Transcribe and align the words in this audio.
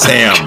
Sam. 0.00 0.34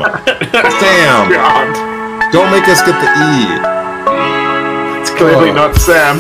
Sam. 0.79 1.29
God, 1.31 2.31
Don't 2.31 2.49
make 2.51 2.67
us 2.67 2.81
get 2.81 2.97
the 2.99 3.09
E. 3.29 5.01
it's 5.01 5.11
clearly 5.11 5.51
Oh. 5.51 5.53
not 5.53 5.75
Sam. 5.75 6.19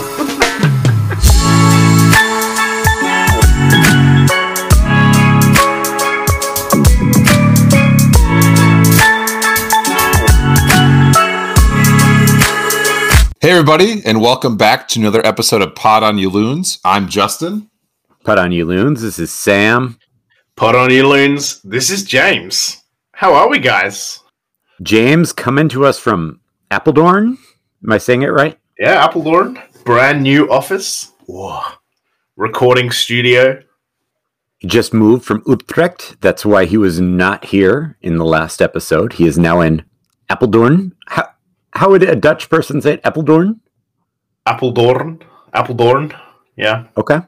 Hey, 13.41 13.49
everybody, 13.51 14.01
and 14.05 14.21
welcome 14.21 14.55
back 14.55 14.87
to 14.89 14.99
another 15.01 15.25
episode 15.25 15.61
of 15.61 15.75
Pod 15.75 16.01
on 16.01 16.17
You 16.17 16.29
Loons. 16.29 16.79
I'm 16.85 17.09
Justyn. 17.09 17.67
Pod 18.23 18.39
on 18.39 18.53
you 18.53 18.63
loons. 18.63 19.01
This 19.01 19.19
is 19.19 19.33
Sam. 19.33 19.99
Pod 20.55 20.75
on 20.75 20.91
you 20.91 21.05
loons. 21.05 21.61
This 21.63 21.89
is 21.89 22.03
James. 22.05 22.81
How 23.13 23.33
are 23.33 23.49
we, 23.49 23.59
guys? 23.59 24.19
James 24.81 25.31
coming 25.33 25.69
to 25.69 25.85
us 25.85 25.99
from 25.99 26.41
Apeldoorn. 26.71 27.37
Am 27.83 27.91
I 27.91 27.97
saying 27.97 28.23
it 28.23 28.27
right? 28.27 28.57
Yeah, 28.79 29.07
Apeldoorn, 29.07 29.61
brand 29.85 30.23
new 30.23 30.51
office. 30.51 31.11
Whoa. 31.27 31.61
Recording 32.35 32.91
studio. 32.91 33.61
He 34.57 34.67
just 34.67 34.93
moved 34.93 35.25
from 35.25 35.43
Utrecht. 35.45 36.19
That's 36.21 36.45
why 36.45 36.65
he 36.65 36.77
was 36.77 36.99
not 36.99 37.45
here 37.45 37.97
in 38.01 38.17
the 38.17 38.25
last 38.25 38.61
episode. 38.61 39.13
He 39.13 39.27
is 39.27 39.37
now 39.37 39.61
in 39.61 39.83
Apeldoorn. 40.29 40.93
How, 41.07 41.27
how 41.73 41.89
would 41.91 42.03
a 42.03 42.15
Dutch 42.15 42.49
person 42.49 42.81
say 42.81 42.93
it? 42.93 43.03
Apeldoorn? 43.03 43.59
Apeldoorn. 44.47 45.21
Apeldoorn. 45.53 46.19
Yeah, 46.55 46.85
Okay. 46.97 47.19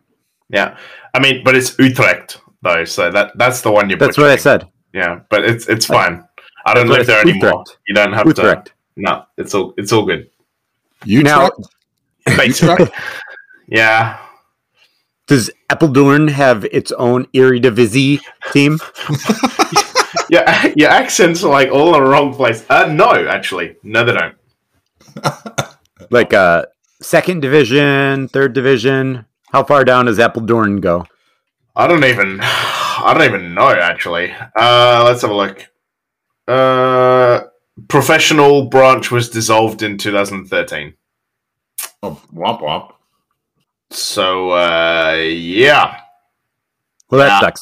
yeah. 0.49 0.77
I 1.13 1.19
mean, 1.19 1.43
but 1.43 1.55
it's 1.55 1.77
Utrecht 1.79 2.41
though, 2.61 2.85
so 2.85 3.11
that 3.11 3.37
that's 3.37 3.61
the 3.61 3.71
one 3.71 3.89
you're. 3.89 3.97
That's 3.99 4.17
what 4.17 4.29
I 4.29 4.35
said. 4.35 4.67
Yeah, 4.95 5.19
but 5.29 5.43
it's 5.43 5.67
it's 5.67 5.85
fine. 5.85 6.23
I 6.65 6.73
don't 6.73 6.87
But 6.87 6.99
live 6.99 7.07
there 7.07 7.19
it's 7.21 7.29
anymore. 7.29 7.49
Utrecht. 7.59 7.77
You 7.87 7.93
don't 7.95 8.13
have 8.13 8.25
Utrecht. 8.25 8.65
to. 8.67 8.71
No, 8.95 9.25
it's 9.37 9.53
all 9.53 9.73
it's 9.77 9.91
all 9.91 10.05
good. 10.05 10.29
You 11.03 11.21
Now- 11.21 11.51
Basically, 12.25 12.87
yeah. 13.67 14.17
Does 15.27 15.51
Apeldoorn 15.69 16.29
have 16.29 16.65
its 16.65 16.91
own 16.93 17.25
Eredivisie 17.35 18.21
team? 18.53 18.79
Yeah, 20.27 20.73
your 20.75 20.89
accents 20.89 21.43
are 21.43 21.51
like 21.51 21.69
all 21.69 21.93
in 21.95 22.01
the 22.01 22.09
wrong 22.09 22.33
place. 22.33 22.65
Uh, 22.67 22.87
no, 22.91 23.11
actually, 23.27 23.75
no, 23.83 24.03
they 24.03 24.13
don't. 24.13 24.35
Like 26.09 26.33
uh, 26.33 26.65
second 27.01 27.41
division, 27.41 28.27
third 28.29 28.53
division? 28.53 29.25
How 29.51 29.63
far 29.63 29.83
down 29.85 30.05
does 30.07 30.17
Apeldoorn 30.17 30.81
go? 30.81 31.05
I 31.75 31.85
don't 31.87 32.03
even, 32.03 32.39
I 33.05 33.13
don't 33.13 33.23
even 33.23 33.53
know. 33.53 33.69
Actually, 33.69 34.31
uh, 34.31 35.03
let's 35.05 35.21
have 35.21 35.29
a 35.29 35.35
look. 35.35 35.65
Uh, 36.47 37.41
professional 37.87 38.65
branch 38.65 39.11
was 39.11 39.29
dissolved 39.29 39.83
in 39.83 39.97
2013. 39.97 40.93
Oh, 42.01 42.19
womp 42.33 42.61
womp. 42.61 42.93
So, 43.91 44.51
uh, 44.51 45.13
yeah, 45.23 45.97
Well, 47.11 47.19
that 47.19 47.27
Yeah. 47.27 47.39
sucks. 47.41 47.61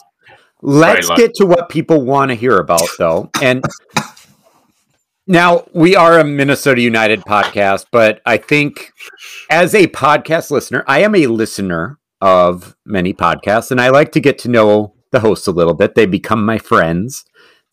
Let's 0.61 1.09
get 1.17 1.33
to 1.35 1.45
what 1.45 1.67
people 1.67 2.02
want 2.02 2.30
to 2.30 2.35
hear 2.35 2.57
about, 2.57 2.88
though. 2.97 3.30
And 3.41 3.66
now 5.28 5.66
we 5.73 5.95
are 5.97 6.19
a 6.19 6.23
Minnesota 6.23 6.80
United 6.80 7.22
podcast, 7.25 7.88
but 7.91 8.22
I 8.25 8.38
think 8.38 8.94
as 9.50 9.75
a 9.75 9.88
podcast 9.88 10.52
listener, 10.52 10.85
I 10.88 11.00
am 11.02 11.16
a 11.16 11.28
listener 11.28 12.00
of 12.22 12.78
many 12.85 13.13
podcasts, 13.13 13.72
and 13.72 13.81
I 13.81 13.89
like 13.89 14.13
to 14.13 14.22
get 14.22 14.38
to 14.39 14.50
know 14.50 14.94
the 15.14 15.22
hosts 15.22 15.47
a 15.47 15.52
little 15.52 15.73
bit. 15.73 15.95
They 15.95 16.06
become 16.06 16.45
my 16.45 16.58
friends. 16.58 17.23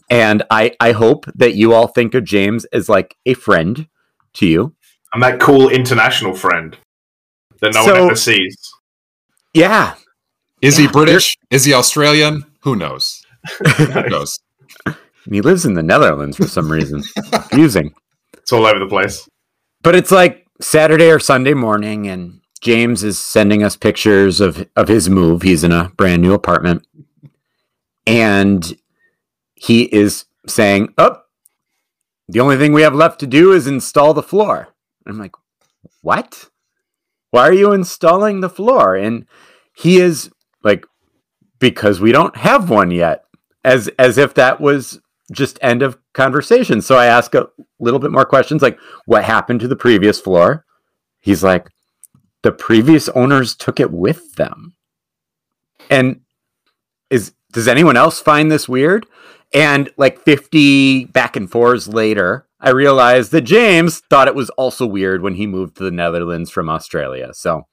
And 0.09 0.43
I, 0.51 0.75
I 0.81 0.93
hope 0.93 1.27
that 1.35 1.55
you 1.57 1.73
all 1.75 1.89
think 1.89 2.15
of 2.15 2.23
James 2.25 2.65
as 2.67 2.89
like 2.89 3.17
a 3.27 3.35
friend 3.35 3.89
to 4.35 4.47
you. 4.47 4.75
I'm 5.13 5.21
that 5.21 5.41
cool 5.41 5.69
international 5.69 6.35
friend 6.35 6.77
that 7.61 7.75
no 7.75 7.85
So- 7.85 7.93
one 7.95 8.03
ever 8.07 8.15
sees. 8.17 8.57
Yeah. 9.53 9.95
Is 10.63 10.77
he 10.77 10.87
British? 10.87 11.37
Is 11.51 11.65
he 11.65 11.75
Australian? 11.75 12.45
Who 12.61 12.77
knows? 12.77 13.25
Who 13.77 13.87
knows? 14.09 14.39
He 15.29 15.41
lives 15.41 15.65
in 15.65 15.75
the 15.75 15.83
Netherlands 15.83 16.37
for 16.37 16.47
some 16.47 16.71
reason. 16.71 17.03
Confusing. 17.33 17.93
It's 18.35 18.53
all 18.53 18.67
over 18.67 18.79
the 18.79 18.87
place. 18.87 19.29
But 19.83 19.95
it's 19.95 20.11
like 20.11 20.47
Saturday 20.61 21.11
or 21.11 21.19
Sunday 21.19 21.55
morning, 21.55 22.07
and 22.09 22.41
James 22.61 23.03
is 23.03 23.19
sending 23.19 23.63
us 23.63 23.77
pictures 23.77 24.41
of, 24.41 24.67
of 24.77 24.89
his 24.89 25.09
move. 25.09 25.43
He's 25.43 25.65
in 25.65 25.73
a 25.73 25.89
brand 25.97 26.21
new 26.23 26.35
apartment. 26.35 26.87
And 28.11 28.77
he 29.55 29.83
is 29.85 30.25
saying, 30.47 30.95
Oh, 30.99 31.21
the 32.29 32.41
only 32.41 32.57
thing 32.57 32.73
we 32.73 32.83
have 32.83 32.95
left 32.95 33.21
to 33.21 33.27
do 33.27 33.53
is 33.53 33.67
install 33.67 34.15
the 34.15 34.23
floor. 34.23 34.69
I'm 35.07 35.19
like, 35.19 35.35
What? 36.03 36.51
Why 37.31 37.43
are 37.43 37.53
you 37.53 37.73
installing 37.73 38.41
the 38.41 38.49
floor? 38.49 38.97
And 38.97 39.27
he 39.75 40.01
is 40.01 40.31
like, 40.63 40.85
Because 41.59 42.01
we 42.01 42.13
don't 42.13 42.37
have 42.37 42.71
one 42.71 42.91
yet. 42.91 43.25
As 43.65 43.89
as 43.99 44.19
if 44.19 44.35
that 44.35 44.61
was 44.61 45.01
just 45.31 45.59
end 45.63 45.83
of 45.83 45.99
conversation. 46.13 46.81
So 46.81 46.97
I 46.97 47.07
ask 47.07 47.35
a 47.35 47.49
little 47.79 48.01
bit 48.01 48.11
more 48.11 48.25
questions 48.25 48.63
like 48.63 48.79
what 49.07 49.25
happened 49.25 49.61
to 49.61 49.69
the 49.69 49.77
previous 49.77 50.21
floor? 50.21 50.65
He's 51.21 51.45
like, 51.45 51.71
the 52.43 52.53
previous 52.53 53.09
owners 53.11 53.55
took 53.55 53.81
it 53.81 53.91
with 53.91 54.35
them. 54.35 54.75
And 55.91 56.23
is 57.11 57.33
does 57.53 57.69
anyone 57.69 57.97
else 57.97 58.21
find 58.21 58.51
this 58.51 58.69
weird? 58.69 59.07
And 59.53 59.91
like 59.97 60.21
50 60.21 61.07
back 61.07 61.35
and 61.37 61.51
forths 61.51 61.89
later, 61.89 62.47
I 62.61 62.71
realized 62.71 63.33
that 63.33 63.41
James 63.43 63.99
thought 64.09 64.29
it 64.29 64.35
was 64.35 64.51
also 64.51 64.87
weird 64.87 65.23
when 65.23 65.35
he 65.35 65.47
moved 65.47 65.77
to 65.79 65.83
the 65.85 65.91
Netherlands 65.91 66.51
from 66.51 66.69
Australia. 66.71 67.31
So 67.35 67.67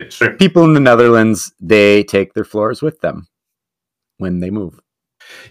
It's 0.00 0.16
true. 0.16 0.36
people 0.36 0.64
in 0.64 0.74
the 0.74 0.80
Netherlands, 0.80 1.52
they 1.60 2.02
take 2.02 2.34
their 2.34 2.44
floors 2.44 2.82
with 2.82 3.00
them 3.00 3.28
when 4.18 4.40
they 4.40 4.50
move. 4.50 4.80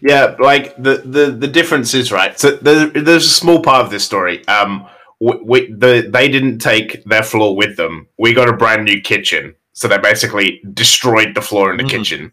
Yeah, 0.01 0.35
like 0.39 0.75
the 0.77 1.01
the 1.03 1.31
the 1.31 1.47
difference 1.47 1.93
is 1.93 2.11
right. 2.11 2.37
So 2.39 2.51
there, 2.57 2.87
there's 2.87 3.25
a 3.25 3.29
small 3.29 3.61
part 3.63 3.83
of 3.85 3.89
this 3.91 4.03
story. 4.05 4.45
Um, 4.47 4.85
we, 5.19 5.37
we 5.43 5.71
the 5.71 6.07
they 6.11 6.27
didn't 6.27 6.59
take 6.59 7.03
their 7.05 7.23
floor 7.23 7.55
with 7.55 7.75
them. 7.77 8.07
We 8.19 8.33
got 8.33 8.49
a 8.49 8.53
brand 8.53 8.85
new 8.85 9.01
kitchen, 9.01 9.55
so 9.71 9.87
they 9.87 9.97
basically 9.97 10.61
destroyed 10.73 11.33
the 11.33 11.41
floor 11.41 11.71
in 11.71 11.77
the 11.77 11.83
Mhm. 11.85 11.89
kitchen. 11.89 12.31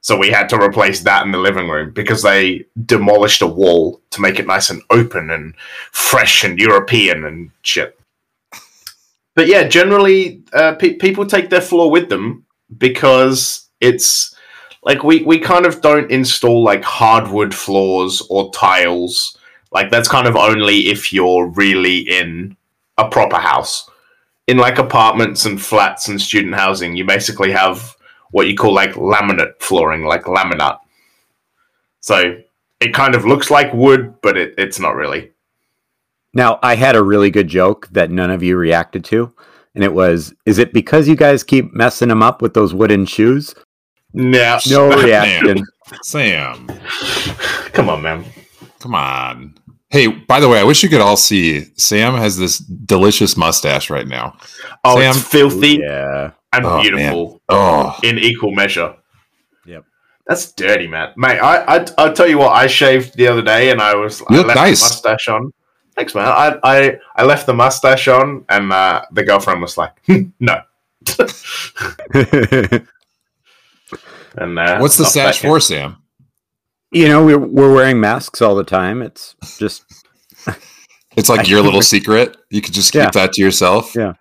So 0.00 0.16
we 0.16 0.30
had 0.30 0.48
to 0.50 0.60
replace 0.60 1.00
that 1.00 1.26
in 1.26 1.32
the 1.32 1.38
living 1.38 1.68
room 1.68 1.90
because 1.90 2.22
they 2.22 2.64
demolished 2.86 3.42
a 3.42 3.46
wall 3.46 4.00
to 4.10 4.20
make 4.20 4.38
it 4.38 4.46
nice 4.46 4.70
and 4.70 4.82
open 4.90 5.30
and 5.30 5.54
fresh 5.92 6.44
and 6.44 6.58
European 6.58 7.24
and 7.24 7.50
shit. 7.62 7.98
But 9.34 9.48
yeah, 9.48 9.68
generally, 9.68 10.42
uh, 10.52 10.74
pe- 10.76 10.94
people 10.94 11.26
take 11.26 11.50
their 11.50 11.60
floor 11.60 11.90
with 11.90 12.08
them 12.08 12.44
because 12.76 13.68
it's 13.80 14.34
like 14.82 15.02
we 15.02 15.22
we 15.22 15.38
kind 15.38 15.66
of 15.66 15.80
don't 15.80 16.10
install 16.10 16.62
like 16.62 16.82
hardwood 16.82 17.54
floors 17.54 18.22
or 18.30 18.50
tiles 18.52 19.36
like 19.70 19.90
that's 19.90 20.08
kind 20.08 20.26
of 20.26 20.36
only 20.36 20.88
if 20.88 21.12
you're 21.12 21.46
really 21.46 21.98
in 21.98 22.56
a 22.96 23.08
proper 23.08 23.36
house 23.36 23.88
in 24.46 24.56
like 24.56 24.78
apartments 24.78 25.44
and 25.44 25.60
flats 25.60 26.08
and 26.08 26.20
student 26.20 26.54
housing 26.54 26.96
you 26.96 27.04
basically 27.04 27.52
have 27.52 27.96
what 28.30 28.46
you 28.46 28.56
call 28.56 28.72
like 28.72 28.92
laminate 28.94 29.52
flooring 29.60 30.04
like 30.04 30.24
laminate 30.24 30.78
so 32.00 32.36
it 32.80 32.94
kind 32.94 33.14
of 33.14 33.24
looks 33.24 33.50
like 33.50 33.72
wood 33.72 34.14
but 34.22 34.36
it, 34.36 34.54
it's 34.58 34.78
not 34.78 34.94
really 34.94 35.30
Now, 36.34 36.58
I 36.62 36.74
had 36.76 36.94
a 36.94 37.02
really 37.02 37.30
good 37.30 37.48
joke 37.48 37.88
that 37.92 38.10
none 38.10 38.30
of 38.30 38.42
you 38.42 38.56
reacted 38.56 39.02
to, 39.06 39.32
and 39.74 39.82
it 39.82 39.92
was, 39.92 40.34
"Is 40.44 40.58
it 40.58 40.74
because 40.74 41.08
you 41.08 41.16
guys 41.16 41.42
keep 41.42 41.72
messing 41.72 42.08
them 42.08 42.22
up 42.22 42.42
with 42.42 42.52
those 42.52 42.74
wooden 42.74 43.06
shoes?" 43.06 43.54
no 44.12 44.58
No 44.68 44.88
reaction. 45.02 45.64
Sam, 46.02 46.68
come 47.72 47.88
on 47.88 48.02
man 48.02 48.24
come 48.78 48.94
on. 48.94 49.54
Hey, 49.90 50.06
by 50.08 50.38
the 50.40 50.48
way, 50.48 50.60
I 50.60 50.64
wish 50.64 50.82
you 50.82 50.88
could 50.90 51.00
all 51.00 51.16
see 51.16 51.64
Sam 51.76 52.14
has 52.14 52.36
this 52.36 52.58
delicious 52.58 53.36
mustache 53.36 53.88
right 53.90 54.06
now. 54.06 54.36
oh 54.84 54.98
Sam- 55.00 55.10
it's 55.16 55.22
filthy 55.26 55.78
yeah. 55.82 56.32
and 56.52 56.66
Oh, 56.66 56.82
beautiful 56.82 57.40
Oh, 57.48 57.98
in 58.02 58.18
equal 58.18 58.50
measure. 58.54 58.94
Yep. 59.64 59.84
That's 60.26 60.52
dirty, 60.52 60.86
man. 60.88 61.12
Mate, 61.16 61.38
I, 61.38 61.76
I 61.78 61.86
I'll 61.96 62.12
tell 62.12 62.28
you 62.28 62.36
what. 62.38 62.52
I 62.52 62.66
shaved 62.66 63.16
the 63.16 63.28
other 63.28 63.40
day, 63.42 63.70
and 63.70 63.80
I 63.80 63.94
was 63.94 64.20
I 64.22 64.26
You 64.34 64.36
look 64.38 64.48
left 64.48 64.58
nice. 64.60 64.80
the 64.80 64.84
mustache 65.08 65.28
on. 65.28 65.52
Thanks, 65.96 66.14
man. 66.14 66.26
I 66.28 66.58
I, 66.62 66.98
I 67.16 67.24
left 67.24 67.46
the 67.46 67.54
mustache 67.54 68.08
on, 68.08 68.44
and 68.50 68.70
uh, 68.72 69.02
the 69.12 69.24
girlfriend 69.24 69.62
was 69.62 69.78
like, 69.78 69.92
"Hmm, 70.06 70.24
"No." 70.40 70.60
And 74.36 74.58
uh, 74.58 74.78
what's 74.78 74.96
the 74.96 75.02
not 75.04 75.12
sash 75.12 75.40
for, 75.40 75.58
Sam? 75.58 75.96
You 76.90 77.08
know, 77.08 77.24
we're 77.24 77.38
we're 77.38 77.74
wearing 77.74 78.00
masks 78.00 78.40
all 78.40 78.54
the 78.54 78.64
time. 78.64 79.02
It's 79.02 79.34
just 79.58 79.84
It's 81.16 81.28
like 81.28 81.48
your 81.48 81.60
little 81.62 81.82
secret. 81.82 82.36
You 82.50 82.60
could 82.62 82.72
just 82.74 82.92
keep 82.92 83.02
Yeah. 83.02 83.10
that 83.10 83.32
to 83.34 83.42
yourself. 83.42 83.94
Yeah. 83.94 84.14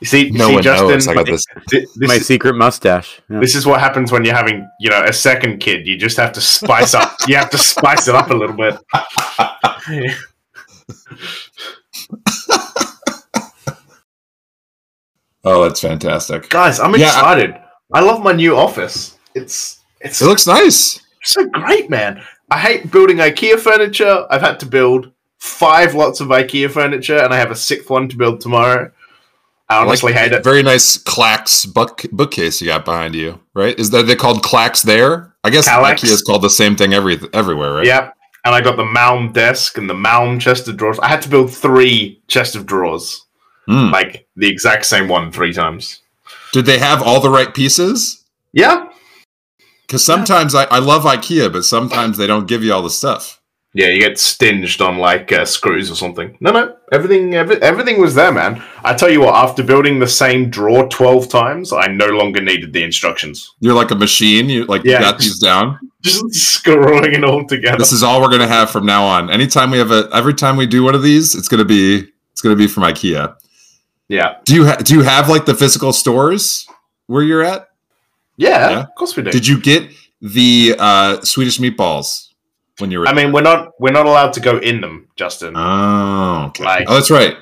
You 0.00 0.06
see, 0.06 0.30
No 0.30 0.48
see 0.48 0.54
one 0.54 0.62
Justyn, 0.64 0.88
knows. 0.88 1.08
I 1.08 1.14
got 1.14 1.26
this. 1.26 1.44
this, 1.70 1.88
My 1.96 2.14
is, 2.14 2.26
secret 2.26 2.54
mustache. 2.54 3.20
Yeah. 3.30 3.38
this 3.40 3.54
is 3.54 3.64
what 3.66 3.80
happens 3.80 4.10
when 4.10 4.24
you're 4.24 4.34
having, 4.34 4.68
you 4.80 4.90
know, 4.90 5.02
a 5.04 5.12
second 5.12 5.58
kid. 5.58 5.86
You 5.86 5.96
just 5.96 6.16
have 6.16 6.32
to 6.32 6.40
spice 6.40 6.92
up. 6.94 7.12
You 7.28 7.36
have 7.36 7.50
to 7.50 7.58
spice 7.58 8.08
it 8.08 8.14
up 8.14 8.30
a 8.30 8.34
little 8.34 8.56
bit. 8.56 8.76
Oh, 15.44 15.62
that's 15.64 15.80
fantastic. 15.80 16.48
Guys, 16.48 16.80
I'm 16.80 16.94
Yeah, 16.96 17.06
I- 17.06 17.08
excited. 17.08 17.54
I 17.92 18.00
love 18.00 18.22
my 18.22 18.32
new 18.32 18.56
office. 18.56 19.18
It's 19.34 19.80
it's 20.00 20.20
It 20.22 20.26
looks 20.26 20.46
nice. 20.46 21.00
So 21.24 21.46
great, 21.46 21.90
man. 21.90 22.22
I 22.50 22.58
hate 22.58 22.90
building 22.90 23.18
IKEA 23.18 23.58
furniture. 23.58 24.26
I've 24.30 24.40
had 24.42 24.60
to 24.60 24.66
build 24.66 25.10
five 25.38 25.94
lots 25.94 26.20
of 26.20 26.28
IKEA 26.28 26.70
furniture, 26.70 27.18
and 27.18 27.32
I 27.34 27.38
have 27.38 27.50
a 27.50 27.56
sixth 27.56 27.90
one 27.90 28.08
to 28.08 28.16
build 28.16 28.40
tomorrow. 28.40 28.90
I 29.68 29.78
honestly 29.82 30.12
like, 30.12 30.20
hate 30.20 30.32
it. 30.32 30.44
Very 30.44 30.62
nice 30.62 30.98
Clacks 30.98 31.64
book 31.64 32.02
bookcase 32.12 32.60
you 32.60 32.66
got 32.66 32.84
behind 32.84 33.14
you, 33.14 33.40
right? 33.54 33.78
Is 33.78 33.90
that 33.90 34.02
they 34.06 34.14
called 34.14 34.42
Clacks 34.42 34.82
there? 34.82 35.34
I 35.42 35.50
guess 35.50 35.68
Kallax. 35.68 35.96
IKEA 36.00 36.10
is 36.12 36.22
called 36.22 36.42
the 36.42 36.50
same 36.50 36.76
thing 36.76 36.92
every 36.92 37.18
everywhere, 37.32 37.72
right? 37.74 37.86
Yep. 37.86 38.14
And 38.44 38.54
I 38.54 38.60
got 38.60 38.76
the 38.76 38.84
Malm 38.84 39.32
desk 39.32 39.78
and 39.78 39.88
the 39.88 39.94
Malm 39.94 40.38
chest 40.38 40.68
of 40.68 40.76
drawers. 40.76 40.98
I 40.98 41.08
had 41.08 41.22
to 41.22 41.30
build 41.30 41.50
three 41.50 42.20
chest 42.28 42.54
of 42.56 42.66
drawers, 42.66 43.24
Hmm. 43.66 43.90
like 43.90 44.26
the 44.36 44.48
exact 44.48 44.84
same 44.84 45.08
one 45.08 45.32
three 45.32 45.54
times. 45.54 46.02
Did 46.52 46.66
they 46.66 46.78
have 46.78 47.02
all 47.02 47.20
the 47.20 47.30
right 47.30 47.52
pieces? 47.54 48.22
Yeah. 48.52 48.86
Because 49.94 50.04
sometimes 50.04 50.56
I, 50.56 50.64
I 50.64 50.80
love 50.80 51.04
IKEA, 51.04 51.52
but 51.52 51.64
sometimes 51.64 52.18
they 52.18 52.26
don't 52.26 52.48
give 52.48 52.64
you 52.64 52.72
all 52.74 52.82
the 52.82 52.90
stuff. 52.90 53.40
Yeah, 53.74 53.86
you 53.90 54.00
get 54.00 54.18
stinged 54.18 54.80
on 54.80 54.98
like 54.98 55.30
uh, 55.30 55.44
screws 55.44 55.88
or 55.88 55.94
something. 55.94 56.36
No, 56.40 56.50
no, 56.50 56.76
everything, 56.90 57.34
every, 57.34 57.62
everything 57.62 58.00
was 58.00 58.16
there, 58.16 58.32
man. 58.32 58.60
I 58.84 58.94
tell 58.94 59.08
you 59.08 59.20
what, 59.20 59.36
after 59.36 59.62
building 59.62 60.00
the 60.00 60.08
same 60.08 60.50
drawer 60.50 60.88
twelve 60.88 61.28
times, 61.28 61.72
I 61.72 61.86
no 61.86 62.06
longer 62.06 62.40
needed 62.42 62.72
the 62.72 62.82
instructions. 62.82 63.54
You're 63.60 63.74
like 63.76 63.92
a 63.92 63.94
machine. 63.94 64.48
You 64.48 64.64
like 64.64 64.82
Yeah. 64.82 64.94
you 64.94 65.00
got 65.04 65.18
these 65.20 65.38
down. 65.38 65.78
Just 66.02 66.24
screwing 66.34 67.12
it 67.12 67.22
all 67.22 67.46
together. 67.46 67.78
This 67.78 67.92
is 67.92 68.02
all 68.02 68.20
we're 68.20 68.30
gonna 68.30 68.48
have 68.48 68.70
from 68.70 68.84
now 68.86 69.04
on. 69.04 69.30
Anytime 69.30 69.70
we 69.70 69.78
have 69.78 69.92
a, 69.92 70.08
every 70.12 70.34
time 70.34 70.56
we 70.56 70.66
do 70.66 70.82
one 70.82 70.96
of 70.96 71.02
these, 71.04 71.36
it's 71.36 71.46
gonna 71.46 71.64
be 71.64 72.04
it's 72.32 72.40
gonna 72.42 72.56
be 72.56 72.66
from 72.66 72.82
IKEA. 72.82 73.36
yeah. 74.08 74.38
Do 74.44 74.54
you 74.56 74.66
ha- 74.66 74.76
do 74.76 74.92
you 74.94 75.02
have 75.04 75.28
like 75.28 75.46
the 75.46 75.54
physical 75.54 75.92
stores 75.92 76.66
where 77.06 77.22
you're 77.22 77.42
at? 77.44 77.68
Yeah, 78.36 78.70
Yeah. 78.70 78.80
of 78.80 78.94
course 78.96 79.16
we 79.16 79.22
do. 79.22 79.30
Did 79.30 79.46
you 79.46 79.60
get 79.60 79.90
the 80.20 80.74
uh, 80.78 81.20
Swedish 81.22 81.58
meatballs 81.58 82.28
when 82.78 82.90
you 82.90 83.00
were? 83.00 83.06
I 83.08 83.12
mean, 83.14 83.32
we're 83.32 83.42
not 83.42 83.72
we're 83.78 83.92
not 83.92 84.06
allowed 84.06 84.32
to 84.34 84.40
go 84.40 84.58
in 84.58 84.80
them, 84.80 85.08
Justyn. 85.16 85.52
oh, 85.54 86.46
okay. 86.48 86.64
Like- 86.64 86.86
oh, 86.88 86.94
that's 86.94 87.10
right. 87.10 87.36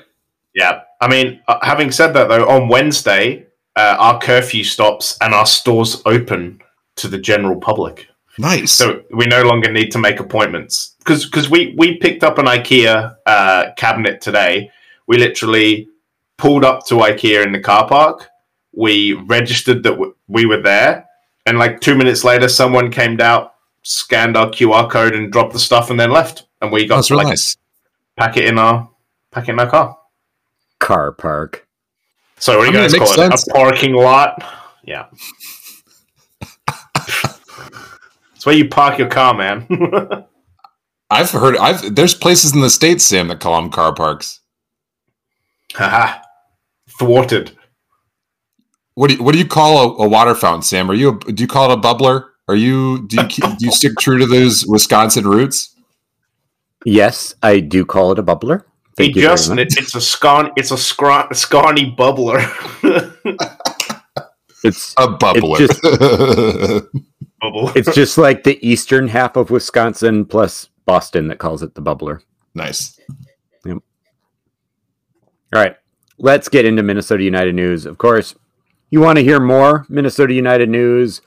Yeah. 0.53 0.81
I 1.01 1.07
mean, 1.07 1.41
uh, 1.47 1.57
having 1.61 1.91
said 1.91 2.13
that, 2.13 2.29
though, 2.29 2.47
on 2.47 2.67
Wednesday, 2.69 3.47
uh, 3.75 3.95
our 3.99 4.19
curfew 4.19 4.63
stops 4.63 5.17
and 5.19 5.33
our 5.33 5.45
stores 5.47 6.01
open 6.05 6.61
to 6.97 7.07
the 7.07 7.17
general 7.17 7.59
public. 7.59 8.07
Nice. 8.37 8.71
So 8.71 9.01
we 9.11 9.25
no 9.25 9.43
longer 9.43 9.71
need 9.71 9.91
to 9.91 9.99
make 9.99 10.19
appointments 10.19 10.95
because 10.99 11.25
because 11.25 11.49
we 11.49 11.73
we 11.77 11.97
picked 11.97 12.23
up 12.23 12.37
an 12.37 12.45
IKEA 12.45 13.15
uh, 13.25 13.71
cabinet 13.77 14.21
today. 14.21 14.69
We 15.07 15.17
literally 15.17 15.87
pulled 16.37 16.63
up 16.65 16.85
to 16.87 16.95
IKEA 16.95 17.45
in 17.45 17.51
the 17.51 17.59
car 17.59 17.87
park. 17.87 18.29
We 18.75 19.13
registered 19.13 19.83
that 19.83 19.91
w- 19.91 20.15
we 20.27 20.45
were 20.45 20.61
there, 20.61 21.05
and 21.45 21.57
like 21.59 21.79
two 21.81 21.95
minutes 21.95 22.23
later, 22.23 22.47
someone 22.49 22.91
came 22.91 23.19
out, 23.21 23.53
scanned 23.83 24.35
our 24.35 24.47
QR 24.49 24.89
code, 24.89 25.13
and 25.15 25.31
dropped 25.31 25.53
the 25.53 25.59
stuff, 25.59 25.89
and 25.89 25.99
then 25.99 26.11
left. 26.11 26.45
And 26.61 26.71
we 26.71 26.85
got 26.85 26.95
that's 26.97 27.07
to 27.09 27.13
really 27.13 27.25
like 27.25 27.31
nice. 27.33 27.57
pack 28.17 28.37
it 28.37 28.45
in 28.45 28.57
our 28.57 28.89
packet 29.31 29.51
in 29.51 29.59
our 29.59 29.69
car. 29.69 29.97
Car 30.79 31.11
park. 31.11 31.67
So 32.39 32.57
what 32.57 32.63
do 32.63 32.63
I 32.63 32.65
you 32.67 32.73
mean, 32.73 32.81
guys 32.83 32.93
makes 32.93 33.13
call 33.15 33.25
it? 33.25 33.29
sense. 33.29 33.47
A 33.47 33.53
parking 33.53 33.93
lot? 33.93 34.43
Yeah. 34.83 35.05
it's 38.35 38.45
where 38.45 38.55
you 38.55 38.67
park 38.67 38.97
your 38.97 39.07
car, 39.09 39.33
man. 39.33 39.67
I've 41.09 41.29
heard. 41.31 41.57
I've 41.57 41.95
there's 41.95 42.15
places 42.15 42.53
in 42.53 42.61
the 42.61 42.69
states, 42.69 43.05
Sam, 43.05 43.27
that 43.27 43.39
call 43.39 43.61
them 43.61 43.69
car 43.71 43.93
parks. 43.93 44.39
Haha. 45.73 46.21
Thwarted. 46.99 47.57
What 48.95 49.09
do 49.09 49.15
you, 49.15 49.23
what 49.23 49.33
do 49.33 49.39
you 49.39 49.47
call 49.47 49.77
a, 49.99 50.03
a 50.05 50.07
water 50.07 50.35
fountain, 50.35 50.61
Sam? 50.61 50.89
Are 50.89 50.93
you 50.93 51.09
a, 51.27 51.31
do 51.31 51.41
you 51.43 51.47
call 51.47 51.71
it 51.71 51.77
a 51.77 51.81
bubbler? 51.81 52.25
Are 52.47 52.55
you 52.55 53.07
do 53.07 53.17
you 53.21 53.27
keep, 53.27 53.43
do 53.57 53.65
you 53.65 53.71
stick 53.71 53.93
true 53.99 54.17
to 54.19 54.25
those 54.25 54.65
Wisconsin 54.67 55.25
roots? 55.27 55.75
Yes, 56.85 57.33
I 57.41 57.59
do 57.61 57.85
call 57.85 58.11
it 58.11 58.19
a 58.19 58.23
bubbler. 58.23 58.63
Hey, 58.97 59.05
Thank 59.05 59.15
you 59.15 59.23
Justyn, 59.23 59.57
it, 59.59 59.75
it's 59.77 59.95
a 59.95 60.01
scarn, 60.01 60.51
it's 60.55 60.71
a 60.71 60.75
scra- 60.75 61.29
scarny 61.29 61.95
bubbler. 61.95 62.41
It's 64.65 64.93
A 64.95 65.07
bubbler. 65.09 65.59
Bubble. 67.41 67.69
it's 67.75 67.93
just 67.93 68.17
like 68.17 68.45
the 68.45 68.57
eastern 68.65 69.09
half 69.09 69.35
of 69.35 69.49
Wisconsin 69.51 70.23
plus 70.23 70.69
Boston 70.85 71.27
that 71.27 71.37
calls 71.39 71.61
it 71.61 71.75
the 71.75 71.81
bubbler. 71.81 72.21
nice. 72.55 72.97
All 73.67 73.81
right, 75.51 75.75
let's 76.17 76.47
get 76.47 76.65
into 76.65 76.81
Minnesota 76.81 77.23
United 77.23 77.53
news. 77.55 77.85
Of 77.85 77.97
course, 77.97 78.35
you 78.93 78.99
want 78.99 79.17
to 79.17 79.23
hear 79.23 79.39
more 79.39 79.87
Minnesota 79.89 80.35
United 80.35 80.69
news 80.69 81.19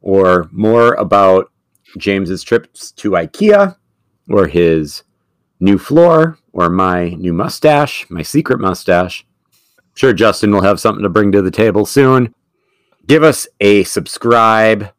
or 0.00 0.48
more 0.52 0.94
about 0.94 1.52
James's 1.98 2.42
trips 2.42 2.92
to 2.92 3.10
IKEA 3.10 3.76
or 4.30 4.46
his 4.46 5.02
new 5.60 5.76
floor 5.76 6.38
or 6.54 6.70
my 6.70 7.10
new 7.10 7.34
mustache, 7.34 8.08
my 8.08 8.22
secret 8.22 8.58
mustache. 8.58 9.26
Sure, 9.92 10.14
Justyn 10.14 10.50
will 10.50 10.62
have 10.62 10.80
something 10.80 11.02
to 11.02 11.10
bring 11.10 11.30
to 11.32 11.42
the 11.42 11.50
table 11.50 11.84
soon. 11.84 12.34
Give 13.06 13.22
us 13.22 13.46
a 13.60 13.84
subscribe. 13.84 14.90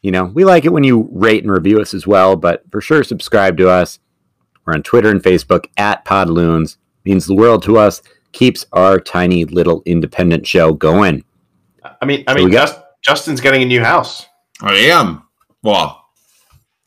You 0.00 0.12
know, 0.12 0.26
we 0.26 0.44
like 0.44 0.64
it 0.64 0.72
when 0.72 0.84
you 0.84 1.08
rate 1.10 1.42
and 1.42 1.50
review 1.50 1.80
us 1.80 1.92
as 1.92 2.06
well, 2.06 2.36
but 2.36 2.62
for 2.70 2.80
sure, 2.80 3.02
subscribe 3.02 3.56
to 3.56 3.68
us. 3.68 3.98
We're 4.64 4.74
on 4.74 4.84
Twitter 4.84 5.10
and 5.10 5.20
Facebook 5.20 5.66
at 5.76 6.04
Podloons. 6.04 6.76
Means 7.04 7.26
the 7.26 7.34
world 7.34 7.64
to 7.64 7.78
us. 7.78 8.00
Keeps 8.30 8.64
our 8.72 9.00
tiny 9.00 9.44
little 9.44 9.82
independent 9.86 10.46
show 10.46 10.72
going. 10.72 11.24
I 12.04 12.06
mean, 12.06 12.24
I 12.26 12.34
mean, 12.34 12.50
Just, 12.50 12.78
Justyn's 13.02 13.40
getting 13.40 13.62
a 13.62 13.64
new 13.64 13.82
house. 13.82 14.26
I 14.60 14.74
am. 14.74 15.22
Well, 15.62 16.04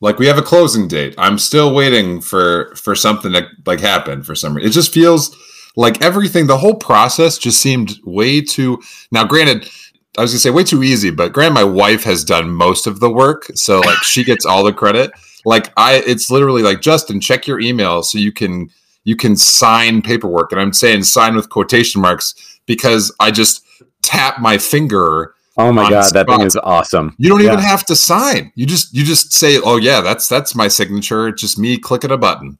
like 0.00 0.20
we 0.20 0.26
have 0.28 0.38
a 0.38 0.42
closing 0.42 0.86
date. 0.86 1.16
I'm 1.18 1.40
still 1.40 1.74
waiting 1.74 2.20
for 2.20 2.72
for 2.76 2.94
something 2.94 3.32
to 3.32 3.48
like 3.66 3.80
happen 3.80 4.22
for 4.22 4.36
some 4.36 4.54
reason. 4.54 4.70
It 4.70 4.72
just 4.72 4.94
feels 4.94 5.36
like 5.74 6.00
everything. 6.02 6.46
The 6.46 6.56
whole 6.56 6.76
process 6.76 7.36
just 7.36 7.60
seemed 7.60 7.98
way 8.04 8.40
too. 8.40 8.80
Now, 9.10 9.24
granted, 9.24 9.68
I 10.16 10.20
was 10.20 10.30
gonna 10.30 10.38
say 10.38 10.50
way 10.50 10.62
too 10.62 10.84
easy, 10.84 11.10
but 11.10 11.32
granted, 11.32 11.54
my 11.54 11.64
wife 11.64 12.04
has 12.04 12.22
done 12.22 12.48
most 12.50 12.86
of 12.86 13.00
the 13.00 13.10
work, 13.10 13.50
so 13.54 13.80
like 13.80 13.98
she 14.04 14.22
gets 14.22 14.46
all 14.46 14.62
the 14.62 14.72
credit. 14.72 15.10
Like 15.44 15.72
I, 15.76 15.94
it's 16.06 16.30
literally 16.30 16.62
like 16.62 16.80
Justyn, 16.80 17.20
check 17.20 17.48
your 17.48 17.58
email 17.58 18.04
so 18.04 18.18
you 18.18 18.30
can 18.30 18.70
you 19.02 19.16
can 19.16 19.34
sign 19.34 20.00
paperwork, 20.00 20.52
and 20.52 20.60
I'm 20.60 20.72
saying 20.72 21.02
sign 21.02 21.34
with 21.34 21.50
quotation 21.50 22.00
marks 22.00 22.60
because 22.66 23.12
I 23.18 23.32
just 23.32 23.64
tap 24.02 24.40
my 24.40 24.58
finger 24.58 25.34
Oh 25.60 25.72
my 25.72 25.90
god, 25.90 26.14
that 26.14 26.28
thing 26.28 26.42
is 26.42 26.56
awesome. 26.56 27.16
you 27.18 27.28
don't 27.28 27.42
even 27.42 27.58
have 27.58 27.84
to 27.86 27.96
sign. 27.96 28.52
You 28.54 28.64
just 28.64 28.94
you 28.94 29.04
just 29.04 29.32
say, 29.32 29.58
"Oh 29.58 29.76
yeah, 29.76 30.00
that's 30.00 30.28
that's 30.28 30.54
my 30.54 30.68
signature." 30.68 31.26
It's 31.26 31.42
just 31.42 31.58
me 31.58 31.78
clicking 31.78 32.12
a 32.12 32.16
button. 32.16 32.58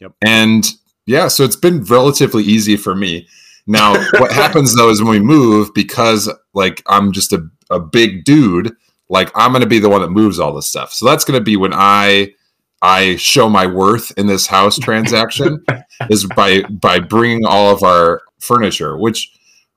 Yep. 0.00 0.12
And 0.22 0.68
yeah, 1.06 1.28
so 1.28 1.44
it's 1.44 1.54
been 1.54 1.84
relatively 1.84 2.42
easy 2.42 2.76
for 2.76 2.96
me. 2.96 3.28
Now, 3.68 3.92
what 4.18 4.32
happens 4.32 4.74
though 4.74 4.90
is 4.90 5.00
when 5.00 5.12
we 5.12 5.20
move, 5.20 5.72
because 5.72 6.28
like 6.52 6.82
I'm 6.86 7.12
just 7.12 7.32
a, 7.32 7.46
a 7.70 7.78
big 7.78 8.24
dude, 8.24 8.74
like 9.08 9.30
I'm 9.36 9.52
going 9.52 9.62
to 9.62 9.68
be 9.68 9.78
the 9.78 9.88
one 9.88 10.00
that 10.00 10.10
moves 10.10 10.40
all 10.40 10.52
this 10.52 10.66
stuff. 10.66 10.92
So 10.92 11.06
that's 11.06 11.24
going 11.24 11.38
to 11.38 11.44
be 11.44 11.56
when 11.56 11.72
I 11.72 12.32
I 12.82 13.14
show 13.16 13.48
my 13.48 13.66
worth 13.66 14.12
in 14.18 14.26
this 14.26 14.48
house 14.48 14.80
transaction 14.80 15.64
is 16.10 16.26
by 16.34 16.62
by 16.62 16.98
bringing 16.98 17.46
all 17.46 17.70
of 17.70 17.84
our 17.84 18.22
furniture, 18.40 18.98
which 18.98 19.30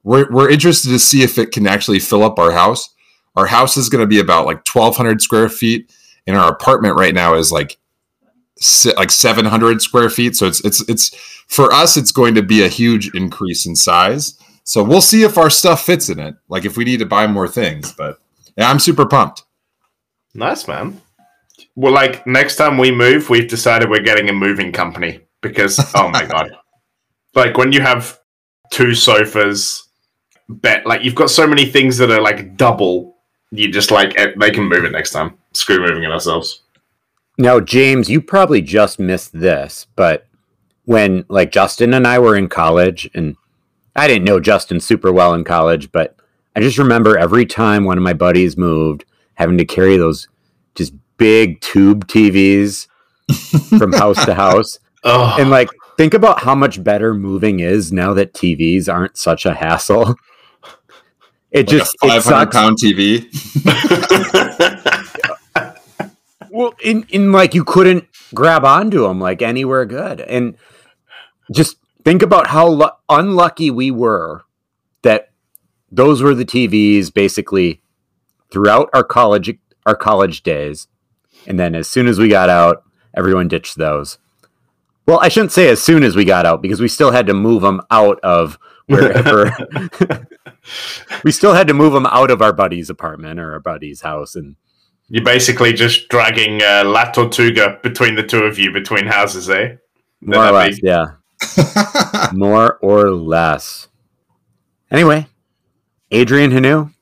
we're 0.04 0.32
we're 0.32 0.50
interested 0.50 0.90
to 0.90 1.00
see 1.00 1.24
if 1.24 1.38
it 1.38 1.52
can 1.52 1.68
actually 1.68 2.00
fill 2.00 2.24
up 2.24 2.40
our 2.40 2.52
house. 2.52 2.94
Our 3.36 3.48
house 3.48 3.78
is 3.78 3.90
going 3.90 4.02
to 4.02 4.08
be 4.08 4.20
about 4.20 4.46
like 4.46 4.66
1,200 4.66 5.22
square 5.22 5.50
feet, 5.50 5.94
and 6.26 6.36
our 6.36 6.52
apartment 6.52 6.96
right 6.96 7.14
now 7.14 7.36
is 7.36 7.52
like 7.52 7.78
like 8.98 9.12
700 9.12 9.82
square 9.82 10.10
feet. 10.10 10.36
So 10.36 10.48
it's 10.48 10.64
it's 10.66 10.88
it's 10.90 11.16
for 11.48 11.72
us, 11.72 11.98
it's 11.98 12.12
going 12.12 12.36
to 12.36 12.44
be 12.44 12.64
a 12.64 12.68
huge 12.68 13.14
increase 13.16 13.66
in 13.66 13.76
size. 13.76 14.38
So 14.64 14.84
we'll 14.84 15.02
see 15.02 15.24
if 15.24 15.38
our 15.38 15.50
stuff 15.50 15.84
fits 15.84 16.10
in 16.10 16.20
it. 16.20 16.36
Like 16.48 16.64
if 16.64 16.78
we 16.78 16.86
need 16.86 17.00
to 17.00 17.06
buy 17.06 17.26
more 17.28 17.48
things, 17.48 17.92
but 17.94 18.20
yeah, 18.58 18.70
I'm 18.70 18.80
super 18.80 19.06
pumped. 19.06 19.44
Nice, 20.36 20.68
man. 20.68 21.02
Well, 21.76 21.94
like 21.94 22.26
next 22.28 22.58
time 22.58 22.78
we 22.78 22.92
move, 22.92 23.30
we've 23.30 23.50
decided 23.50 23.90
we're 23.90 24.04
getting 24.04 24.30
a 24.30 24.34
moving 24.34 24.72
company 24.72 25.22
because, 25.42 25.80
oh 25.96 26.10
my 26.10 26.26
god, 26.26 26.52
like 27.36 27.58
when 27.58 27.72
you 27.72 27.82
have 27.82 28.20
two 28.72 28.94
sofas, 28.94 29.89
bet 30.50 30.86
like 30.86 31.04
you've 31.04 31.16
got 31.16 31.30
so 31.30 31.48
many 31.48 31.66
things 31.66 31.98
that 31.98 32.12
are 32.12 32.22
like 32.22 32.58
double. 32.58 33.18
You 33.52 33.72
just 33.72 33.92
like 33.92 34.18
eh, 34.20 34.34
they 34.38 34.52
can 34.52 34.66
move 34.66 34.84
it 34.84 34.92
next 34.92 35.12
time. 35.12 35.38
Screw 35.54 35.80
moving 35.80 36.04
it 36.04 36.12
ourselves. 36.12 36.64
Now, 37.38 37.62
James, 37.62 38.10
you 38.10 38.20
probably 38.20 38.62
just 38.62 39.00
missed 39.00 39.32
this, 39.32 39.88
but 39.96 40.28
when 40.84 41.24
like 41.30 41.52
Justyn 41.52 41.96
and 41.96 42.06
I 42.06 42.20
were 42.20 42.36
in 42.36 42.50
college, 42.50 43.10
and 43.14 43.38
I 43.96 44.08
didn't 44.08 44.26
know 44.26 44.40
Justyn 44.40 44.82
super 44.82 45.14
well 45.14 45.34
in 45.34 45.44
college, 45.44 45.92
but 45.92 46.18
I 46.56 46.60
just 46.60 46.78
remember 46.78 47.18
every 47.18 47.46
time 47.46 47.86
one 47.86 47.98
of 47.98 48.04
my 48.04 48.14
buddies 48.14 48.58
moved, 48.58 49.06
having 49.36 49.58
to 49.58 49.66
carry 49.66 49.98
those 49.98 50.28
just 50.76 50.94
big 51.18 51.62
tube 51.62 52.08
TVs 52.08 52.88
from 53.78 53.94
house 53.94 54.24
to 54.26 54.34
house. 54.34 54.80
Oh, 55.04 55.36
And 55.40 55.50
like, 55.50 55.70
think 55.96 56.14
about 56.14 56.42
how 56.42 56.56
much 56.56 56.84
better 56.84 57.14
moving 57.14 57.62
is 57.62 57.94
now 57.94 58.14
that 58.16 58.34
TVs 58.34 58.92
aren't 58.92 59.16
such 59.16 59.46
a 59.46 59.54
hassle. 59.54 60.16
It 61.52 61.68
Like 61.68 61.68
just 61.68 61.98
500 62.02 62.22
sucks. 62.22 62.56
pound 62.56 62.78
TV. 62.78 63.26
Well, 66.52 66.74
in 66.84 67.06
in 67.10 67.32
like 67.32 67.54
you 67.54 67.64
couldn't 67.64 68.08
grab 68.34 68.66
onto 68.66 69.04
them 69.04 69.20
like 69.20 69.44
anywhere 69.44 69.86
good, 69.86 70.20
and 70.20 70.58
just 71.52 71.78
think 72.04 72.24
about 72.24 72.48
how 72.48 72.68
lu- 72.68 72.90
unlucky 73.08 73.70
we 73.70 73.92
were 73.92 74.42
that 75.04 75.30
those 75.92 76.24
were 76.24 76.34
the 76.34 76.46
TVs 76.46 77.14
basically 77.14 77.84
throughout 78.52 78.90
our 78.94 79.04
college 79.04 79.56
our 79.86 79.96
college 79.96 80.42
days, 80.42 80.88
and 81.46 81.60
then 81.60 81.76
as 81.76 81.88
soon 81.88 82.08
as 82.08 82.18
we 82.18 82.30
got 82.30 82.50
out, 82.50 82.84
everyone 83.16 83.48
ditched 83.48 83.76
those. 83.78 84.18
Well, 85.06 85.20
I 85.22 85.28
shouldn't 85.30 85.52
say 85.52 85.70
as 85.70 85.82
soon 85.84 86.02
as 86.02 86.16
we 86.16 86.26
got 86.26 86.48
out 86.48 86.64
because 86.64 86.82
we 86.82 86.88
still 86.88 87.12
had 87.12 87.28
to 87.28 87.34
move 87.36 87.62
them 87.62 87.80
out 87.92 88.20
of 88.22 88.58
wherever. 88.90 89.52
we 91.24 91.32
still 91.32 91.54
had 91.54 91.68
to 91.68 91.74
move 91.74 91.94
them 91.94 92.06
out 92.08 92.32
of 92.32 92.42
our 92.42 92.54
buddy's 92.54 92.90
apartment 92.90 93.40
or 93.40 93.54
our 93.54 93.60
buddy's 93.60 94.02
house, 94.02 94.36
and 94.36 94.56
You're 95.08 95.24
basically 95.24 95.74
just 95.74 96.10
dragging 96.10 96.62
uh, 96.62 96.84
La 96.86 97.06
Tortuga 97.12 97.80
between 97.82 98.16
the 98.16 98.24
two 98.24 98.44
of 98.44 98.58
you 98.60 98.72
between 98.72 99.06
houses, 99.06 99.50
eh? 99.50 99.76
more 100.22 100.48
or 100.48 100.52
less, 100.52 100.80
be- 100.80 100.88
yeah. 100.88 101.06
More 102.34 102.78
or 102.82 103.12
less. 103.12 103.88
Anyway, 104.92 105.28
Adrian 106.12 106.52
Hunou. 106.52 106.94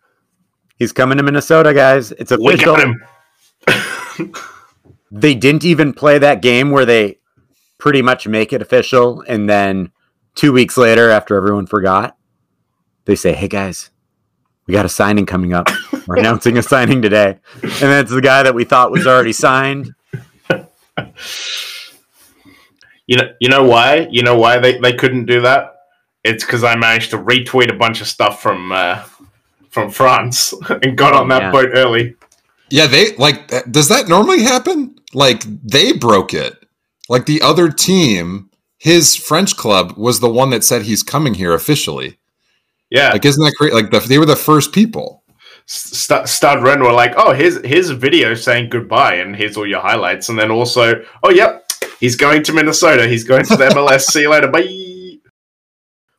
He's 0.77 0.91
coming 0.91 1.17
to 1.17 1.24
Minnesota, 1.24 1.74
guys. 1.74 2.12
It's 2.12 2.32
We 2.32 2.53
official. 2.53 2.75
got 2.75 2.88
him. 4.20 4.34
They 5.12 5.34
didn't 5.34 5.65
even 5.65 5.94
play 5.94 6.20
that 6.20 6.41
game 6.44 6.70
where 6.70 6.86
they 6.86 7.17
pretty 7.79 8.01
much 8.03 8.27
make 8.27 8.53
it 8.53 8.62
official. 8.62 9.24
And 9.27 9.50
then 9.50 9.91
two 10.38 10.53
weeks 10.53 10.77
later, 10.77 11.10
after 11.10 11.36
everyone 11.36 11.67
forgot, 11.67 12.15
they 13.06 13.15
say, 13.15 13.34
Hey, 13.34 13.48
guys, 13.50 13.89
we 14.65 14.74
got 14.74 14.86
a 14.86 14.89
signing 14.89 15.25
coming 15.25 15.53
up. 15.53 15.67
We're 16.08 16.15
announcing 16.20 16.58
a 16.58 16.63
signing 16.63 17.01
today. 17.01 17.39
And 17.62 17.72
then 17.72 18.01
it's 18.03 18.12
the 18.12 18.22
guy 18.22 18.44
that 18.44 18.56
we 18.56 18.63
thought 18.63 18.91
was 18.91 19.06
already 19.06 19.34
signed. 19.34 19.94
You 23.06 23.17
know, 23.17 23.34
you 23.39 23.48
know 23.50 23.63
why? 23.63 24.08
You 24.12 24.22
know 24.24 24.38
why 24.38 24.58
they, 24.60 24.77
they 24.79 24.94
couldn't 24.94 25.25
do 25.25 25.41
that? 25.41 25.75
It's 26.24 26.44
because 26.44 26.63
I 26.63 26.75
managed 26.75 27.12
to 27.12 27.17
retweet 27.17 27.72
a 27.74 27.77
bunch 27.77 28.01
of 28.01 28.08
stuff 28.08 28.41
from 28.41 28.72
uh, 28.74 29.03
from 29.70 29.89
France 29.89 30.53
and 30.70 30.98
got 30.98 31.13
on 31.13 31.29
that 31.29 31.41
Yeah. 31.44 31.51
boat 31.51 31.70
early. 31.74 32.15
yeah, 32.70 32.88
they 32.88 33.15
like. 33.15 33.48
Does 33.72 33.88
that 33.88 34.10
normally 34.10 34.41
happen? 34.44 34.96
Like 35.13 35.44
they 35.63 35.94
broke 35.94 36.34
it. 36.34 36.53
Like 37.08 37.25
the 37.27 37.41
other 37.41 37.70
team, 37.70 38.50
his 38.78 39.16
French 39.16 39.56
club 39.58 39.98
was 39.98 40.20
the 40.20 40.30
one 40.30 40.50
that 40.52 40.64
said 40.64 40.84
he's 40.84 41.04
coming 41.04 41.34
here 41.34 41.54
officially. 41.54 42.20
Yeah, 42.90 43.10
Like, 43.12 43.26
isn't 43.26 43.44
that 43.44 43.56
great? 43.58 43.74
Like 43.74 43.92
the, 43.92 44.00
they 44.00 44.18
were 44.18 44.26
the 44.26 44.36
first 44.36 44.72
people. 44.72 45.24
St- 45.66 46.28
Stade 46.30 46.62
Rennes 46.64 46.82
were 46.82 46.94
like, 46.94 47.14
"Oh, 47.18 47.34
here's 47.34 47.62
here's 47.66 47.90
a 47.90 47.96
video 47.96 48.34
saying 48.34 48.70
goodbye, 48.70 49.16
and 49.16 49.36
here's 49.36 49.58
all 49.58 49.68
your 49.68 49.82
highlights." 49.82 50.30
And 50.30 50.40
then 50.40 50.50
also, 50.52 51.04
"Oh, 51.24 51.30
yep, 51.30 51.70
he's 52.00 52.16
going 52.16 52.44
to 52.44 52.54
Minnesota. 52.54 53.06
He's 53.08 53.26
going 53.26 53.44
to 53.46 53.58
the 53.58 53.66
MLS. 53.76 54.04
See 54.04 54.22
you 54.22 54.30
later. 54.30 54.48
Bye." 54.48 55.18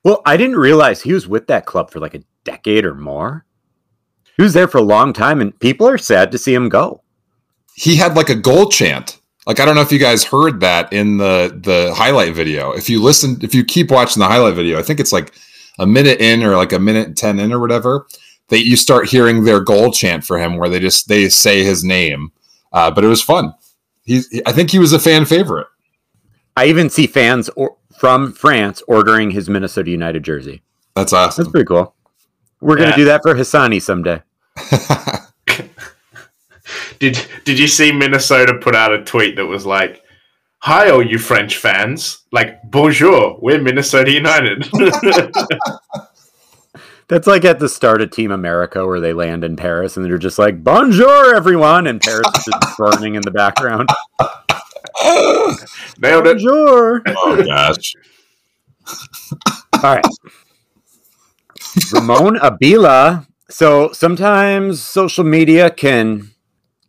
Well, 0.05 0.21
I 0.27 0.37
didn't 0.37 0.57
realize 0.57 1.01
he 1.03 1.15
was 1.15 1.27
with 1.27 1.47
that 1.47 1.65
club 1.65 1.91
for 1.91 2.01
like 2.01 2.15
a 2.15 2.23
decade 2.45 2.85
or 2.85 2.95
more. 2.95 3.47
He 4.37 4.43
was 4.43 4.53
there 4.53 4.69
for 4.69 4.79
a 4.79 4.83
long 4.83 5.13
time, 5.15 5.41
and 5.41 5.59
people 5.59 5.89
are 5.89 5.99
sad 5.99 6.31
to 6.33 6.39
see 6.39 6.53
him 6.55 6.69
go. 6.69 7.03
he 7.75 7.97
had 7.97 8.15
like 8.17 8.29
a 8.29 8.35
goal 8.35 8.69
chant. 8.69 9.18
Like 9.49 9.61
I 9.61 9.65
don't 9.65 9.75
know 9.75 9.81
if 9.81 9.91
you 9.91 9.99
guys 9.99 10.23
heard 10.23 10.61
that 10.61 10.93
in 10.93 11.17
the 11.17 11.59
the 11.59 11.95
highlight 11.95 12.35
video. 12.35 12.73
If 12.73 12.91
you 12.91 13.03
listen, 13.03 13.39
if 13.43 13.55
you 13.55 13.65
keep 13.65 13.91
watching 13.91 14.21
the 14.21 14.29
highlight 14.29 14.55
video, 14.55 14.79
I 14.79 14.83
think 14.83 15.01
it's 15.01 15.13
like 15.13 15.35
a 15.79 15.87
minute 15.87 16.21
in 16.21 16.45
or 16.45 16.55
like 16.55 16.73
a 16.73 16.79
minute 16.79 17.17
ten 17.17 17.41
in 17.41 17.51
or 17.51 17.59
whatever. 17.59 18.07
That 18.49 18.67
you 18.67 18.77
start 18.77 19.09
hearing 19.09 19.45
their 19.45 19.61
goal 19.61 19.91
chant 19.91 20.25
for 20.25 20.39
him, 20.39 20.57
where 20.57 20.69
they 20.69 20.79
just 20.79 21.09
they 21.09 21.31
say 21.31 21.65
his 21.65 21.83
name. 21.83 22.31
Uh, 22.73 22.91
but 22.91 23.05
it 23.05 23.09
was 23.09 23.23
fun. 23.23 23.55
He's 24.05 24.29
I 24.45 24.53
think 24.53 24.71
he 24.71 24.79
was 24.79 24.93
a 24.93 24.99
fan 24.99 25.25
favorite. 25.25 25.67
I 26.55 26.67
even 26.67 26.91
see 26.91 27.07
fans 27.07 27.49
or, 27.57 27.77
from 27.99 28.33
France 28.33 28.83
ordering 28.87 29.31
his 29.31 29.49
Minnesota 29.49 29.91
United 29.91 30.25
jersey. 30.25 30.63
That's 30.95 31.15
awesome. 31.15 31.45
That's 31.45 31.53
pretty 31.53 31.67
cool. 31.67 31.95
We're 32.61 32.77
going 32.77 32.91
to 32.91 32.97
do 32.97 33.05
that 33.07 33.23
for 33.23 33.35
Hassani 33.35 33.81
someday. 33.81 34.23
Did 36.99 37.19
Did 37.45 37.59
you 37.59 37.69
see 37.69 37.93
Minnesota 37.93 38.55
put 38.55 38.75
out 38.75 38.93
a 38.93 39.05
tweet 39.05 39.37
that 39.37 39.47
was 39.47 39.67
like, 39.67 40.03
"Hi, 40.61 40.91
all 40.91 41.03
you 41.03 41.19
French 41.19 41.57
fans! 41.57 42.25
Like, 42.33 42.63
bonjour, 42.71 43.39
we're 43.41 43.61
Minnesota 43.61 44.11
United." 44.11 44.69
That's 47.09 47.27
like 47.27 47.47
at 47.47 47.59
the 47.59 47.71
start 47.71 48.03
of 48.03 48.11
Team 48.11 48.31
America 48.31 48.87
where 48.87 49.01
they 49.01 49.15
land 49.15 49.43
in 49.43 49.57
Paris 49.57 49.97
and 49.97 50.05
they're 50.05 50.19
just 50.19 50.39
like, 50.39 50.63
bonjour, 50.63 51.35
everyone. 51.35 51.87
And 51.87 52.03
Paris 52.03 52.29
is 52.37 52.45
just 52.45 52.77
burning 52.77 53.15
in 53.15 53.23
the 53.23 53.31
background. 53.31 53.89
Nailed 55.99 56.27
it. 56.27 56.37
Bonjour. 56.37 57.03
oh 57.07 57.43
gosh. 57.47 57.95
All 59.73 59.83
right. 59.83 60.05
Ramon 61.93 62.37
Abila. 62.37 63.27
So 63.49 63.91
sometimes 63.93 64.83
social 64.83 65.25
media 65.25 65.71
can 65.71 66.31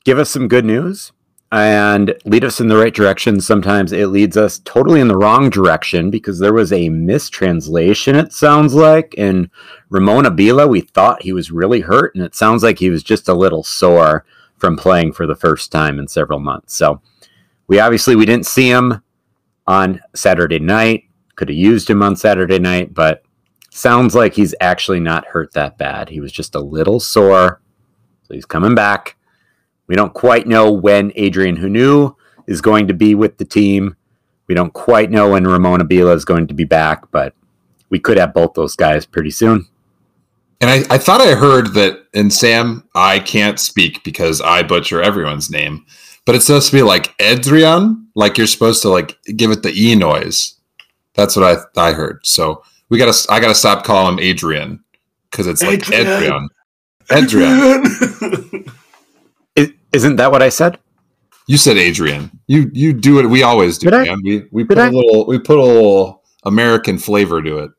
give 0.03 0.19
us 0.19 0.29
some 0.29 0.47
good 0.47 0.65
news 0.65 1.11
and 1.51 2.13
lead 2.25 2.43
us 2.43 2.59
in 2.59 2.67
the 2.67 2.77
right 2.77 2.93
direction. 2.93 3.41
Sometimes 3.41 3.91
it 3.91 4.07
leads 4.07 4.37
us 4.37 4.59
totally 4.59 4.99
in 4.99 5.07
the 5.07 5.17
wrong 5.17 5.49
direction 5.49 6.11
because 6.11 6.39
there 6.39 6.53
was 6.53 6.71
a 6.71 6.89
mistranslation, 6.89 8.15
it 8.15 8.31
sounds 8.31 8.73
like. 8.75 9.15
And 9.17 9.49
Ramon 9.89 10.25
Abila, 10.25 10.69
we 10.69 10.81
thought 10.81 11.23
he 11.23 11.33
was 11.33 11.51
really 11.51 11.81
hurt, 11.81 12.13
and 12.13 12.23
it 12.23 12.35
sounds 12.35 12.61
like 12.61 12.77
he 12.77 12.89
was 12.89 13.03
just 13.03 13.27
a 13.27 13.33
little 13.33 13.63
sore 13.63 14.25
from 14.57 14.77
playing 14.77 15.13
for 15.13 15.25
the 15.25 15.35
first 15.35 15.71
time 15.71 15.97
in 15.97 16.07
several 16.07 16.39
months. 16.39 16.75
So 16.75 17.01
we 17.67 17.79
obviously 17.79 18.15
we 18.15 18.25
didn't 18.25 18.45
see 18.45 18.69
him 18.69 19.01
on 19.65 20.01
Saturday 20.15 20.59
night. 20.59 21.05
Could 21.35 21.49
have 21.49 21.57
used 21.57 21.89
him 21.89 22.03
on 22.03 22.15
Saturday 22.15 22.59
night, 22.59 22.93
but 22.93 23.23
sounds 23.71 24.13
like 24.13 24.33
he's 24.33 24.53
actually 24.59 24.99
not 24.99 25.25
hurt 25.25 25.53
that 25.53 25.77
bad. 25.77 26.09
He 26.09 26.19
was 26.19 26.31
just 26.31 26.55
a 26.55 26.59
little 26.59 26.99
sore. 26.99 27.61
So 28.23 28.33
he's 28.33 28.45
coming 28.45 28.75
back. 28.75 29.15
We 29.89 29.95
don't 29.95 30.13
quite 30.13 30.47
know 30.47 30.71
when 30.71 31.11
Adrian 31.15 31.57
Hunou 31.57 32.15
is 32.47 32.61
going 32.61 32.87
to 32.87 32.93
be 32.93 33.15
with 33.15 33.37
the 33.37 33.43
team. 33.43 33.97
We 34.47 34.53
don't 34.53 34.71
quite 34.71 35.09
know 35.09 35.31
when 35.31 35.47
Ramon 35.47 35.81
Abila 35.81 36.15
is 36.15 36.25
going 36.25 36.47
to 36.47 36.53
be 36.53 36.63
back, 36.63 37.09
but 37.11 37.33
we 37.89 37.99
could 37.99 38.17
have 38.17 38.33
both 38.33 38.53
those 38.53 38.75
guys 38.75 39.07
pretty 39.07 39.31
soon. 39.31 39.67
And 40.61 40.69
I, 40.69 40.83
I 40.93 40.97
thought 40.99 41.21
I 41.21 41.33
heard 41.33 41.73
that, 41.73 42.05
and 42.13 42.31
Sam, 42.31 42.87
I 42.93 43.19
can't 43.19 43.59
speak 43.59 44.03
because 44.03 44.41
I 44.41 44.61
butcher 44.61 45.01
everyone's 45.01 45.49
name, 45.49 45.85
but 46.25 46.35
it's 46.35 46.45
supposed 46.45 46.69
to 46.69 46.75
be 46.77 46.83
like 46.83 47.15
Adrian, 47.19 48.09
like 48.13 48.37
you're 48.37 48.45
supposed 48.45 48.83
to 48.83 48.89
like 48.89 49.17
give 49.37 49.49
it 49.49 49.63
the 49.63 49.73
E 49.73 49.95
noise. 49.95 50.55
That's 51.15 51.35
what 51.35 51.65
I 51.77 51.89
I 51.89 51.93
heard. 51.93 52.19
So 52.25 52.63
we 52.89 52.99
gotta, 52.99 53.17
I 53.31 53.39
gotta 53.39 53.55
stop 53.55 53.83
calling 53.83 54.17
him 54.17 54.19
Adrian 54.19 54.83
because 55.31 55.47
it's 55.47 55.63
like 55.63 55.89
Adrian. 55.91 56.09
Adrian. 56.21 56.49
Adrian, 57.11 57.85
is 57.85 58.48
isn't 59.93 60.15
that 60.17 60.31
what 60.31 60.41
I 60.41 60.49
said? 60.49 60.77
you 61.47 61.57
said 61.57 61.77
Adrian. 61.77 62.29
You 62.47 62.69
you 62.73 62.93
do 62.93 63.19
it. 63.19 63.25
We 63.25 63.41
always 63.43 63.77
do, 63.79 63.89
I? 63.89 64.03
man. 64.05 64.21
We 64.23 64.45
we 64.51 64.63
Did 64.63 64.69
put 64.69 64.77
a 64.77 64.81
I? 64.83 64.89
little 64.89 65.25
we 65.25 65.39
put 65.39 65.57
a 65.57 65.63
little 65.63 66.21
American 66.43 66.97
flavor 66.99 67.41
to 67.41 67.57
it. 67.59 67.71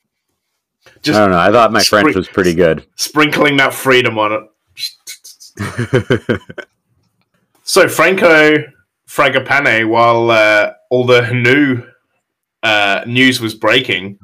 I 0.86 1.12
don't 1.12 1.30
know. 1.30 1.38
I 1.38 1.50
thought 1.52 1.72
my 1.72 1.82
French 1.82 2.14
was 2.16 2.26
pretty 2.28 2.52
good. 2.54 2.84
sprinkling 2.96 3.56
that 3.58 3.72
freedom 3.72 4.18
on 4.18 4.32
it. 4.32 4.42
So 7.62 7.86
Franco 7.88 8.56
Fragapane, 9.08 9.88
while 9.88 10.30
uh, 10.32 10.72
all 10.90 11.04
the 11.06 11.20
Hunou 11.20 11.88
uh, 12.64 13.04
news 13.06 13.40
was 13.40 13.54
breaking, 13.54 14.18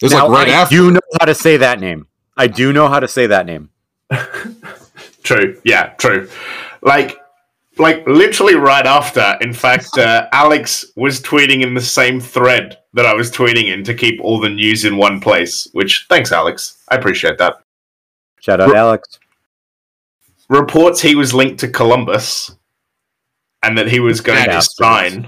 It 0.00 0.06
was 0.06 0.12
Now, 0.12 0.26
like 0.26 0.46
right 0.46 0.54
I 0.56 0.62
after. 0.62 0.74
do 0.74 0.90
know 0.90 1.00
how 1.20 1.26
to 1.26 1.34
say 1.34 1.56
that 1.58 1.78
name. 1.78 2.08
I 2.36 2.48
do 2.48 2.72
know 2.72 2.88
how 2.88 2.98
to 2.98 3.06
say 3.06 3.28
that 3.28 3.46
name. 3.46 3.70
True. 5.22 5.60
Yeah, 5.64 5.90
true. 5.98 6.28
Like, 6.82 7.18
like 7.78 8.06
literally 8.06 8.54
right 8.54 8.84
after. 8.84 9.38
In 9.40 9.52
fact, 9.52 9.96
uh, 9.96 10.28
Alex 10.32 10.84
was 10.96 11.20
tweeting 11.20 11.62
in 11.62 11.74
the 11.74 11.80
same 11.80 12.20
thread 12.20 12.78
that 12.94 13.06
I 13.06 13.14
was 13.14 13.30
tweeting 13.30 13.72
in 13.72 13.84
to 13.84 13.94
keep 13.94 14.20
all 14.20 14.40
the 14.40 14.50
news 14.50 14.84
in 14.84 14.96
one 14.96 15.20
place. 15.20 15.68
Which, 15.72 16.06
thanks, 16.08 16.32
Alex. 16.32 16.78
I 16.88 16.96
appreciate 16.96 17.38
that. 17.38 17.56
Shout 18.40 18.60
out, 18.60 18.74
Alex. 18.74 19.18
Reports 20.48 21.00
he 21.00 21.14
was 21.14 21.32
linked 21.32 21.60
to 21.60 21.68
Columbus, 21.68 22.54
and 23.62 23.78
that 23.78 23.88
he 23.88 24.00
was 24.00 24.20
going 24.20 24.44
to 24.44 24.60
sign. 24.60 25.26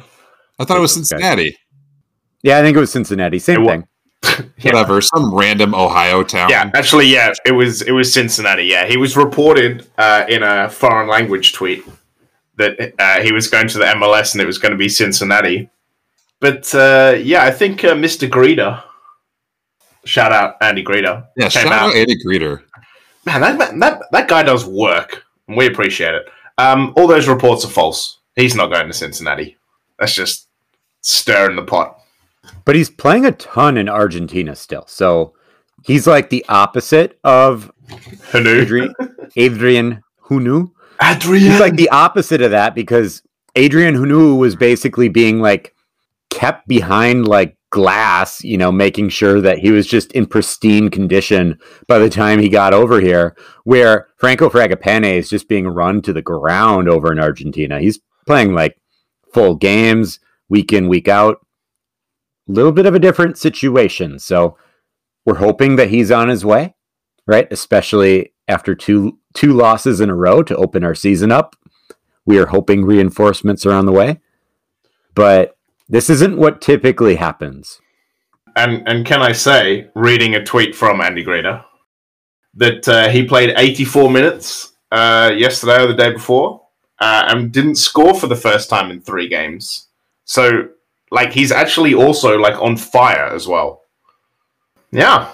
I 0.59 0.65
thought 0.65 0.77
it 0.77 0.81
was 0.81 0.93
Cincinnati. 0.93 1.57
Yeah, 2.43 2.59
I 2.59 2.63
think 2.63 2.77
it 2.77 2.81
was 2.81 2.93
Cincinnati. 2.93 3.39
Same 3.39 3.63
It 3.63 3.67
thing. 3.67 3.81
Yeah. 3.81 3.87
whatever, 4.63 5.01
some 5.01 5.35
random 5.35 5.75
Ohio 5.75 6.23
town. 6.23 6.51
Yeah, 6.51 6.71
actually, 6.75 7.07
yeah, 7.07 7.33
it 7.45 7.53
was 7.53 7.83
it 7.83 7.93
was 7.93 8.13
Cincinnati. 8.13 8.65
Yeah, 8.65 8.87
he 8.87 8.97
was 8.97 9.17
reported 9.17 9.87
uh, 9.99 10.25
in 10.29 10.43
a 10.43 10.69
foreign 10.69 11.09
language 11.09 11.53
tweet 11.53 11.85
that 12.57 12.95
uh, 12.99 13.21
he 13.21 13.33
was 13.33 13.49
going 13.49 13.69
to 13.69 13.79
the 13.79 13.85
MLS 13.85 14.33
and 14.33 14.41
it 14.41 14.47
was 14.47 14.59
going 14.59 14.73
to 14.73 14.79
be 14.79 14.89
Cincinnati. 14.89 15.71
But 16.41 16.75
uh, 16.75 17.17
yeah, 17.21 17.45
I 17.45 17.51
think 17.51 17.85
uh, 17.85 17.95
Mr. 17.95 18.29
Greder, 18.29 18.83
shout 20.05 20.33
out 20.33 20.57
Andy 20.61 20.85
Greder, 20.85 21.27
yeah. 21.37 21.49
Shout 21.49 21.67
out. 21.67 21.91
out 21.91 21.97
Eddie 21.97 22.19
Greder. 22.25 22.63
Man, 23.25 23.41
that, 23.41 23.59
that 23.59 23.79
that 23.79 24.03
that 24.13 24.29
guy 24.29 24.43
does 24.43 24.67
work, 24.67 25.25
and 25.49 25.57
we 25.57 25.67
appreciate 25.67 26.15
it. 26.15 26.27
Um, 26.59 26.93
all 26.97 27.07
those 27.07 27.29
reports 27.29 27.65
are 27.65 27.71
false. 27.71 28.19
He's 28.37 28.55
not 28.55 28.71
going 28.71 28.87
to 28.87 28.93
Cincinnati. 28.93 29.57
That's 29.99 30.15
just 30.15 30.49
stirring 31.01 31.57
the 31.57 31.63
pot. 31.63 32.01
But 32.65 32.77
he's 32.77 32.91
playing 32.91 33.27
a 33.27 33.33
ton 33.33 33.77
in 33.77 33.89
Argentina 33.89 34.55
still. 34.57 34.85
So 34.87 35.35
he's 35.85 36.07
like 36.07 36.31
the 36.31 36.45
opposite 36.49 37.19
of 37.25 37.71
Adrian, 38.35 38.95
Adrian 39.37 40.03
Hunou. 40.25 40.71
Adrian. 41.03 41.51
He's 41.51 41.61
like 41.61 41.77
the 41.77 41.91
opposite 41.91 42.41
of 42.41 42.53
that 42.53 42.75
because 42.75 43.23
Adrian 43.55 43.95
Hunou 43.95 44.39
was 44.39 44.57
basically 44.57 45.09
being 45.09 45.41
like 45.41 45.75
kept 46.31 46.67
behind 46.67 47.29
like 47.29 47.57
glass, 47.71 48.43
you 48.45 48.57
know, 48.57 48.71
making 48.71 49.09
sure 49.09 49.41
that 49.41 49.59
he 49.59 49.71
was 49.71 49.87
just 49.87 50.13
in 50.13 50.27
pristine 50.27 50.89
condition 50.89 51.59
by 51.89 51.99
the 51.99 52.09
time 52.09 52.39
he 52.39 52.49
got 52.49 52.73
over 52.73 53.01
here. 53.01 53.37
Where 53.65 54.09
Franco 54.17 54.49
Fragapane 54.49 55.17
is 55.17 55.29
just 55.29 55.49
being 55.49 55.67
run 55.67 56.01
to 56.03 56.13
the 56.13 56.23
ground 56.23 56.89
over 56.89 57.13
in 57.13 57.19
Argentina. 57.19 57.81
He's 57.81 57.99
playing 58.27 58.55
like 58.55 58.81
full 59.33 59.57
games, 59.57 60.21
week 60.49 60.73
in, 60.73 60.89
week 60.89 61.09
out. 61.09 61.44
Little 62.47 62.73
bit 62.73 62.87
of 62.87 62.95
a 62.95 62.99
different 62.99 63.39
situation. 63.39 64.19
So 64.19 64.57
we're 65.25 65.37
hoping 65.37 65.77
that 65.77 65.91
he's 65.91 66.11
on 66.11 66.29
his 66.29 66.45
way, 66.45 66.75
right? 67.27 67.49
Especially 67.51 68.33
after 68.49 68.75
two 68.75 69.19
two 69.33 69.53
losses 69.53 70.01
in 70.01 70.11
a 70.11 70.15
row 70.15 70.43
to 70.43 70.57
open 70.57 70.85
our 70.85 70.95
season 70.95 71.33
up. 71.33 71.57
We 72.27 72.39
are 72.39 72.47
hoping 72.47 72.85
reinforcements 72.85 73.67
are 73.67 73.73
on 73.73 73.87
the 73.87 73.93
way. 73.93 74.21
But 75.15 75.57
this 75.89 76.11
isn't 76.11 76.39
what 76.39 76.61
typically 76.61 77.17
happens. 77.17 77.81
And 78.57 78.87
and 78.87 79.05
can 79.05 79.23
I 79.23 79.33
say, 79.33 79.91
reading 79.95 80.35
a 80.35 80.45
tweet 80.45 80.75
from 80.75 81.01
Andy 81.01 81.25
Greder, 81.25 81.65
that 82.55 82.89
uh, 82.89 83.09
he 83.09 83.25
played 83.25 83.55
84 83.57 84.11
minutes 84.11 84.73
uh, 84.93 85.33
yesterday 85.37 85.83
or 85.83 85.89
the 85.89 85.95
day 85.95 86.13
before, 86.13 86.63
uh, 87.01 87.25
and 87.29 87.53
didn't 87.53 87.77
score 87.77 88.15
for 88.15 88.29
the 88.29 88.37
first 88.37 88.71
time 88.71 88.91
in 88.91 89.01
three 89.01 89.29
games. 89.29 89.89
So, 90.25 90.69
like, 91.11 91.33
he's 91.33 91.53
actually 91.53 91.95
also 91.95 92.39
like 92.39 92.61
on 92.61 92.77
fire 92.77 93.27
as 93.35 93.47
well. 93.47 93.83
Yeah, 94.91 95.33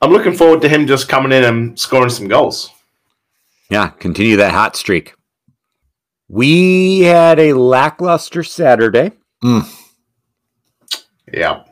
I'm 0.00 0.10
looking 0.10 0.34
forward 0.34 0.62
to 0.62 0.68
him 0.68 0.86
just 0.86 1.08
coming 1.08 1.32
in 1.32 1.44
and 1.44 1.78
scoring 1.78 2.10
some 2.10 2.28
goals. 2.28 2.70
Yeah, 3.70 3.88
continue 3.88 4.36
that 4.36 4.52
hot 4.52 4.76
streak. 4.76 5.14
We 6.28 7.00
had 7.00 7.38
a 7.38 7.52
lackluster 7.52 8.42
Saturday, 8.42 9.12
Mm. 9.44 9.68
Yeah, 11.32 11.62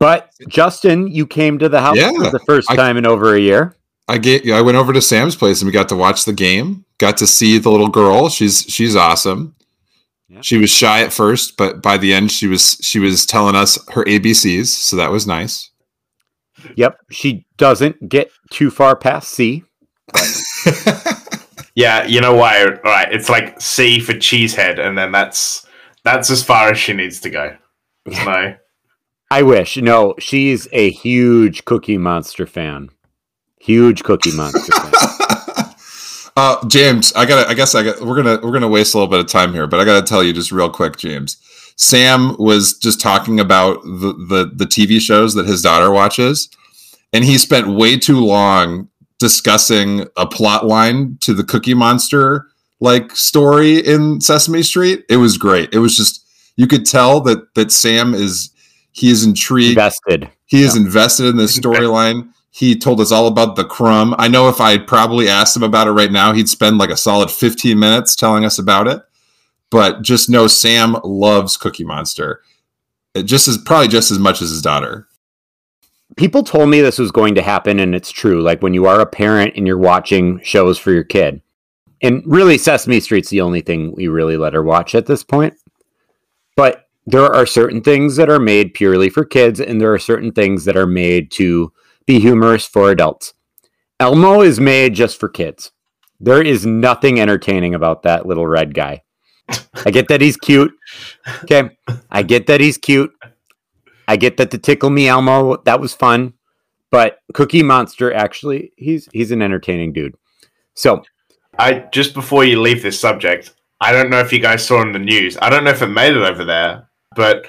but 0.00 0.30
Justyn, 0.48 1.12
you 1.12 1.26
came 1.26 1.58
to 1.58 1.68
the 1.68 1.80
house 1.80 1.96
Yeah, 1.96 2.10
for 2.12 2.30
the 2.30 2.40
first 2.46 2.70
I- 2.70 2.76
time 2.76 2.96
in 2.96 3.06
over 3.06 3.34
a 3.34 3.40
year. 3.40 3.76
I 4.08 4.18
get. 4.18 4.48
I 4.50 4.60
went 4.62 4.76
over 4.76 4.92
to 4.92 5.00
Sam's 5.00 5.36
place 5.36 5.60
and 5.62 5.66
we 5.68 5.72
got 5.72 5.88
to 5.90 5.96
watch 5.96 6.24
the 6.24 6.32
game. 6.32 6.84
Got 6.98 7.16
to 7.18 7.26
see 7.26 7.58
the 7.58 7.70
little 7.70 7.88
girl. 7.88 8.28
She's 8.28 8.62
she's 8.68 8.96
awesome. 8.96 9.54
Yeah. 10.32 10.40
She 10.40 10.56
was 10.56 10.70
shy 10.70 11.02
at 11.02 11.12
first, 11.12 11.58
but 11.58 11.82
by 11.82 11.98
the 11.98 12.14
end, 12.14 12.32
she 12.32 12.46
was 12.46 12.78
she 12.80 12.98
was 12.98 13.26
telling 13.26 13.54
us 13.54 13.78
her 13.90 14.02
ABCs, 14.04 14.66
so 14.66 14.96
that 14.96 15.10
was 15.10 15.26
nice. 15.26 15.70
Yep, 16.74 16.96
she 17.10 17.44
doesn't 17.58 18.08
get 18.08 18.30
too 18.50 18.70
far 18.70 18.96
past 18.96 19.28
C. 19.28 19.62
yeah. 21.74 22.06
You 22.06 22.22
know 22.22 22.34
why? 22.34 22.64
All 22.64 22.70
right, 22.82 23.12
it's 23.12 23.28
like 23.28 23.60
C 23.60 24.00
for 24.00 24.14
cheesehead, 24.14 24.80
and 24.80 24.96
then 24.96 25.12
that's 25.12 25.66
that's 26.02 26.30
as 26.30 26.42
far 26.42 26.70
as 26.70 26.78
she 26.78 26.94
needs 26.94 27.20
to 27.20 27.30
go. 27.30 27.54
There's 28.06 28.24
no. 28.24 28.56
I 29.30 29.42
wish. 29.42 29.76
No, 29.76 30.14
she's 30.18 30.66
a 30.72 30.90
huge 30.90 31.66
Cookie 31.66 31.98
Monster 31.98 32.46
fan. 32.46 32.88
Huge 33.60 34.02
Cookie 34.02 34.34
Monster 34.34 34.72
fan. 34.72 34.92
uh, 36.36 36.66
James, 36.68 37.12
I 37.14 37.26
gotta. 37.26 37.48
I 37.48 37.54
guess 37.54 37.74
I 37.74 37.82
got. 37.82 38.00
We're 38.00 38.16
gonna 38.16 38.40
we're 38.42 38.52
gonna 38.52 38.68
waste 38.68 38.94
a 38.94 38.98
little 38.98 39.10
bit 39.10 39.20
of 39.20 39.26
time 39.26 39.52
here, 39.52 39.66
but 39.66 39.80
I 39.80 39.84
gotta 39.84 40.06
tell 40.06 40.22
you 40.22 40.32
just 40.32 40.52
real 40.52 40.70
quick, 40.70 40.96
James. 40.96 41.36
Sam 41.76 42.36
was 42.38 42.78
just 42.78 43.00
talking 43.00 43.40
about 43.40 43.82
the 43.82 44.14
the, 44.28 44.50
the 44.54 44.64
TV 44.64 45.00
shows 45.00 45.34
that 45.34 45.46
his 45.46 45.62
daughter 45.62 45.90
watches, 45.90 46.48
and 47.12 47.24
he 47.24 47.38
spent 47.38 47.68
way 47.68 47.98
too 47.98 48.20
long 48.20 48.88
discussing 49.18 50.06
a 50.16 50.26
plot 50.26 50.66
line 50.66 51.16
to 51.20 51.34
the 51.34 51.44
Cookie 51.44 51.74
Monster 51.74 52.48
like 52.80 53.12
story 53.12 53.78
in 53.78 54.20
Sesame 54.20 54.62
Street. 54.62 55.04
It 55.08 55.18
was 55.18 55.38
great. 55.38 55.72
It 55.72 55.78
was 55.78 55.96
just 55.96 56.26
you 56.56 56.66
could 56.66 56.84
tell 56.84 57.20
that 57.20 57.54
that 57.54 57.70
Sam 57.72 58.14
is 58.14 58.50
he 58.92 59.10
is 59.10 59.24
intrigued. 59.24 59.78
Invested. 59.78 60.30
He 60.46 60.62
is 60.62 60.76
invested 60.76 61.26
in 61.26 61.36
this 61.36 61.58
storyline. 61.58 62.31
He 62.54 62.78
told 62.78 63.00
us 63.00 63.10
all 63.10 63.26
about 63.26 63.56
the 63.56 63.64
crumb. 63.64 64.14
I 64.18 64.28
know 64.28 64.50
if 64.50 64.60
I 64.60 64.76
probably 64.76 65.26
asked 65.26 65.56
him 65.56 65.62
about 65.62 65.88
it 65.88 65.92
right 65.92 66.12
now, 66.12 66.34
he'd 66.34 66.50
spend 66.50 66.76
like 66.76 66.90
a 66.90 66.98
solid 66.98 67.30
15 67.30 67.78
minutes 67.78 68.14
telling 68.14 68.44
us 68.44 68.58
about 68.58 68.86
it. 68.86 69.00
But 69.70 70.02
just 70.02 70.28
know 70.28 70.46
Sam 70.46 70.98
loves 71.02 71.56
Cookie 71.56 71.82
Monster. 71.82 72.42
It 73.14 73.22
just 73.22 73.48
as 73.48 73.56
probably 73.56 73.88
just 73.88 74.10
as 74.10 74.18
much 74.18 74.42
as 74.42 74.50
his 74.50 74.60
daughter. 74.60 75.08
People 76.18 76.42
told 76.42 76.68
me 76.68 76.82
this 76.82 76.98
was 76.98 77.10
going 77.10 77.34
to 77.36 77.42
happen, 77.42 77.78
and 77.78 77.94
it's 77.94 78.10
true. 78.10 78.42
Like 78.42 78.62
when 78.62 78.74
you 78.74 78.84
are 78.84 79.00
a 79.00 79.06
parent 79.06 79.54
and 79.56 79.66
you're 79.66 79.78
watching 79.78 80.38
shows 80.42 80.78
for 80.78 80.92
your 80.92 81.04
kid, 81.04 81.40
and 82.02 82.22
really 82.26 82.58
Sesame 82.58 83.00
Street's 83.00 83.30
the 83.30 83.40
only 83.40 83.62
thing 83.62 83.94
we 83.94 84.08
really 84.08 84.36
let 84.36 84.52
her 84.52 84.62
watch 84.62 84.94
at 84.94 85.06
this 85.06 85.24
point. 85.24 85.54
But 86.54 86.86
there 87.06 87.24
are 87.24 87.46
certain 87.46 87.80
things 87.80 88.16
that 88.16 88.28
are 88.28 88.38
made 88.38 88.74
purely 88.74 89.08
for 89.08 89.24
kids, 89.24 89.58
and 89.58 89.80
there 89.80 89.94
are 89.94 89.98
certain 89.98 90.32
things 90.32 90.66
that 90.66 90.76
are 90.76 90.86
made 90.86 91.30
to 91.32 91.72
be 92.06 92.20
humorous 92.20 92.66
for 92.66 92.90
adults. 92.90 93.34
Elmo 94.00 94.40
is 94.40 94.58
made 94.58 94.94
just 94.94 95.18
for 95.18 95.28
kids. 95.28 95.72
There 96.18 96.42
is 96.42 96.66
nothing 96.66 97.20
entertaining 97.20 97.74
about 97.74 98.02
that 98.02 98.26
little 98.26 98.46
red 98.46 98.74
guy. 98.74 99.02
I 99.84 99.90
get 99.90 100.08
that 100.08 100.20
he's 100.20 100.36
cute. 100.36 100.72
Okay. 101.44 101.70
I 102.10 102.22
get 102.22 102.46
that 102.46 102.60
he's 102.60 102.78
cute. 102.78 103.12
I 104.08 104.16
get 104.16 104.36
that 104.36 104.50
the 104.50 104.58
tickle 104.58 104.90
me 104.90 105.08
Elmo, 105.08 105.56
that 105.64 105.80
was 105.80 105.94
fun. 105.94 106.34
But 106.90 107.20
Cookie 107.32 107.62
Monster 107.62 108.12
actually, 108.12 108.72
he's 108.76 109.08
he's 109.12 109.30
an 109.30 109.40
entertaining 109.40 109.92
dude. 109.92 110.14
So 110.74 111.02
I 111.58 111.86
just 111.92 112.14
before 112.14 112.44
you 112.44 112.60
leave 112.60 112.82
this 112.82 113.00
subject, 113.00 113.54
I 113.80 113.92
don't 113.92 114.10
know 114.10 114.20
if 114.20 114.32
you 114.32 114.38
guys 114.38 114.66
saw 114.66 114.82
in 114.82 114.92
the 114.92 114.98
news. 114.98 115.38
I 115.40 115.48
don't 115.48 115.64
know 115.64 115.70
if 115.70 115.82
it 115.82 115.86
made 115.86 116.14
it 116.14 116.22
over 116.22 116.44
there, 116.44 116.88
but 117.16 117.46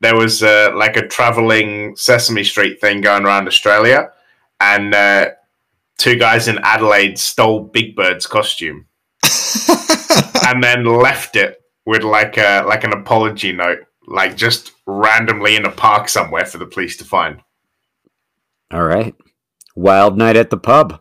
there 0.00 0.16
was 0.16 0.42
uh, 0.42 0.72
like 0.74 0.96
a 0.96 1.06
traveling 1.06 1.96
Sesame 1.96 2.44
Street 2.44 2.80
thing 2.80 3.00
going 3.00 3.24
around 3.24 3.46
Australia, 3.46 4.10
and 4.60 4.94
uh, 4.94 5.30
two 5.98 6.16
guys 6.16 6.48
in 6.48 6.58
Adelaide 6.62 7.18
stole 7.18 7.60
Big 7.60 7.96
Bird's 7.96 8.26
costume 8.26 8.86
and 10.46 10.62
then 10.62 10.84
left 10.84 11.36
it 11.36 11.62
with 11.84 12.02
like 12.02 12.36
a 12.36 12.64
like 12.66 12.84
an 12.84 12.92
apology 12.92 13.52
note, 13.52 13.86
like 14.06 14.36
just 14.36 14.72
randomly 14.86 15.56
in 15.56 15.64
a 15.64 15.70
park 15.70 16.08
somewhere 16.08 16.44
for 16.44 16.58
the 16.58 16.66
police 16.66 16.96
to 16.98 17.04
find. 17.04 17.40
All 18.70 18.84
right. 18.84 19.14
Wild 19.74 20.16
night 20.18 20.36
at 20.36 20.50
the 20.50 20.56
pub. 20.56 21.00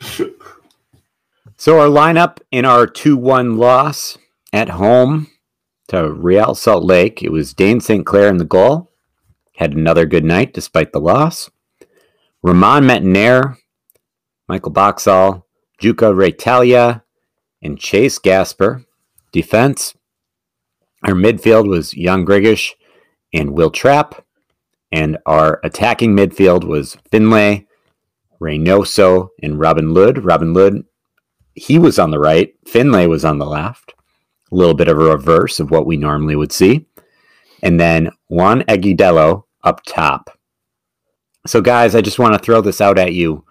so 0.00 1.80
our 1.80 1.88
lineup 1.88 2.38
in 2.50 2.64
our 2.64 2.86
2-1 2.86 3.56
loss 3.56 4.18
at 4.52 4.68
home 4.68 5.28
to 5.88 6.12
Real 6.12 6.54
Salt 6.54 6.84
Lake, 6.84 7.22
it 7.22 7.30
was 7.30 7.54
Dayne 7.54 7.80
St. 7.80 8.04
Clair 8.04 8.28
in 8.28 8.38
the 8.38 8.44
goal. 8.44 8.90
Had 9.56 9.72
another 9.72 10.06
good 10.06 10.24
night 10.24 10.52
despite 10.52 10.92
the 10.92 11.00
loss. 11.00 11.50
Romain 12.42 12.82
Métanire, 12.82 13.56
Michael 14.48 14.72
Boxall, 14.72 15.46
Jukka 15.80 16.14
Raitala, 16.14 17.02
and 17.62 17.78
Chase 17.78 18.18
Gasper. 18.18 18.84
Defense. 19.32 19.94
Our 21.04 21.14
midfield 21.14 21.68
was 21.68 21.90
Jan 21.90 22.24
Gregus 22.24 22.72
and 23.32 23.50
Wil 23.50 23.70
Trapp. 23.70 24.24
And 24.92 25.18
our 25.26 25.60
attacking 25.64 26.16
midfield 26.16 26.64
was 26.64 26.96
Finlay, 27.10 27.66
Reynoso, 28.40 29.30
and 29.42 29.58
Robin 29.58 29.92
Lod. 29.92 30.24
Robin 30.24 30.54
Lod, 30.54 30.84
he 31.54 31.78
was 31.78 31.98
on 31.98 32.12
the 32.12 32.18
right. 32.20 32.54
Finlay 32.66 33.06
was 33.06 33.24
on 33.24 33.38
the 33.38 33.46
left. 33.46 33.95
A 34.56 34.58
little 34.58 34.72
bit 34.72 34.88
of 34.88 34.98
a 34.98 35.04
reverse 35.04 35.60
of 35.60 35.70
what 35.70 35.84
we 35.84 35.98
normally 35.98 36.34
would 36.34 36.50
see. 36.50 36.86
And 37.62 37.78
then 37.78 38.10
Juan 38.28 38.62
Agudelo 38.62 39.44
up 39.62 39.82
top. 39.84 40.30
So, 41.46 41.60
guys, 41.60 41.94
I 41.94 42.00
just 42.00 42.18
want 42.18 42.32
to 42.32 42.38
throw 42.38 42.62
this 42.62 42.80
out 42.80 42.98
at 42.98 43.12
you. 43.12 43.44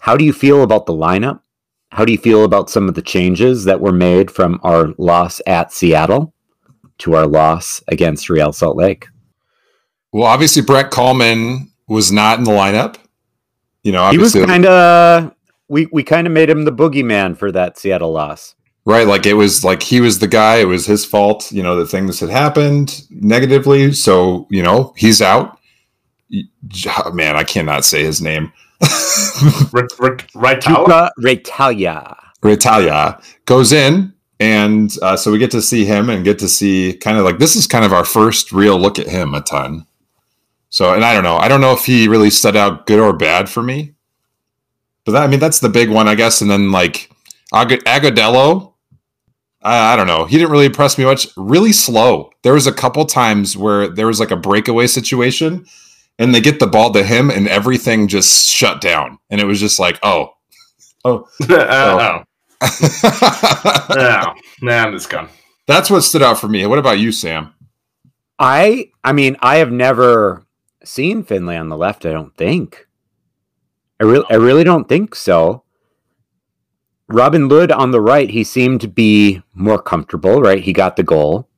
How 0.00 0.16
do 0.16 0.24
you 0.24 0.32
feel 0.32 0.64
about 0.64 0.86
the 0.86 0.92
lineup? 0.92 1.42
How 1.90 2.04
do 2.04 2.10
you 2.10 2.18
feel 2.18 2.42
about 2.42 2.68
some 2.68 2.88
of 2.88 2.96
the 2.96 3.02
changes 3.02 3.64
that 3.64 3.80
were 3.80 3.92
made 3.92 4.28
from 4.28 4.58
our 4.64 4.88
loss 4.98 5.40
at 5.46 5.72
Seattle 5.72 6.34
to 6.98 7.14
our 7.14 7.26
loss 7.28 7.80
against 7.86 8.28
Real 8.28 8.52
Salt 8.52 8.76
Lake? 8.76 9.06
Well, 10.12 10.24
obviously 10.24 10.62
Brent 10.62 10.90
Kallman 10.90 11.68
was 11.86 12.10
not 12.10 12.38
in 12.38 12.44
the 12.44 12.50
lineup. 12.50 12.96
You 13.84 13.92
know, 13.92 14.10
He 14.10 14.18
was 14.18 14.34
kind 14.34 14.66
of 14.66 15.32
we 15.68 15.86
we 15.92 16.02
kind 16.02 16.26
of 16.26 16.32
made 16.32 16.50
him 16.50 16.64
the 16.64 16.72
boogeyman 16.72 17.36
for 17.36 17.52
that 17.52 17.78
Seattle 17.78 18.10
loss. 18.10 18.56
Right? 18.88 19.06
Like 19.06 19.26
it 19.26 19.34
was 19.34 19.64
like 19.64 19.82
he 19.82 20.00
was 20.00 20.18
the 20.18 20.26
guy. 20.26 20.56
It 20.56 20.64
was 20.64 20.86
his 20.86 21.04
fault. 21.04 21.52
You 21.52 21.62
know, 21.62 21.76
that 21.76 21.86
things 21.88 22.20
had 22.20 22.30
happened 22.30 23.02
negatively. 23.10 23.92
So 23.92 24.46
you 24.50 24.62
know, 24.62 24.94
he's 24.96 25.20
out. 25.20 25.58
Man, 27.12 27.36
I 27.36 27.44
cannot 27.44 27.84
say 27.84 28.02
his 28.02 28.22
name. 28.22 28.50
R- 29.74 29.88
R- 30.00 30.16
right, 30.34 30.60
Tyler? 30.60 30.86
Tuca 30.86 31.10
Raitala. 31.20 32.16
Raitala 32.42 33.22
goes 33.44 33.72
in, 33.72 34.14
and 34.40 34.96
uh, 35.02 35.16
so 35.16 35.32
we 35.32 35.38
get 35.38 35.50
to 35.50 35.60
see 35.62 35.84
him 35.84 36.08
and 36.08 36.24
get 36.24 36.38
to 36.38 36.48
see 36.48 36.94
kind 36.94 37.18
of 37.18 37.24
like 37.24 37.38
this 37.38 37.56
is 37.56 37.66
kind 37.66 37.84
of 37.84 37.92
our 37.92 38.04
first 38.04 38.52
real 38.52 38.78
look 38.78 38.98
at 38.98 39.08
him 39.08 39.34
a 39.34 39.42
ton. 39.42 39.86
So, 40.70 40.94
and 40.94 41.04
I 41.04 41.14
don't 41.14 41.24
know, 41.24 41.36
I 41.36 41.48
don't 41.48 41.60
know 41.60 41.72
if 41.72 41.84
he 41.86 42.08
really 42.08 42.30
stood 42.30 42.54
out 42.56 42.86
good 42.86 43.00
or 43.00 43.12
bad 43.14 43.48
for 43.48 43.62
me, 43.62 43.94
but 45.04 45.12
that, 45.12 45.22
I 45.24 45.26
mean 45.26 45.40
that's 45.40 45.60
the 45.60 45.68
big 45.68 45.90
one, 45.90 46.08
I 46.08 46.14
guess. 46.14 46.40
And 46.40 46.50
then 46.50 46.70
like 46.72 47.10
Ag- 47.52 47.84
Agudelo, 47.84 48.74
I, 49.62 49.92
I 49.92 49.96
don't 49.96 50.06
know, 50.06 50.24
he 50.24 50.38
didn't 50.38 50.50
really 50.50 50.66
impress 50.66 50.98
me 50.98 51.04
much. 51.04 51.28
Really 51.36 51.72
slow. 51.72 52.30
There 52.42 52.54
was 52.54 52.66
a 52.66 52.72
couple 52.72 53.04
times 53.04 53.56
where 53.56 53.88
there 53.88 54.06
was 54.06 54.20
like 54.20 54.30
a 54.30 54.36
breakaway 54.36 54.86
situation, 54.86 55.66
and 56.18 56.34
they 56.34 56.40
get 56.40 56.60
the 56.60 56.66
ball 56.66 56.92
to 56.92 57.02
him, 57.02 57.30
and 57.30 57.48
everything 57.48 58.08
just 58.08 58.48
shut 58.48 58.80
down, 58.80 59.18
and 59.30 59.40
it 59.40 59.44
was 59.44 59.60
just 59.60 59.78
like, 59.78 59.98
oh. 60.02 60.34
uh, 61.04 61.20
oh. 61.50 62.22
Oh, 63.90 64.34
nah, 64.62 64.84
I'm 64.84 64.92
just 64.92 65.10
gone. 65.10 65.28
That's 65.66 65.90
what 65.90 66.00
stood 66.00 66.22
out 66.22 66.38
for 66.38 66.48
me. 66.48 66.66
What 66.66 66.78
about 66.78 66.98
you, 66.98 67.12
Sam? 67.12 67.54
I 68.38 68.90
I 69.04 69.12
mean 69.12 69.36
I 69.40 69.56
have 69.56 69.72
never 69.72 70.46
seen 70.84 71.22
Finlay 71.22 71.56
on 71.56 71.68
the 71.68 71.76
left. 71.76 72.06
I 72.06 72.12
don't 72.12 72.36
think. 72.36 72.86
I 74.00 74.04
really 74.04 74.24
I 74.30 74.34
really 74.34 74.64
don't 74.64 74.88
think 74.88 75.14
so. 75.14 75.64
Robin 77.08 77.48
Lod 77.48 77.72
on 77.72 77.90
the 77.90 78.00
right, 78.00 78.28
he 78.28 78.44
seemed 78.44 78.80
to 78.82 78.88
be 78.88 79.42
more 79.54 79.80
comfortable. 79.80 80.40
Right, 80.40 80.62
he 80.62 80.72
got 80.72 80.96
the 80.96 81.02
goal. 81.02 81.48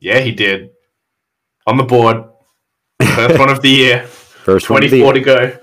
Yeah, 0.00 0.20
he 0.20 0.32
did. 0.32 0.70
On 1.66 1.76
the 1.76 1.82
board. 1.84 2.24
First 3.02 3.38
one 3.38 3.50
of 3.50 3.62
the 3.62 3.70
year. 3.70 4.06
First 4.06 4.70
one 4.70 4.82
of 4.84 4.90
the- 4.90 5.00
24 5.02 5.12
to 5.12 5.20
go. 5.20 5.58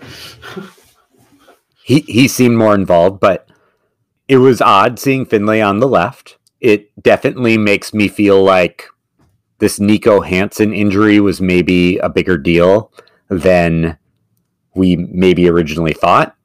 he 1.83 1.99
he 2.01 2.27
seemed 2.27 2.57
more 2.57 2.75
involved, 2.75 3.19
but 3.19 3.49
it 4.27 4.37
was 4.37 4.61
odd 4.61 4.99
seeing 4.99 5.25
Finlay 5.25 5.61
on 5.61 5.79
the 5.79 5.87
left. 5.87 6.37
It 6.61 6.91
definitely 7.01 7.57
makes 7.57 7.93
me 7.93 8.07
feel 8.07 8.43
like 8.43 8.85
this 9.59 9.79
Niko 9.79 10.25
Hansen 10.25 10.73
injury 10.73 11.19
was 11.19 11.41
maybe 11.41 11.97
a 11.97 12.09
bigger 12.09 12.37
deal 12.37 12.91
than 13.29 13.97
we 14.75 14.95
maybe 14.95 15.49
originally 15.49 15.93
thought. 15.93 16.35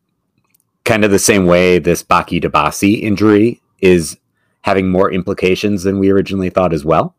Kind 0.85 1.05
of 1.05 1.11
the 1.11 1.19
same 1.19 1.47
way 1.47 1.79
this 1.79 2.03
Bakaye 2.03 2.43
Dibassy 2.43 3.03
injury 3.03 3.63
is 3.81 4.19
having 4.63 4.91
more 4.91 5.13
implications 5.13 5.83
than 5.83 5.99
we 5.99 6.11
originally 6.11 6.51
thought 6.51 6.73
as 6.73 6.85
well. 6.85 7.15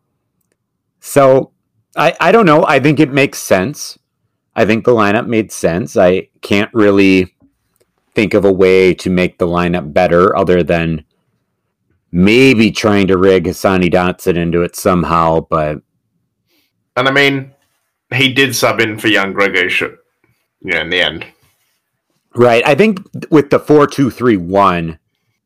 So 0.99 1.51
I, 1.95 2.15
I 2.19 2.31
don't 2.31 2.45
know. 2.45 2.65
I 2.65 2.79
think 2.79 2.99
it 2.99 3.11
makes 3.11 3.39
sense. 3.39 3.97
I 4.55 4.65
think 4.65 4.85
the 4.85 4.93
lineup 4.93 5.27
made 5.27 5.51
sense. 5.51 5.97
I 5.97 6.29
can't 6.41 6.73
really 6.73 7.35
think 8.13 8.33
of 8.33 8.45
a 8.45 8.51
way 8.51 8.93
to 8.95 9.09
make 9.09 9.37
the 9.37 9.47
lineup 9.47 9.93
better 9.93 10.35
other 10.35 10.63
than 10.63 11.03
maybe 12.11 12.71
trying 12.71 13.07
to 13.07 13.17
rig 13.17 13.43
Hassani 13.43 13.91
Dotson 13.91 14.37
into 14.37 14.61
it 14.61 14.75
somehow, 14.75 15.41
but 15.49 15.81
And 16.95 17.07
I 17.07 17.11
mean, 17.11 17.53
he 18.13 18.33
did 18.33 18.55
sub 18.55 18.79
in 18.79 18.97
for 18.97 19.09
young 19.09 19.33
Gregor, 19.33 19.69
Sh- 19.69 19.83
yeah, 20.61 20.81
in 20.81 20.89
the 20.89 21.01
end. 21.01 21.25
Right. 22.35 22.65
I 22.67 22.75
think 22.75 22.99
with 23.31 23.49
the 23.49 23.59
four 23.59 23.87
two 23.87 24.09
three 24.09 24.37
one, 24.37 24.99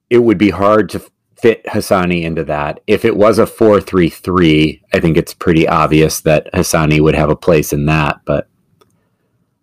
it 0.09 0.19
would 0.19 0.37
be 0.37 0.49
hard 0.49 0.89
to 0.89 1.01
fit 1.35 1.63
Hassani 1.65 2.23
into 2.23 2.43
that. 2.45 2.81
If 2.87 3.05
it 3.05 3.15
was 3.15 3.39
a 3.39 3.45
four 3.45 3.79
three 3.79 4.09
three, 4.09 4.81
I 4.93 4.99
think 4.99 5.15
it's 5.15 5.33
pretty 5.33 5.67
obvious 5.67 6.21
that 6.21 6.51
Hassani 6.53 6.99
would 6.99 7.15
have 7.15 7.29
a 7.29 7.35
place 7.35 7.71
in 7.73 7.85
that, 7.85 8.21
but 8.25 8.49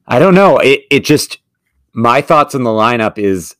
I 0.06 0.18
don't 0.18 0.34
know. 0.34 0.58
It 0.58 0.82
it 0.90 1.04
just 1.04 1.38
my 1.92 2.20
thoughts 2.20 2.54
on 2.54 2.62
the 2.62 2.70
lineup 2.70 3.18
is 3.18 3.56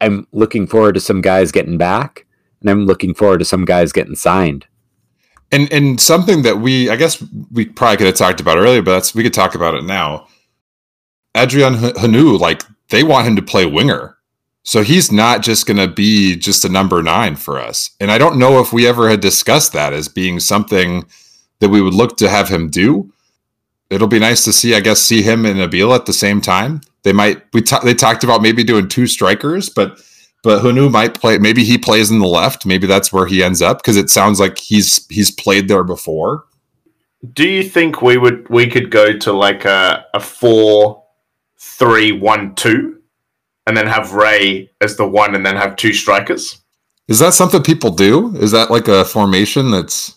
I'm 0.00 0.26
looking 0.32 0.66
forward 0.66 0.94
to 0.94 1.00
some 1.00 1.20
guys 1.20 1.52
getting 1.52 1.78
back 1.78 2.26
and 2.60 2.70
I'm 2.70 2.86
looking 2.86 3.14
forward 3.14 3.38
to 3.38 3.44
some 3.44 3.64
guys 3.64 3.92
getting 3.92 4.14
signed. 4.14 4.66
And 5.50 5.70
and 5.70 6.00
something 6.00 6.42
that 6.42 6.58
we 6.58 6.88
I 6.88 6.96
guess 6.96 7.22
we 7.50 7.66
probably 7.66 7.98
could 7.98 8.06
have 8.06 8.16
talked 8.16 8.40
about 8.40 8.56
earlier, 8.56 8.82
but 8.82 9.12
we 9.14 9.22
could 9.22 9.34
talk 9.34 9.54
about 9.54 9.74
it 9.74 9.84
now. 9.84 10.28
Adrian 11.36 11.74
Hunou, 11.74 12.38
like 12.38 12.62
they 12.90 13.02
want 13.04 13.26
him 13.26 13.36
to 13.36 13.42
play 13.42 13.66
winger. 13.66 14.16
So 14.64 14.82
he's 14.82 15.10
not 15.10 15.42
just 15.42 15.66
going 15.66 15.78
to 15.78 15.88
be 15.88 16.36
just 16.36 16.64
a 16.64 16.68
number 16.68 17.02
9 17.02 17.36
for 17.36 17.58
us. 17.58 17.90
And 17.98 18.12
I 18.12 18.18
don't 18.18 18.38
know 18.38 18.60
if 18.60 18.72
we 18.72 18.86
ever 18.86 19.08
had 19.08 19.20
discussed 19.20 19.72
that 19.72 19.92
as 19.92 20.08
being 20.08 20.38
something 20.38 21.04
that 21.58 21.68
we 21.68 21.82
would 21.82 21.94
look 21.94 22.16
to 22.18 22.28
have 22.28 22.48
him 22.48 22.68
do. 22.68 23.12
It'll 23.90 24.08
be 24.08 24.18
nice 24.18 24.44
to 24.44 24.52
see 24.52 24.74
I 24.74 24.80
guess 24.80 25.00
see 25.00 25.22
him 25.22 25.44
and 25.44 25.58
Abila 25.58 25.96
at 25.96 26.06
the 26.06 26.12
same 26.12 26.40
time. 26.40 26.80
They 27.02 27.12
might 27.12 27.42
we 27.52 27.60
ta- 27.60 27.80
they 27.80 27.94
talked 27.94 28.24
about 28.24 28.40
maybe 28.40 28.64
doing 28.64 28.88
two 28.88 29.06
strikers, 29.06 29.68
but 29.68 29.98
but 30.42 30.62
Hunou 30.62 30.90
might 30.90 31.14
play. 31.14 31.38
Maybe 31.38 31.62
he 31.62 31.78
plays 31.78 32.10
in 32.10 32.18
the 32.18 32.26
left. 32.26 32.66
Maybe 32.66 32.86
that's 32.86 33.12
where 33.12 33.26
he 33.26 33.42
ends 33.42 33.62
up 33.62 33.78
because 33.78 33.96
it 33.96 34.10
sounds 34.10 34.40
like 34.40 34.58
he's 34.58 35.06
he's 35.08 35.30
played 35.30 35.68
there 35.68 35.84
before. 35.84 36.44
Do 37.32 37.46
you 37.46 37.62
think 37.62 38.02
we 38.02 38.16
would 38.16 38.48
we 38.48 38.66
could 38.66 38.90
go 38.90 39.16
to 39.16 39.32
like 39.32 39.64
a, 39.64 40.04
a 40.14 40.20
four 40.20 41.01
three 41.66 42.10
one 42.12 42.54
two 42.56 42.98
and 43.66 43.76
then 43.76 43.86
have 43.86 44.12
Ray 44.14 44.70
as 44.80 44.96
the 44.96 45.06
one 45.06 45.34
and 45.36 45.46
then 45.46 45.56
have 45.56 45.76
two 45.76 45.92
strikers? 45.92 46.58
Is 47.08 47.20
that 47.20 47.34
something 47.34 47.62
people 47.62 47.90
do? 47.90 48.34
Is 48.36 48.50
that 48.50 48.70
like 48.70 48.88
a 48.88 49.04
formation 49.04 49.70
that's 49.70 50.16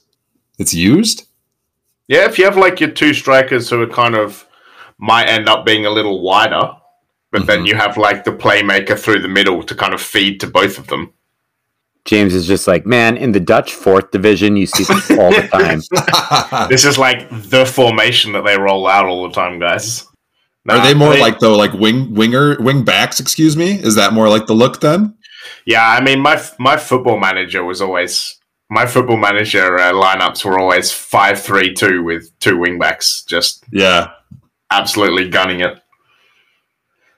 that's 0.57 0.73
used? 0.73 1.27
Yeah, 2.07 2.25
if 2.25 2.37
you 2.39 2.45
have 2.45 2.57
like 2.57 2.79
your 2.79 2.89
two 2.91 3.13
strikers 3.13 3.69
who 3.69 3.81
are 3.81 3.87
kind 3.87 4.15
of 4.15 4.47
might 4.97 5.27
end 5.27 5.47
up 5.49 5.65
being 5.65 5.85
a 5.85 5.89
little 5.89 6.21
wider, 6.21 6.71
but 7.31 7.45
then 7.47 7.61
Mhm. 7.63 7.67
you 7.67 7.75
have 7.75 7.97
like 7.97 8.23
the 8.23 8.31
playmaker 8.31 8.97
through 8.97 9.21
the 9.21 9.27
middle 9.27 9.61
to 9.63 9.75
kind 9.75 9.93
of 9.93 10.01
feed 10.01 10.39
to 10.39 10.47
both 10.47 10.77
of 10.77 10.87
them. 10.87 11.11
James 12.05 12.35
is 12.35 12.45
just 12.45 12.67
like, 12.67 12.85
man, 12.85 13.17
in 13.17 13.31
the 13.31 13.39
Dutch 13.39 13.73
fourth 13.73 14.11
division, 14.11 14.55
you 14.55 14.67
see 14.67 14.83
this 14.83 15.09
all 15.17 15.31
the 15.31 15.47
time. 15.51 15.81
This 16.69 16.85
is 16.85 16.97
like 16.99 17.27
the 17.49 17.65
formation 17.65 18.31
that 18.33 18.45
they 18.45 18.57
roll 18.57 18.85
out 18.87 19.05
all 19.05 19.27
the 19.27 19.33
time, 19.33 19.59
guys. 19.59 20.04
Are 20.67 20.81
they 20.81 20.93
more 20.93 21.15
like 21.15 21.39
though 21.39 21.55
like 21.55 21.73
wing 21.73 22.13
winger 22.13 22.59
wing 22.59 22.83
backs? 22.83 23.19
Excuse 23.19 23.55
me. 23.55 23.75
Is 23.79 23.95
that 23.95 24.13
more 24.13 24.29
like 24.29 24.47
the 24.47 24.55
look 24.55 24.81
then? 24.81 25.15
Yeah, 25.65 25.87
I 25.87 26.01
mean, 26.01 26.19
my 26.19 26.41
my 26.59 26.77
football 26.77 27.19
manager 27.19 27.63
was 27.63 27.81
always 27.81 28.39
my 28.69 28.85
football 28.85 29.17
manager 29.17 29.77
uh, 29.77 29.93
lineups 29.93 30.43
were 30.43 30.59
always 30.59 30.91
five 30.91 31.41
three 31.41 31.73
two 31.73 32.03
with 32.03 32.31
two 32.39 32.57
wing 32.57 32.79
backs. 32.79 33.23
just 33.23 33.63
Yeah. 33.71 34.09
absolutely 34.71 35.29
gunning 35.29 35.59
it. 35.61 35.79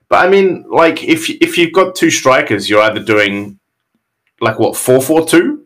But 0.09 0.25
I 0.25 0.29
mean, 0.29 0.65
like 0.69 1.03
if 1.03 1.29
if 1.29 1.57
you've 1.57 1.73
got 1.73 1.95
two 1.95 2.09
strikers, 2.09 2.69
you're 2.69 2.81
either 2.81 3.03
doing 3.03 3.59
like 4.41 4.59
what 4.59 4.75
four 4.75 5.01
four 5.01 5.25
two 5.25 5.65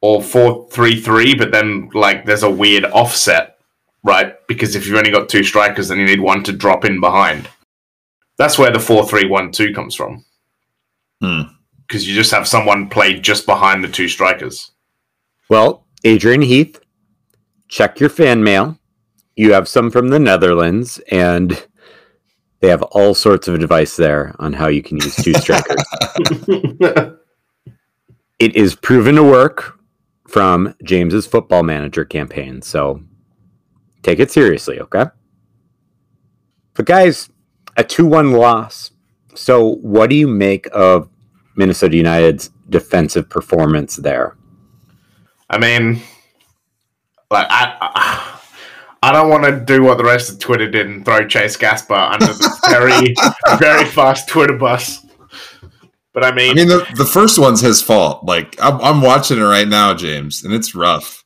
or 0.00 0.22
four 0.22 0.68
three 0.70 1.00
three, 1.00 1.34
but 1.34 1.52
then 1.52 1.88
like 1.94 2.24
there's 2.26 2.42
a 2.42 2.50
weird 2.50 2.84
offset, 2.86 3.51
right? 4.04 4.34
Because 4.48 4.74
if 4.74 4.86
you've 4.86 4.96
only 4.96 5.10
got 5.10 5.28
two 5.28 5.44
strikers, 5.44 5.88
then 5.88 5.98
you 5.98 6.04
need 6.04 6.20
one 6.20 6.42
to 6.44 6.52
drop 6.52 6.84
in 6.84 7.00
behind. 7.00 7.48
That's 8.38 8.58
where 8.58 8.70
the 8.70 8.80
four 8.80 9.06
three 9.06 9.28
one 9.28 9.52
two 9.52 9.72
comes 9.72 9.94
from. 9.94 10.24
Hmm. 11.20 11.42
Because 11.86 12.08
you 12.08 12.14
just 12.14 12.30
have 12.30 12.48
someone 12.48 12.88
play 12.88 13.20
just 13.20 13.46
behind 13.46 13.84
the 13.84 13.88
two 13.88 14.08
strikers. 14.08 14.70
Well, 15.48 15.86
Adrian 16.04 16.42
Heath, 16.42 16.80
check 17.68 18.00
your 18.00 18.08
fan 18.08 18.42
mail. 18.42 18.78
You 19.36 19.52
have 19.52 19.68
some 19.68 19.90
from 19.90 20.08
the 20.08 20.18
Netherlands, 20.18 21.00
and 21.10 21.66
they 22.60 22.68
have 22.68 22.82
all 22.82 23.14
sorts 23.14 23.48
of 23.48 23.54
advice 23.54 23.96
there 23.96 24.34
on 24.38 24.52
how 24.52 24.68
you 24.68 24.82
can 24.82 24.96
use 24.96 25.16
two 25.16 25.34
strikers. 25.34 25.84
it 28.38 28.56
is 28.56 28.74
proven 28.74 29.16
to 29.16 29.22
work 29.22 29.78
from 30.28 30.74
James's 30.82 31.26
football 31.26 31.62
manager 31.62 32.04
campaign, 32.04 32.62
so 32.62 33.02
take 34.02 34.18
it 34.18 34.30
seriously, 34.30 34.80
okay? 34.80 35.06
But 36.74 36.86
guys, 36.86 37.28
a 37.76 37.84
2-1 37.84 38.38
loss. 38.38 38.90
So 39.34 39.76
what 39.76 40.10
do 40.10 40.16
you 40.16 40.28
make 40.28 40.68
of 40.72 41.08
Minnesota 41.56 41.96
United's 41.96 42.50
defensive 42.68 43.28
performance 43.28 43.96
there? 43.96 44.36
I 45.48 45.58
mean, 45.58 46.00
like 47.30 47.46
I, 47.50 47.76
I, 47.80 48.40
I 49.02 49.12
don't 49.12 49.28
want 49.28 49.44
to 49.44 49.58
do 49.58 49.82
what 49.82 49.98
the 49.98 50.04
rest 50.04 50.30
of 50.30 50.38
Twitter 50.38 50.70
did 50.70 50.86
and 50.86 51.04
throw 51.04 51.26
Chase 51.26 51.56
Gasper 51.56 51.94
under 51.94 52.26
the 52.26 52.58
very, 52.70 53.14
very 53.58 53.84
fast 53.84 54.28
Twitter 54.28 54.56
bus. 54.56 55.04
But 56.12 56.24
I 56.24 56.34
mean, 56.34 56.50
I 56.50 56.54
mean 56.54 56.68
the 56.68 56.86
the 56.94 57.06
first 57.06 57.38
one's 57.38 57.60
his 57.60 57.80
fault. 57.80 58.24
Like 58.24 58.54
I'm 58.60 58.80
I'm 58.80 59.00
watching 59.00 59.38
it 59.38 59.42
right 59.42 59.66
now, 59.66 59.94
James, 59.94 60.44
and 60.44 60.52
it's 60.52 60.74
rough. 60.74 61.21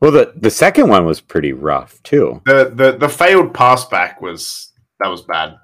Well, 0.00 0.10
the 0.10 0.32
the 0.36 0.50
second 0.50 0.88
one 0.88 1.04
was 1.04 1.20
pretty 1.20 1.52
rough 1.52 2.02
too. 2.02 2.40
The 2.46 2.72
the 2.74 2.92
the 2.92 3.08
failed 3.08 3.52
pass 3.52 3.84
back 3.84 4.20
was 4.20 4.72
that 4.98 5.08
was 5.08 5.22
bad. 5.22 5.56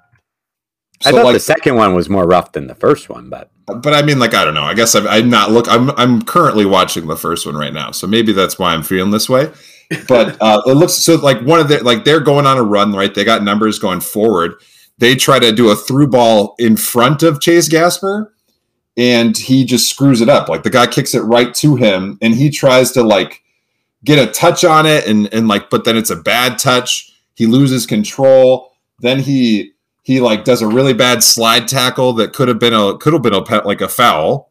I 1.05 1.11
thought 1.11 1.25
like- 1.25 1.33
the 1.33 1.39
second 1.39 1.75
one 1.75 1.95
was 1.95 2.09
more 2.09 2.27
rough 2.27 2.51
than 2.51 2.67
the 2.67 2.75
first 2.75 3.09
one, 3.09 3.29
but 3.29 3.51
but 3.65 3.93
I 3.93 4.01
mean, 4.01 4.17
like, 4.17 4.33
I 4.33 4.45
don't 4.45 4.53
know. 4.53 4.63
I 4.63 4.73
guess 4.73 4.95
I'm, 4.95 5.07
I'm 5.07 5.29
not 5.29 5.51
look. 5.51 5.67
I'm 5.69 5.91
I'm 5.91 6.21
currently 6.21 6.65
watching 6.65 7.07
the 7.07 7.17
first 7.17 7.45
one 7.45 7.55
right 7.55 7.73
now, 7.73 7.91
so 7.91 8.07
maybe 8.07 8.31
that's 8.31 8.57
why 8.57 8.73
I'm 8.73 8.83
feeling 8.83 9.11
this 9.11 9.29
way. 9.29 9.51
But 10.07 10.37
uh, 10.41 10.61
it 10.65 10.73
looks 10.73 10.93
so 10.93 11.15
like 11.15 11.41
one 11.41 11.59
of 11.59 11.67
their 11.67 11.81
like 11.81 12.05
they're 12.05 12.19
going 12.19 12.45
on 12.45 12.57
a 12.57 12.63
run, 12.63 12.93
right? 12.93 13.13
They 13.13 13.23
got 13.23 13.43
numbers 13.43 13.79
going 13.79 13.99
forward. 14.01 14.53
They 14.99 15.15
try 15.15 15.37
to 15.39 15.51
do 15.51 15.69
a 15.69 15.75
through 15.75 16.07
ball 16.07 16.55
in 16.57 16.77
front 16.77 17.23
of 17.23 17.41
Chase 17.41 17.67
Gasper, 17.67 18.33
and 18.95 19.37
he 19.37 19.65
just 19.65 19.89
screws 19.89 20.21
it 20.21 20.29
up. 20.29 20.47
Like 20.47 20.63
the 20.63 20.69
guy 20.69 20.87
kicks 20.87 21.13
it 21.13 21.21
right 21.21 21.53
to 21.55 21.75
him, 21.75 22.17
and 22.21 22.33
he 22.33 22.49
tries 22.49 22.91
to 22.93 23.03
like 23.03 23.43
get 24.07 24.17
a 24.27 24.31
touch 24.31 24.63
on 24.63 24.85
it, 24.85 25.05
and 25.05 25.31
and 25.33 25.47
like, 25.47 25.69
but 25.69 25.83
then 25.83 25.95
it's 25.97 26.09
a 26.09 26.15
bad 26.15 26.57
touch. 26.57 27.11
He 27.35 27.45
loses 27.45 27.85
control. 27.85 28.71
Then 28.99 29.19
he 29.19 29.73
he 30.01 30.21
like 30.21 30.45
does 30.45 30.61
a 30.61 30.67
really 30.67 30.93
bad 30.93 31.21
slide 31.21 31.67
tackle 31.67 32.13
that 32.13 32.33
could 32.33 32.47
have 32.47 32.57
been 32.57 32.73
a 32.73 32.97
could 32.97 33.13
have 33.13 33.21
been 33.21 33.33
a 33.33 33.67
like 33.67 33.81
a 33.81 33.87
foul, 33.89 34.49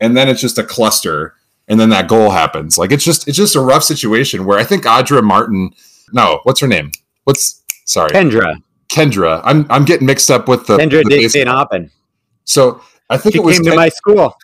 and 0.00 0.16
then 0.16 0.28
it's 0.28 0.40
just 0.40 0.58
a 0.58 0.64
cluster, 0.64 1.34
and 1.68 1.78
then 1.78 1.90
that 1.90 2.08
goal 2.08 2.30
happens. 2.30 2.78
Like 2.78 2.90
it's 2.90 3.04
just 3.04 3.28
it's 3.28 3.36
just 3.36 3.54
a 3.54 3.60
rough 3.60 3.84
situation 3.84 4.46
where 4.46 4.58
I 4.58 4.64
think 4.64 4.84
Audra 4.84 5.22
Martin, 5.22 5.70
no, 6.12 6.40
what's 6.44 6.60
her 6.60 6.66
name? 6.66 6.90
What's 7.24 7.62
sorry, 7.84 8.10
Kyndra, 8.10 8.56
Kyndra. 8.88 9.42
I'm 9.44 9.66
I'm 9.70 9.84
getting 9.84 10.06
mixed 10.06 10.30
up 10.30 10.48
with 10.48 10.66
the, 10.66 10.78
Kyndra 10.78 11.04
the 11.04 11.10
did 11.10 11.20
base- 11.20 11.32
St. 11.34 11.48
Aubin. 11.48 11.90
So 12.44 12.80
I 13.10 13.16
think 13.16 13.34
She 13.34 13.38
it 13.40 13.44
was 13.44 13.56
came 13.58 13.64
to 13.66 13.76
my 13.76 13.90
school. 13.90 14.34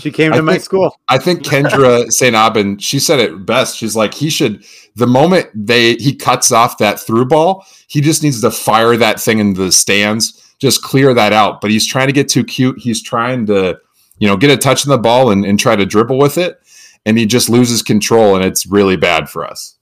She 0.00 0.10
came 0.10 0.32
I 0.32 0.36
to 0.36 0.42
my 0.42 0.58
school. 0.58 0.96
I 1.08 1.18
think 1.18 1.42
Kyndra 1.42 2.10
St. 2.10 2.34
Aubin, 2.34 2.78
she 2.78 2.98
said 2.98 3.20
it 3.20 3.44
best. 3.44 3.76
She's 3.76 3.94
like, 3.94 4.14
he 4.14 4.30
should 4.30 4.64
the 4.96 5.06
moment 5.06 5.48
they 5.54 5.94
he 5.94 6.14
cuts 6.14 6.50
off 6.50 6.78
that 6.78 6.98
through 6.98 7.26
ball, 7.26 7.66
he 7.88 8.00
just 8.00 8.22
needs 8.22 8.40
to 8.40 8.50
fire 8.50 8.96
that 8.96 9.20
thing 9.20 9.38
into 9.38 9.62
the 9.62 9.72
stands, 9.72 10.54
just 10.58 10.82
clear 10.82 11.12
that 11.14 11.32
out. 11.32 11.60
But 11.60 11.70
he's 11.70 11.86
trying 11.86 12.06
to 12.06 12.12
get 12.12 12.28
too 12.28 12.44
cute. 12.44 12.78
He's 12.78 13.02
trying 13.02 13.46
to, 13.46 13.78
you 14.18 14.28
know, 14.28 14.36
get 14.36 14.50
a 14.50 14.56
touch 14.56 14.86
on 14.86 14.90
the 14.90 14.98
ball 14.98 15.30
and, 15.30 15.44
and 15.44 15.58
try 15.58 15.76
to 15.76 15.84
dribble 15.84 16.18
with 16.18 16.38
it. 16.38 16.58
And 17.04 17.18
he 17.18 17.26
just 17.26 17.48
loses 17.48 17.82
control 17.82 18.36
and 18.36 18.44
it's 18.44 18.64
really 18.64 18.96
bad 18.96 19.28
for 19.28 19.44
us. 19.44 19.76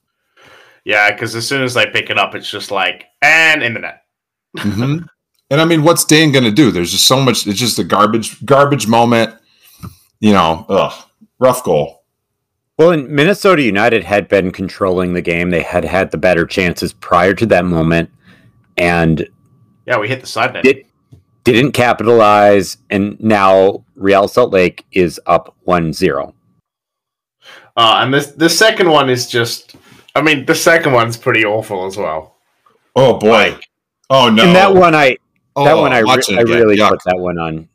Yeah, 0.83 1.11
because 1.11 1.35
as 1.35 1.47
soon 1.47 1.61
as 1.61 1.73
they 1.73 1.85
pick 1.85 2.09
it 2.09 2.17
up, 2.17 2.33
it's 2.35 2.49
just 2.49 2.71
like 2.71 3.05
and 3.21 3.63
in 3.63 3.75
the 3.75 3.79
net. 3.79 4.03
Mhm. 4.57 5.05
and 5.49 5.61
I 5.61 5.63
mean, 5.63 5.83
what's 5.83 6.03
Dayne 6.03 6.33
gonna 6.33 6.51
do? 6.51 6.71
There's 6.71 6.91
just 6.91 7.07
so 7.07 7.21
much, 7.21 7.47
it's 7.47 7.59
just 7.59 7.79
a 7.79 7.83
garbage, 7.83 8.43
garbage 8.45 8.87
moment. 8.87 9.35
You 10.21 10.31
know, 10.33 10.65
ugh, 10.69 10.93
rough 11.39 11.63
goal. 11.63 12.03
Well, 12.77 12.91
and 12.91 13.09
Minnesota 13.09 13.61
United 13.61 14.03
had 14.03 14.27
been 14.27 14.51
controlling 14.51 15.13
the 15.13 15.21
game. 15.21 15.49
They 15.49 15.61
had 15.61 15.83
had 15.83 16.09
the 16.11 16.17
better 16.17 16.45
chances 16.45 16.93
prior 16.93 17.33
to 17.35 17.45
that 17.47 17.65
moment 17.65 18.09
and 18.77 19.27
Yeah, 19.85 19.99
we 19.99 20.07
hit 20.07 20.21
the 20.21 20.27
side 20.27 20.53
net. 20.53 20.63
Did- 20.63 20.85
didn't 21.43 21.71
capitalize. 21.73 22.77
And 22.91 23.19
now 23.19 23.83
Real 23.95 24.27
Salt 24.27 24.53
Lake 24.53 24.85
is 24.91 25.19
up 25.25 25.55
1 25.63 25.91
0. 25.91 26.33
Uh, 27.75 27.99
and 28.03 28.13
this 28.13 28.27
the 28.27 28.49
second 28.49 28.89
one 28.89 29.09
is 29.09 29.27
just. 29.27 29.75
I 30.15 30.21
mean, 30.21 30.45
the 30.45 30.53
second 30.55 30.91
one's 30.93 31.17
pretty 31.17 31.43
awful 31.45 31.85
as 31.85 31.97
well. 31.97 32.35
Oh 32.95 33.17
boy. 33.17 33.29
Like, 33.53 33.61
Oh 34.09 34.29
no. 34.29 34.43
And 34.43 34.55
that 34.55 34.73
one, 34.73 34.93
I 34.93 35.09
that 35.09 35.17
Oh, 35.73 35.81
one, 35.81 35.93
I, 35.93 35.99
re- 35.99 36.09
I 36.37 36.41
really 36.41 36.77
Yuck. 36.77 36.89
put 36.89 36.99
that 37.05 37.17
one 37.17 37.37
on. 37.39 37.67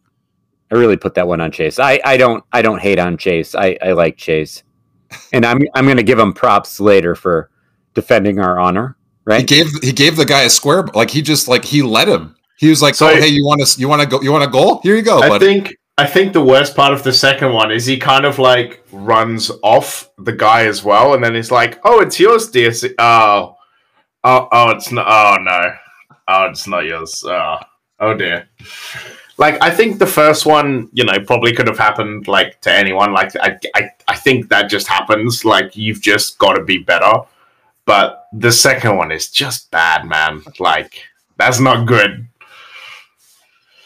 I 0.71 0.75
really 0.75 0.97
put 0.97 1.15
that 1.15 1.29
one 1.29 1.41
on 1.41 1.53
Chase. 1.53 1.79
I, 1.79 2.01
I 2.05 2.17
don't 2.17 2.43
I 2.53 2.63
don't 2.63 2.81
hate 2.81 2.99
on 2.99 3.17
Chase. 3.17 3.55
I, 3.55 3.77
I 3.83 3.93
like 3.93 4.17
Chase, 4.17 4.63
and 5.33 5.45
I'm 5.47 5.61
I'm 5.75 5.85
going 5.85 5.97
to 5.99 6.03
give 6.03 6.19
him 6.19 6.33
props 6.33 6.81
later 6.81 7.15
for 7.15 7.51
defending 7.95 8.39
our 8.41 8.59
honor. 8.59 8.97
Right? 9.25 9.41
He 9.41 9.47
gave 9.47 9.67
he 9.83 9.93
gave 9.93 10.17
the 10.17 10.25
guy 10.25 10.43
a 10.43 10.51
square 10.51 10.85
like 10.95 11.11
he 11.11 11.23
just 11.23 11.49
like 11.49 11.65
he 11.65 11.83
let 11.83 12.09
him. 12.09 12.37
He 12.59 12.69
was 12.71 12.81
like, 12.83 12.95
So- 12.95 13.09
"Oh, 13.09 13.15
hey, 13.17 13.29
you 13.29 13.45
want 13.45 13.65
to 13.67 13.81
you 13.81 13.89
want 13.89 14.03
to 14.03 14.09
go 14.09 14.21
you 14.23 14.33
want 14.33 14.45
a 14.45 14.49
goal? 14.49 14.81
Here 14.83 14.97
you 14.97 15.03
go, 15.03 15.19
I 15.21 15.29
buddy." 15.29 15.47
think 15.47 15.77
I 15.99 16.07
think 16.07 16.33
the 16.33 16.43
worst 16.45 16.77
part 16.77 16.93
of 16.93 17.03
the 17.05 17.13
second 17.13 17.53
one 17.55 17.71
is 17.73 17.87
he 17.87 17.97
kind 17.99 18.25
of 18.27 18.39
like 18.39 18.85
runs 18.93 19.51
off 19.63 20.11
the 20.19 20.33
guy 20.33 20.67
as 20.67 20.85
well, 20.85 21.15
and 21.15 21.23
then 21.25 21.35
he's 21.35 21.51
like, 21.51 21.79
"Oh, 21.85 22.01
it's 22.01 22.19
yours, 22.21 22.51
dear." 22.51 22.73
C- 22.73 22.95
Oh, 22.99 23.57
oh, 24.25 24.49
oh, 24.53 24.71
it's 24.71 24.91
not. 24.93 25.07
Oh 25.09 25.43
no, 25.43 25.73
oh, 26.29 26.45
it's 26.51 26.67
not 26.67 26.85
yours. 26.85 27.23
Oh, 27.27 27.57
oh 28.01 28.15
dear. 28.15 28.49
Like 29.39 29.61
I 29.63 29.71
think 29.71 29.99
the 29.99 30.07
first 30.07 30.47
one, 30.47 30.89
you 30.93 31.05
know, 31.05 31.19
probably 31.27 31.53
could 31.53 31.69
have 31.69 31.79
happened 31.79 32.27
like 32.27 32.61
to 32.63 32.73
anyone. 32.73 33.13
Like 33.13 33.37
I, 33.37 33.59
I, 33.75 33.91
I 34.09 34.17
think 34.17 34.49
that 34.49 34.71
just 34.71 34.87
happens. 34.87 35.45
Like 35.45 35.77
you've 35.77 36.01
just 36.01 36.39
got 36.39 36.55
to 36.55 36.65
be 36.65 36.79
better. 36.79 37.13
But 37.85 38.27
the 38.33 38.51
second 38.51 38.97
one 38.97 39.13
is 39.13 39.31
just 39.31 39.71
bad, 39.71 40.07
man. 40.07 40.43
Like 40.59 41.03
that's 41.37 41.61
not 41.61 41.87
good. 41.87 42.27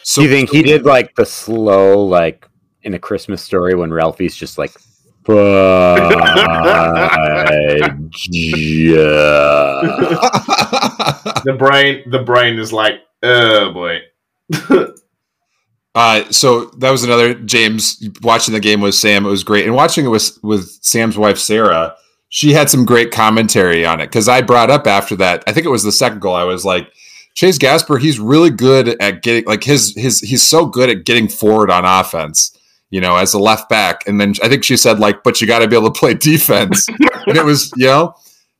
so 0.03 0.23
you 0.23 0.29
think 0.29 0.51
he 0.51 0.63
did 0.63 0.85
like 0.85 1.15
the 1.17 1.27
slow 1.27 2.05
like 2.05 2.47
in 2.83 2.95
a 2.95 2.99
Christmas 2.99 3.43
story 3.43 3.75
when 3.75 3.93
Ralphie's 3.93 4.37
just 4.37 4.57
like 4.57 4.71
fudge. 5.25 6.01
the 11.45 11.57
brain 11.59 12.03
the 12.11 12.23
brain 12.25 12.59
is 12.59 12.73
like 12.73 13.03
oh 13.23 13.73
boy 13.73 14.01
uh 15.95 16.31
so 16.31 16.67
that 16.79 16.91
was 16.91 17.05
another 17.05 17.35
James 17.35 18.07
watching 18.23 18.55
the 18.55 18.61
game 18.61 18.81
with 18.81 18.95
Sam. 18.95 19.27
It 19.27 19.31
was 19.31 19.45
great. 19.45 19.67
And 19.67 19.75
watching 19.75 20.05
it 20.05 20.09
with 20.09 20.39
with 20.43 20.69
Sam's 20.83 21.19
wife 21.19 21.39
Sarah, 21.39 21.95
she 22.29 22.53
had 22.53 22.71
some 22.71 22.85
great 22.85 23.11
commentary 23.11 23.85
on 23.85 24.01
it 24.01 24.11
cuz 24.11 24.29
I 24.29 24.41
brought 24.41 24.71
up 24.71 24.87
after 24.87 25.17
that. 25.17 25.45
I 25.47 25.53
think 25.53 25.67
it 25.67 25.71
was 25.71 25.85
the 25.85 25.93
second 25.93 26.21
goal. 26.21 26.35
I 26.35 26.45
was 26.45 26.65
like 26.65 26.89
Chase 27.35 27.59
Gasper, 27.59 27.99
he's 27.99 28.19
really 28.19 28.51
good 28.51 29.01
at 29.01 29.23
getting 29.23 29.45
like 29.45 29.65
his 29.65 29.95
his 29.97 30.21
he's 30.21 30.43
so 30.43 30.67
good 30.67 30.91
at 30.91 31.05
getting 31.05 31.29
forward 31.29 31.71
on 31.71 31.85
offense, 31.85 32.57
you 32.91 33.01
know, 33.01 33.17
as 33.17 33.35
a 33.35 33.39
left 33.39 33.69
back. 33.69 34.07
And 34.07 34.21
then 34.21 34.35
I 34.43 34.49
think 34.49 34.65
she 34.65 34.77
said 34.77 34.99
like, 34.99 35.23
but 35.23 35.41
you 35.41 35.47
got 35.47 35.61
to 35.61 35.69
be 35.69 35.77
able 35.77 35.93
to 35.93 35.99
play 35.99 36.15
defense. 36.15 36.87
and 37.27 37.37
it 37.37 37.45
was, 37.45 37.73
you 37.77 37.87
know, 37.87 38.15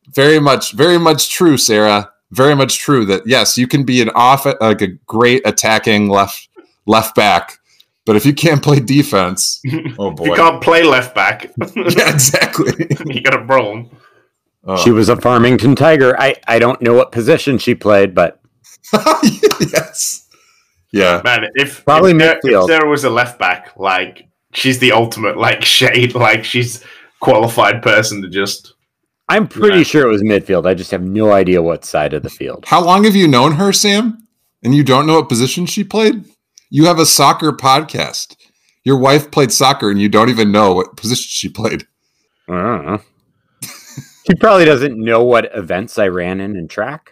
very 0.09 0.39
much, 0.39 0.73
very 0.73 0.97
much 0.97 1.29
true, 1.29 1.57
Sarah. 1.57 2.11
Very 2.31 2.55
much 2.55 2.79
true 2.79 3.05
that 3.05 3.23
yes, 3.25 3.57
you 3.57 3.67
can 3.67 3.83
be 3.83 4.01
an 4.01 4.09
off 4.15 4.45
like 4.45 4.81
a 4.81 4.87
great 4.87 5.45
attacking 5.45 6.09
left 6.09 6.47
left 6.85 7.15
back, 7.15 7.59
but 8.05 8.15
if 8.15 8.25
you 8.25 8.33
can't 8.33 8.63
play 8.63 8.79
defense, 8.79 9.61
oh 9.99 10.11
if 10.11 10.15
boy, 10.15 10.25
you 10.25 10.33
can't 10.35 10.61
play 10.61 10.83
left 10.83 11.13
back 11.13 11.43
yeah, 11.75 12.09
exactly. 12.11 12.87
you 13.05 13.21
got 13.21 13.41
a 13.41 13.45
problem 13.45 13.89
Oh. 14.63 14.73
Uh. 14.73 14.77
she 14.77 14.91
was 14.91 15.09
a 15.09 15.15
Farmington 15.15 15.75
Tiger. 15.75 16.19
I 16.19 16.35
I 16.47 16.59
don't 16.59 16.81
know 16.81 16.93
what 16.93 17.11
position 17.11 17.57
she 17.57 17.75
played, 17.75 18.13
but 18.13 18.39
yes, 18.93 20.27
yeah. 20.91 21.21
man 21.23 21.45
if 21.55 21.83
Probably 21.85 22.11
if 22.11 22.17
there, 22.17 22.39
if 22.43 22.67
there 22.67 22.85
was 22.85 23.03
a 23.03 23.09
left 23.09 23.39
back 23.39 23.71
like 23.77 24.27
she's 24.53 24.79
the 24.79 24.91
ultimate 24.91 25.37
like 25.37 25.63
shade 25.63 26.13
like 26.13 26.43
she's 26.43 26.83
qualified 27.19 27.81
person 27.81 28.21
to 28.21 28.29
just 28.29 28.73
I'm 29.31 29.47
pretty 29.47 29.77
Yeah. 29.79 29.83
sure 29.83 30.07
it 30.07 30.11
was 30.11 30.21
midfield. 30.23 30.65
I 30.67 30.73
just 30.73 30.91
have 30.91 31.01
no 31.03 31.31
idea 31.31 31.61
what 31.61 31.85
side 31.85 32.13
of 32.13 32.21
the 32.23 32.29
field. 32.29 32.65
How 32.67 32.83
long 32.83 33.05
have 33.05 33.15
you 33.15 33.27
known 33.27 33.53
her, 33.53 33.71
Sam? 33.71 34.17
And 34.63 34.75
you 34.75 34.83
don't 34.83 35.07
know 35.07 35.15
what 35.15 35.29
position 35.29 35.65
she 35.65 35.83
played? 35.83 36.25
You 36.69 36.85
have 36.85 36.99
a 36.99 37.05
soccer 37.05 37.51
podcast. 37.51 38.35
Your 38.83 38.97
wife 38.97 39.31
played 39.31 39.51
soccer 39.51 39.89
and 39.89 39.99
you 40.01 40.09
don't 40.09 40.29
even 40.29 40.51
know 40.51 40.73
what 40.73 40.97
position 40.97 41.27
she 41.29 41.49
played. 41.49 41.85
I 42.49 42.53
don't 42.53 42.85
know. 42.85 43.01
she 44.27 44.35
probably 44.39 44.65
doesn't 44.65 44.97
know 44.97 45.23
what 45.23 45.49
events 45.55 45.97
I 45.97 46.07
ran 46.09 46.41
in 46.41 46.55
in 46.57 46.67
track. 46.67 47.11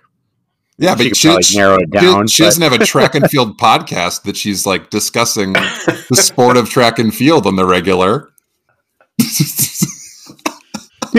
Yeah, 0.77 0.95
she 0.95 1.09
but 1.09 1.17
she, 1.17 1.41
she, 1.41 1.57
narrow 1.57 1.75
it 1.75 1.89
she- 1.93 1.99
down. 1.99 2.27
she 2.27 2.43
but- 2.43 2.47
doesn't 2.47 2.63
have 2.63 2.73
a 2.73 2.85
track 2.85 3.15
and 3.15 3.29
field 3.29 3.57
podcast 3.61 4.23
that 4.23 4.35
she's 4.37 4.65
like 4.65 4.89
discussing 4.89 5.53
the 5.53 6.03
sport 6.15 6.57
of 6.57 6.69
track 6.69 6.99
and 6.99 7.13
field 7.15 7.45
on 7.47 7.55
the 7.55 7.65
regular. 7.65 8.29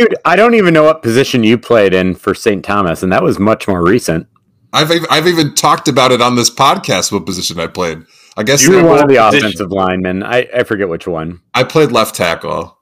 Dude, 0.01 0.15
I 0.25 0.35
don't 0.35 0.55
even 0.55 0.73
know 0.73 0.85
what 0.85 1.03
position 1.03 1.45
you 1.45 1.59
played 1.59 1.93
in 1.93 2.15
for 2.15 2.35
St. 2.35 2.65
Thomas, 2.65 3.03
and 3.03 3.13
that 3.13 3.23
was 3.23 3.39
much 3.39 3.69
more 3.69 3.85
recent. 3.85 4.27
I've 4.73 4.91
I've 5.11 5.27
even 5.27 5.55
talked 5.55 5.89
about 5.89 6.11
it 6.13 6.23
on 6.23 6.37
this 6.37 6.49
podcast. 6.49 7.13
What 7.13 7.27
position 7.27 7.61
I 7.61 7.67
played? 7.67 8.03
I 8.37 8.43
guess 8.45 8.63
You 8.63 8.77
You 8.79 8.83
were 8.85 8.89
one 8.89 9.03
of 9.03 9.09
the 9.09 9.17
position- 9.17 9.47
offensive 9.49 9.71
linemen. 9.73 10.23
I, 10.23 10.49
I 10.55 10.63
forget 10.63 10.89
which 10.89 11.07
one. 11.07 11.41
I 11.55 11.65
played 11.65 11.93
left 11.93 12.15
tackle. 12.15 12.79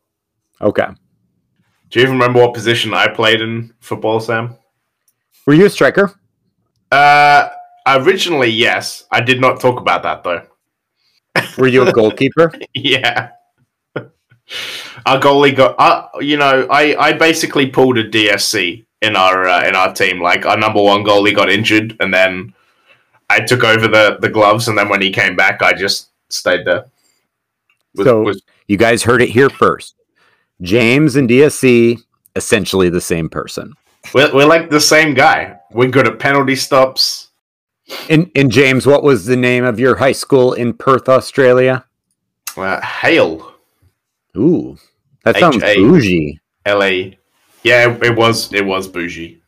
Okay. 0.60 0.86
do 1.90 1.98
you 1.98 2.02
even 2.06 2.14
remember 2.18 2.40
what 2.40 2.52
position 2.54 2.92
i 2.92 3.06
played 3.08 3.40
in 3.40 3.72
football 3.80 4.18
sam 4.20 4.56
Were 5.46 5.54
you 5.54 5.66
a 5.66 5.70
striker? 5.70 6.12
uh 6.92 7.48
originally 7.86 8.48
yes 8.50 9.04
i 9.12 9.20
did 9.20 9.40
not 9.40 9.60
talk 9.60 9.80
about 9.80 10.02
that 10.02 10.24
though 10.24 10.42
Were 11.58 11.68
you 11.68 11.82
a 11.86 11.92
goalkeeper? 12.00 12.52
yeah. 12.74 13.30
Our 15.06 15.20
goalie 15.20 15.54
got, 15.54 15.74
uh, 15.78 16.08
you 16.20 16.36
know, 16.36 16.66
I, 16.70 16.96
I 16.96 17.12
basically 17.12 17.66
pulled 17.70 17.98
a 17.98 18.08
DSC 18.08 18.84
in 19.02 19.16
our 19.16 19.46
uh, 19.46 19.66
in 19.68 19.74
our 19.76 19.92
team. 19.92 20.20
Like 20.20 20.46
our 20.46 20.56
number 20.56 20.82
one 20.82 21.04
goalie 21.04 21.34
got 21.34 21.50
injured, 21.50 21.96
and 22.00 22.12
then 22.12 22.54
I 23.30 23.40
took 23.40 23.62
over 23.64 23.86
the, 23.88 24.18
the 24.20 24.28
gloves, 24.30 24.68
and 24.68 24.76
then 24.78 24.88
when 24.88 25.02
he 25.02 25.10
came 25.10 25.36
back, 25.36 25.62
I 25.62 25.72
just 25.74 26.08
stayed 26.30 26.64
there. 26.66 26.86
Was- 27.94 28.06
So- 28.06 28.22
was- 28.22 28.42
You 28.66 28.76
guys 28.76 29.02
heard 29.02 29.22
it 29.22 29.30
here 29.30 29.50
first. 29.50 29.94
James 30.62 31.14
and 31.16 31.28
DSC 31.28 31.98
essentially 32.36 32.88
the 32.88 33.00
same 33.00 33.28
person. 33.28 33.74
We're, 34.14 34.32
we're 34.34 34.46
like 34.46 34.70
the 34.70 34.80
same 34.80 35.14
guy. 35.14 35.56
We're 35.72 35.88
good 35.90 36.06
at 36.06 36.18
penalty 36.18 36.56
stops. 36.56 37.28
And, 38.10 38.30
and 38.34 38.50
James, 38.50 38.86
what 38.86 39.02
was 39.02 39.24
the 39.26 39.36
name 39.36 39.64
of 39.64 39.78
your 39.80 39.96
high 39.96 40.12
school 40.12 40.52
in 40.52 40.72
Perth, 40.74 41.08
Australia? 41.08 41.84
Uh, 42.56 42.80
Hale. 42.80 43.54
Ooh, 44.38 44.76
that 45.24 45.36
sounds 45.36 45.62
H-A. 45.62 45.76
bougie. 45.82 46.38
LA. 46.66 47.16
Yeah, 47.64 47.96
it 48.02 48.16
was 48.16 48.52
it 48.52 48.64
was 48.64 48.86
bougie. 48.88 49.42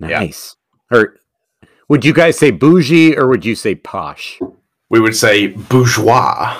Yeah. 0.00 0.20
Nice. 0.20 0.56
Or 0.90 1.16
would 1.88 2.04
you 2.04 2.12
guys 2.12 2.38
say 2.38 2.50
bougie 2.50 3.16
or 3.16 3.28
would 3.28 3.44
you 3.44 3.54
say 3.54 3.74
posh? 3.74 4.40
We 4.88 5.00
would 5.00 5.16
say 5.16 5.48
bourgeois. 5.48 6.56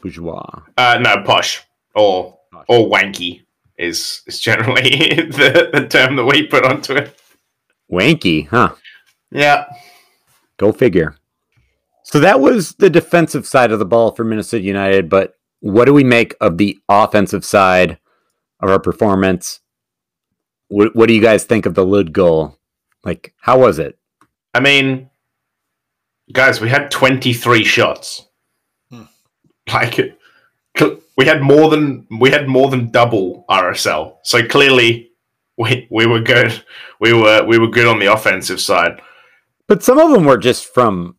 Bourgeois. 0.00 0.62
Uh, 0.78 0.98
no, 1.00 1.22
posh 1.24 1.62
or 1.94 2.38
Posh. 2.52 2.64
or 2.68 2.88
wanky 2.88 3.42
is 3.78 4.22
is 4.26 4.40
generally 4.40 4.80
the, 4.90 5.70
the 5.72 5.86
term 5.88 6.16
that 6.16 6.24
we 6.24 6.46
put 6.46 6.64
onto 6.64 6.94
it. 6.94 7.18
Wanky, 7.92 8.46
huh? 8.48 8.74
Yeah. 9.30 9.66
Go 10.56 10.72
figure. 10.72 11.16
So 12.04 12.20
that 12.20 12.40
was 12.40 12.74
the 12.74 12.90
defensive 12.90 13.46
side 13.46 13.72
of 13.72 13.78
the 13.78 13.84
ball 13.84 14.12
for 14.12 14.24
Minnesota 14.24 14.62
United, 14.64 15.08
but 15.08 15.34
what 15.60 15.84
do 15.84 15.94
we 15.94 16.04
make 16.04 16.34
of 16.40 16.58
the 16.58 16.78
offensive 16.88 17.44
side 17.44 17.98
of 18.60 18.70
our 18.70 18.80
performance? 18.80 19.60
What, 20.68 20.94
what 20.94 21.08
do 21.08 21.14
you 21.14 21.22
guys 21.22 21.44
think 21.44 21.66
of 21.66 21.74
the 21.74 21.84
Lod 21.84 22.12
goal? 22.12 22.58
Like, 23.04 23.34
how 23.40 23.58
was 23.58 23.78
it? 23.78 23.98
I 24.54 24.60
mean, 24.60 25.10
guys, 26.32 26.60
we 26.60 26.68
had 26.68 26.90
23 26.90 27.64
shots. 27.64 28.26
Hmm. 28.90 29.04
Like 29.72 30.16
we 31.16 31.26
had 31.26 31.42
more 31.42 31.68
than 31.68 32.06
we 32.18 32.30
had 32.30 32.48
more 32.48 32.70
than 32.70 32.90
double 32.90 33.44
RSL. 33.50 34.16
So 34.22 34.46
clearly 34.46 35.10
we 35.58 35.86
we 35.90 36.06
were 36.06 36.20
good. 36.20 36.64
We 37.00 37.12
were 37.12 37.44
we 37.44 37.58
were 37.58 37.68
good 37.68 37.86
on 37.86 37.98
the 37.98 38.12
offensive 38.12 38.60
side. 38.60 39.00
But 39.68 39.82
some 39.82 39.98
of 39.98 40.10
them 40.10 40.24
were 40.24 40.38
just 40.38 40.72
from, 40.74 41.16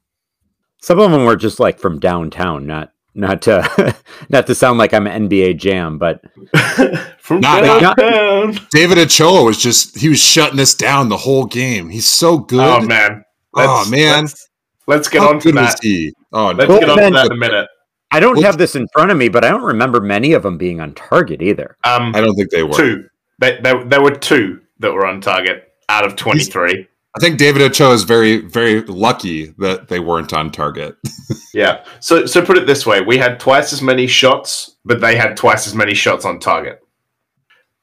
some 0.82 1.00
of 1.00 1.12
them 1.12 1.24
were 1.24 1.38
just 1.38 1.60
like 1.60 1.80
from 1.80 2.00
downtown, 2.00 2.68
not 2.68 2.91
not 3.14 3.42
to 3.44 3.96
not 4.30 4.48
to 4.48 4.56
sound 4.56 4.78
like 4.80 4.94
I'm 4.94 5.08
an 5.08 5.30
NBA 5.30 5.58
Jam, 5.58 5.98
but 5.98 6.22
From 7.20 7.40
Not- 7.42 7.64
not- 7.64 7.98
downtown. 7.98 8.58
David 8.72 8.98
Ochoa 8.98 9.44
was 9.44 9.58
just 9.62 9.98
he 9.98 10.10
was 10.10 10.20
shutting 10.22 10.60
us 10.60 10.74
down 10.74 11.10
the 11.10 11.18
whole 11.18 11.46
game. 11.46 11.90
He's 11.90 12.08
so 12.08 12.38
good. 12.40 12.60
Oh 12.60 12.82
man. 12.86 13.24
Oh, 13.54 13.88
man. 13.90 14.22
Let's, 14.24 14.50
let's 14.88 15.10
get 15.10 15.22
How 15.22 15.30
on 15.32 15.40
to 15.40 15.52
good 15.52 15.56
that. 15.56 16.14
Oh, 16.32 16.52
Let's 16.52 16.70
Well, 16.70 16.80
get 16.80 16.90
on 16.90 16.98
to 16.98 17.10
that 17.12 17.26
in 17.26 17.32
a 17.34 17.36
minute. 17.36 17.68
I 18.12 18.20
don't 18.20 18.36
Well- 18.38 18.46
have 18.46 18.58
this 18.58 18.76
in 18.76 18.88
front 18.94 19.12
of 19.12 19.18
me, 19.18 19.30
but 19.30 19.44
I 19.44 19.50
don't 19.50 19.64
remember 19.64 20.00
many 20.02 20.34
of 20.34 20.44
them 20.44 20.58
being 20.58 20.80
on 20.80 20.94
target 20.94 21.42
either. 21.42 21.78
Um, 21.84 22.14
I 22.16 22.22
don't 22.22 22.36
think 22.36 22.50
they 22.50 22.64
were. 22.64 22.74
two. 22.74 23.06
There, 23.40 23.60
there, 23.62 23.84
there 23.86 24.02
were 24.02 24.12
two 24.16 24.62
that 24.80 24.94
were 24.94 25.06
on 25.06 25.20
target 25.22 25.68
out 25.90 26.06
of 26.06 26.16
23. 26.16 26.88
I 27.16 27.20
think 27.20 27.38
David 27.38 27.62
Ochoa 27.62 27.94
is 27.94 28.04
very, 28.04 28.38
very 28.38 28.82
lucky 28.84 29.48
that 29.58 29.90
they 29.90 30.00
weren't 30.00 30.34
on 30.34 30.52
target. 30.52 30.96
Yeah. 31.54 31.84
So 32.00 32.26
so 32.26 32.46
put 32.46 32.58
it 32.58 32.66
this 32.66 32.86
way: 32.86 33.02
we 33.02 33.18
had 33.18 33.38
twice 33.38 33.74
as 33.74 33.82
many 33.82 34.08
shots, 34.08 34.78
but 34.86 35.02
they 35.02 35.18
had 35.18 35.36
twice 35.36 35.68
as 35.68 35.76
many 35.76 35.94
shots 35.94 36.24
on 36.24 36.40
target. 36.40 36.80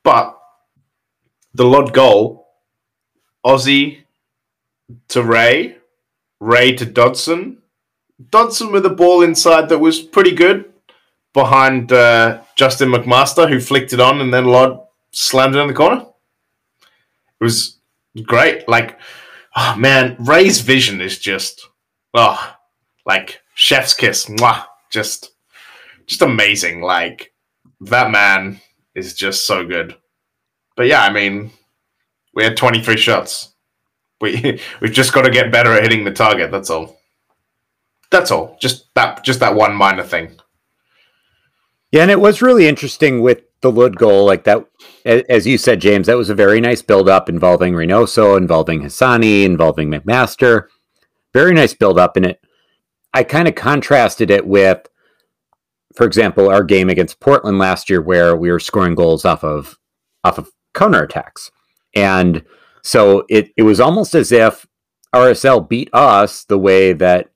But 0.03 0.39
the 1.53 1.67
Lod 1.67 1.93
goal, 1.93 2.49
Ozzy 3.45 4.05
to 5.09 5.23
Ray, 5.23 5.77
Ray 6.41 6.75
to 6.77 6.87
Dotson, 6.87 7.59
Dotson 8.31 8.73
with 8.73 8.87
a 8.87 8.91
ball 8.91 9.23
inside 9.23 9.69
that 9.69 9.79
was 9.79 10.01
pretty 10.01 10.33
good 10.33 10.73
behind 11.35 11.93
uh, 11.93 12.41
Justin 12.57 12.89
McMaster, 12.91 13.49
who 13.49 13.61
flicked 13.61 13.93
it 13.93 14.01
on, 14.01 14.21
and 14.21 14.33
then 14.33 14.47
Lod 14.47 14.81
slammed 15.13 15.55
it 15.55 15.59
in 15.59 15.69
the 15.69 15.75
corner. 15.75 16.07
It 17.41 17.45
was 17.45 17.78
great. 18.23 18.69
Like, 18.69 18.99
oh 19.57 19.75
man, 19.77 20.17
Ray's 20.19 20.61
vision 20.61 21.01
is 21.01 21.19
just 21.19 21.69
oh 22.15 22.55
like 23.07 23.41
chef's 23.55 23.95
kiss. 23.95 24.27
Mwah, 24.27 24.65
just 24.91 25.33
just 26.07 26.23
amazing. 26.23 26.81
Like 26.81 27.33
that 27.81 28.11
man 28.11 28.61
is 28.95 29.15
just 29.15 29.47
so 29.47 29.65
good. 29.65 29.97
But 30.77 30.87
yeah 30.87 31.03
i 31.03 31.13
mean 31.13 31.51
we 32.35 32.45
had 32.45 32.57
23 32.57 32.97
shots. 32.97 33.55
We 34.21 34.61
we've 34.81 34.93
just 34.93 35.13
got 35.13 35.23
to 35.23 35.31
get 35.31 35.53
better 35.53 35.73
at 35.73 35.83
hitting 35.83 36.05
the 36.05 36.13
target 36.13 36.51
that's 36.51 36.71
all. 36.71 37.01
That's 38.11 38.31
all. 38.31 38.57
Just 38.61 38.93
that 38.95 39.25
just 39.25 39.41
that 39.41 39.55
one 39.55 39.75
minor 39.75 40.05
thing 40.05 40.39
Yeah, 41.91 42.03
and 42.03 42.11
it 42.11 42.21
was 42.21 42.43
really 42.43 42.69
interesting 42.69 43.23
with 43.23 43.43
the 43.61 43.73
Lod 43.73 43.97
goal, 43.97 44.25
like 44.25 44.45
that. 44.45 44.67
As 45.05 45.47
you 45.47 45.57
said, 45.59 45.81
James, 45.81 46.07
that 46.07 46.17
was 46.17 46.29
a 46.29 46.35
very 46.35 46.61
nice 46.61 46.83
build 46.83 47.09
up 47.09 47.29
involving 47.29 47.75
Reynoso, 47.75 48.37
involving 48.37 48.83
Hassani, 48.83 49.45
involving 49.45 49.91
McMaster. 49.91 50.67
Very 51.33 51.55
nice 51.55 51.75
build 51.75 51.99
up 51.99 52.17
in 52.17 52.25
it. 52.25 52.41
I 53.15 53.25
kind 53.25 53.49
of 53.49 53.55
contrasted 53.55 54.31
it 54.31 54.47
with, 54.47 54.87
for 55.95 56.07
example, 56.07 56.51
our 56.51 56.63
game 56.63 56.91
against 56.91 57.21
Portland 57.21 57.59
last 57.59 57.89
year, 57.89 58.03
where 58.03 58.37
we 58.37 58.51
were 58.51 58.61
scoring 58.61 58.95
goals 58.95 59.25
off 59.25 59.43
of 59.43 59.79
off 60.25 60.39
of 60.39 60.51
counterattacks, 60.75 61.51
and 61.95 62.45
so 62.83 63.25
it 63.29 63.51
it 63.57 63.63
was 63.63 63.81
almost 63.81 64.15
as 64.15 64.31
if 64.31 64.67
RSL 65.15 65.69
beat 65.69 65.89
us 65.95 66.45
the 66.45 66.59
way 66.59 66.93
that 66.93 67.31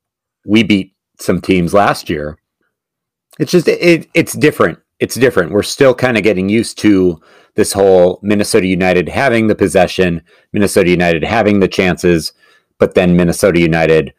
we 0.47 0.63
beat 0.63 0.95
some 1.19 1.41
teams 1.41 1.73
last 1.73 2.11
year. 2.11 2.39
It's 3.39 3.51
just 3.53 3.69
it, 3.69 4.09
it's 4.15 4.35
different. 4.35 4.79
It's 5.01 5.15
different. 5.15 5.53
We're 5.53 5.63
still 5.63 5.95
kind 5.95 6.17
of 6.17 6.23
getting 6.23 6.49
used 6.49 6.79
to 6.79 7.21
this 7.55 7.73
whole 7.73 8.19
Minnesota 8.23 8.67
United 8.67 9.09
having 9.09 9.47
the 9.47 9.55
possession, 9.55 10.23
Minnesota 10.53 10.91
United 10.91 11.25
having 11.25 11.61
the 11.61 11.69
chances, 11.69 12.33
but 12.79 12.95
then 12.95 13.17
Minnesota 13.17 13.61
United 13.61 14.15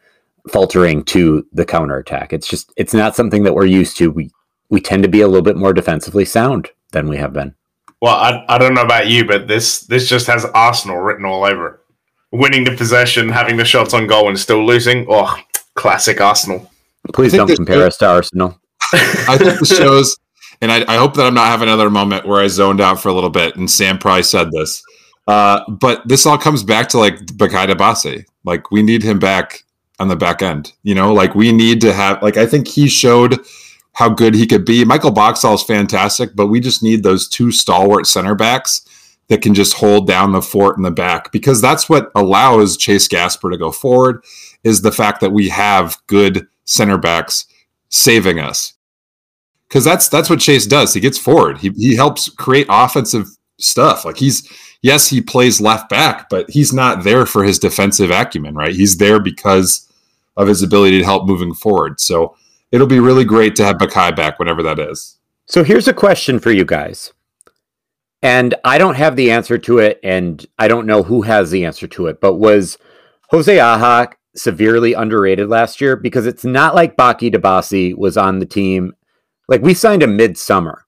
faltering 0.50 1.02
to 1.04 1.46
the 1.52 1.64
counterattack. 1.64 2.32
It's 2.32 2.46
just 2.46 2.72
it's 2.76 2.92
not 2.94 3.16
something 3.16 3.42
that 3.44 3.54
we're 3.54 3.64
used 3.66 3.96
to. 3.98 4.10
We 4.10 4.30
we 4.70 4.80
tend 4.80 5.02
to 5.04 5.08
be 5.08 5.20
a 5.20 5.26
little 5.28 5.42
bit 5.42 5.56
more 5.56 5.72
defensively 5.72 6.24
sound 6.24 6.68
than 6.92 7.08
we 7.08 7.16
have 7.16 7.32
been. 7.32 7.54
well 8.00 8.14
i, 8.14 8.44
I 8.48 8.56
don't 8.58 8.74
know 8.74 8.82
about 8.82 9.08
you 9.08 9.24
but 9.24 9.46
this 9.48 9.80
this 9.80 10.08
just 10.08 10.26
has 10.28 10.44
arsenal 10.54 10.98
written 10.98 11.24
all 11.24 11.44
over 11.44 11.66
it 11.68 11.80
winning 12.32 12.64
the 12.64 12.76
possession 12.76 13.28
having 13.28 13.56
the 13.56 13.64
shots 13.64 13.92
on 13.94 14.06
goal 14.06 14.28
and 14.28 14.38
still 14.38 14.64
losing 14.64 15.06
oh 15.08 15.36
classic 15.74 16.20
arsenal 16.20 16.70
Please 17.12 17.32
don't 17.32 17.48
this- 17.48 17.56
compare 17.56 17.84
us 17.86 17.96
to 17.98 18.06
Arsenal. 18.08 18.58
I 19.28 19.38
think 19.38 19.58
the 19.58 19.66
shows, 19.66 20.16
and 20.60 20.70
I, 20.70 20.84
I 20.92 20.96
hope 20.96 21.14
that 21.14 21.26
I'm 21.26 21.34
not 21.34 21.46
having 21.46 21.68
another 21.68 21.90
moment 21.90 22.26
where 22.26 22.40
I 22.42 22.48
zoned 22.48 22.80
out 22.80 23.00
for 23.00 23.08
a 23.08 23.12
little 23.12 23.30
bit. 23.30 23.56
And 23.56 23.70
Sam 23.70 23.98
probably 23.98 24.22
said 24.22 24.50
this, 24.50 24.82
uh, 25.26 25.60
but 25.68 26.06
this 26.06 26.26
all 26.26 26.38
comes 26.38 26.62
back 26.62 26.88
to 26.90 26.98
like 26.98 27.16
Bakaye 27.26 27.68
Dibassy. 27.68 28.24
Like 28.44 28.70
we 28.70 28.82
need 28.82 29.02
him 29.02 29.18
back 29.18 29.64
on 29.98 30.08
the 30.08 30.16
back 30.16 30.42
end. 30.42 30.72
You 30.82 30.94
know, 30.94 31.12
like 31.12 31.34
we 31.34 31.52
need 31.52 31.80
to 31.82 31.92
have. 31.92 32.22
Like 32.22 32.36
I 32.36 32.46
think 32.46 32.68
he 32.68 32.88
showed 32.88 33.38
how 33.94 34.08
good 34.08 34.34
he 34.34 34.46
could 34.46 34.64
be. 34.64 34.84
Michael 34.84 35.12
Boxall 35.12 35.54
is 35.54 35.62
fantastic, 35.62 36.34
but 36.34 36.48
we 36.48 36.60
just 36.60 36.82
need 36.82 37.02
those 37.02 37.28
two 37.28 37.50
stalwart 37.50 38.06
center 38.06 38.34
backs 38.34 38.82
that 39.28 39.40
can 39.40 39.54
just 39.54 39.74
hold 39.74 40.06
down 40.06 40.32
the 40.32 40.42
fort 40.42 40.76
in 40.76 40.82
the 40.82 40.90
back 40.90 41.32
because 41.32 41.60
that's 41.60 41.88
what 41.88 42.10
allows 42.14 42.76
Chase 42.76 43.08
Gasper 43.08 43.50
to 43.50 43.56
go 43.56 43.70
forward. 43.70 44.22
Is 44.62 44.82
the 44.82 44.92
fact 44.92 45.20
that 45.20 45.32
we 45.32 45.48
have 45.50 45.98
good 46.06 46.46
center 46.64 46.98
backs 46.98 47.46
saving 47.94 48.40
us 48.40 48.74
because 49.68 49.84
that's 49.84 50.08
that's 50.08 50.28
what 50.28 50.40
Chase 50.40 50.66
does. 50.66 50.92
He 50.94 51.00
gets 51.00 51.18
forward. 51.18 51.58
He 51.58 51.70
he 51.70 51.96
helps 51.96 52.28
create 52.28 52.66
offensive 52.68 53.26
stuff. 53.58 54.04
Like 54.04 54.16
he's 54.16 54.48
yes, 54.82 55.08
he 55.08 55.20
plays 55.20 55.60
left 55.60 55.88
back, 55.88 56.28
but 56.28 56.50
he's 56.50 56.72
not 56.72 57.04
there 57.04 57.26
for 57.26 57.44
his 57.44 57.58
defensive 57.58 58.10
acumen, 58.10 58.54
right? 58.54 58.74
He's 58.74 58.96
there 58.98 59.20
because 59.20 59.90
of 60.36 60.48
his 60.48 60.62
ability 60.62 60.98
to 60.98 61.04
help 61.04 61.26
moving 61.26 61.54
forward. 61.54 62.00
So 62.00 62.36
it'll 62.72 62.86
be 62.86 63.00
really 63.00 63.24
great 63.24 63.54
to 63.56 63.64
have 63.64 63.76
Bakaye 63.76 64.16
back 64.16 64.38
whenever 64.38 64.62
that 64.64 64.80
is. 64.80 65.18
So 65.46 65.62
here's 65.62 65.88
a 65.88 65.94
question 65.94 66.38
for 66.38 66.50
you 66.50 66.64
guys. 66.64 67.12
And 68.22 68.54
I 68.64 68.78
don't 68.78 68.94
have 68.94 69.16
the 69.16 69.30
answer 69.30 69.58
to 69.58 69.78
it, 69.78 70.00
and 70.02 70.44
I 70.58 70.66
don't 70.66 70.86
know 70.86 71.02
who 71.02 71.22
has 71.22 71.50
the 71.50 71.64
answer 71.66 71.86
to 71.88 72.06
it, 72.06 72.20
but 72.20 72.36
was 72.36 72.78
Jose 73.30 73.58
Aja 73.58 74.08
severely 74.36 74.92
underrated 74.94 75.48
last 75.48 75.80
year? 75.80 75.96
Because 75.96 76.26
it's 76.26 76.44
not 76.44 76.74
like 76.74 76.96
Baki 76.96 77.32
Dibassy 77.32 77.96
was 77.96 78.16
on 78.16 78.38
the 78.38 78.46
team. 78.46 78.94
Like 79.48 79.62
we 79.62 79.74
signed 79.74 80.02
him 80.02 80.16
midsummer, 80.16 80.86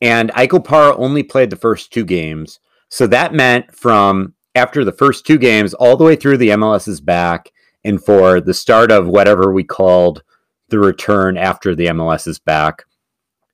and 0.00 0.30
Ike 0.34 0.50
Opara 0.50 0.94
only 0.98 1.22
played 1.22 1.50
the 1.50 1.56
first 1.56 1.92
two 1.92 2.04
games. 2.04 2.60
So 2.88 3.06
that 3.08 3.34
meant 3.34 3.74
from 3.74 4.34
after 4.54 4.84
the 4.84 4.92
first 4.92 5.26
two 5.26 5.38
games 5.38 5.74
all 5.74 5.96
the 5.96 6.04
way 6.04 6.16
through 6.16 6.38
the 6.38 6.50
MLS's 6.50 7.00
back, 7.00 7.52
and 7.84 8.02
for 8.02 8.40
the 8.40 8.54
start 8.54 8.90
of 8.90 9.06
whatever 9.06 9.52
we 9.52 9.64
called 9.64 10.22
the 10.68 10.78
return 10.78 11.36
after 11.36 11.74
the 11.74 11.86
MLS's 11.86 12.38
back. 12.38 12.84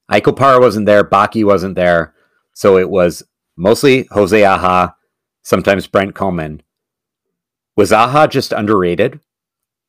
Ike 0.09 0.25
Opara 0.25 0.61
wasn't 0.61 0.87
there, 0.87 1.05
Baki 1.05 1.45
wasn't 1.45 1.77
there. 1.77 2.15
So 2.53 2.77
it 2.77 2.89
was 2.89 3.23
mostly 3.57 4.07
Jose 4.11 4.45
Aja, 4.45 4.95
sometimes 5.43 5.87
Brent 5.87 6.15
Kallman. 6.15 6.61
Was 7.77 7.93
Aja 7.93 8.29
just 8.29 8.53
underrated? 8.53 9.21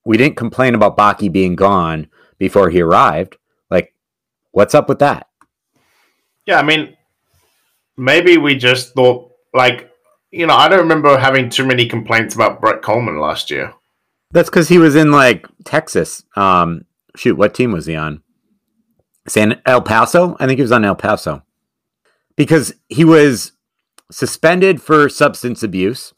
We 0.06 0.18
didn't 0.18 0.38
complain 0.38 0.76
about 0.76 0.98
Baki 0.98 1.32
being 1.32 1.56
gone 1.56 2.08
before 2.38 2.70
he 2.70 2.82
arrived. 2.82 3.38
Like, 3.70 3.94
what's 4.52 4.76
up 4.76 4.88
with 4.88 5.00
that? 5.00 5.28
Yeah, 6.46 6.60
I 6.60 6.64
mean, 6.64 6.96
maybe 7.98 8.38
we 8.38 8.56
just 8.56 8.94
thought 8.94 9.32
like 9.54 9.92
you 10.32 10.46
know 10.46 10.56
I 10.56 10.68
don't 10.68 10.80
remember 10.80 11.18
having 11.18 11.50
too 11.50 11.66
many 11.66 11.88
complaints 11.88 12.36
about 12.36 12.62
Brent 12.62 12.82
Kallman 12.82 13.20
last 13.20 13.50
year. 13.50 13.74
That's 14.32 14.50
because 14.50 14.68
he 14.68 14.78
was 14.78 14.96
in 14.96 15.12
like 15.12 15.48
Texas. 15.64 16.24
Um, 16.36 16.86
shoot, 17.16 17.38
what 17.38 17.54
team 17.54 17.72
was 17.72 17.86
he 17.86 17.96
on? 17.96 18.22
San 19.28 19.62
El 19.66 19.82
Paso? 19.82 20.36
I 20.40 20.46
think 20.46 20.58
he 20.58 20.64
was 20.64 20.72
on 20.72 20.86
El 20.86 20.96
Paso 20.96 21.44
because 22.36 22.74
he 22.90 23.04
was 23.04 23.54
suspended 24.12 24.82
for 24.82 25.10
substance 25.10 25.64
abuse. 25.64 26.14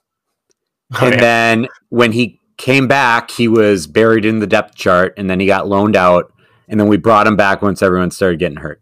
Oh, 0.94 1.06
and 1.06 1.16
yeah. 1.16 1.22
then 1.22 1.68
when 1.90 2.14
he 2.14 2.40
came 2.58 2.88
back, 2.88 3.32
he 3.32 3.48
was 3.48 3.88
buried 3.88 4.26
in 4.26 4.40
the 4.40 4.48
depth 4.48 4.76
chart 4.76 5.14
and 5.18 5.30
then 5.30 5.40
he 5.40 5.46
got 5.46 5.68
loaned 5.68 5.96
out. 5.96 6.34
And 6.68 6.80
then 6.80 6.88
we 6.88 6.98
brought 6.98 7.28
him 7.28 7.38
back 7.38 7.62
once 7.62 7.82
everyone 7.82 8.12
started 8.12 8.40
getting 8.40 8.58
hurt. 8.58 8.82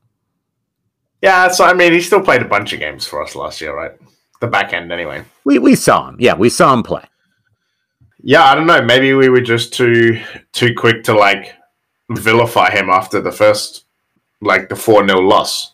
Yeah, 1.21 1.49
so 1.49 1.65
I 1.65 1.73
mean, 1.73 1.93
he 1.93 2.01
still 2.01 2.21
played 2.21 2.41
a 2.41 2.47
bunch 2.47 2.73
of 2.73 2.79
games 2.79 3.05
for 3.05 3.23
us 3.23 3.35
last 3.35 3.61
year, 3.61 3.75
right? 3.75 3.91
The 4.41 4.47
back 4.47 4.73
end, 4.73 4.91
anyway. 4.91 5.23
We, 5.43 5.59
we 5.59 5.75
saw 5.75 6.09
him. 6.09 6.17
Yeah, 6.19 6.35
we 6.35 6.49
saw 6.49 6.73
him 6.73 6.83
play. 6.83 7.03
Yeah, 8.27 8.43
I 8.43 8.55
don't 8.55 8.65
know. 8.65 8.81
Maybe 8.81 9.13
we 9.13 9.29
were 9.29 9.41
just 9.41 9.71
too 9.73 10.19
too 10.51 10.73
quick 10.73 11.03
to 11.03 11.13
like 11.13 11.53
vilify 12.09 12.71
him 12.71 12.89
after 12.89 13.21
the 13.21 13.31
first, 13.31 13.85
like 14.41 14.67
the 14.67 14.75
four 14.75 15.07
0 15.07 15.19
loss. 15.19 15.73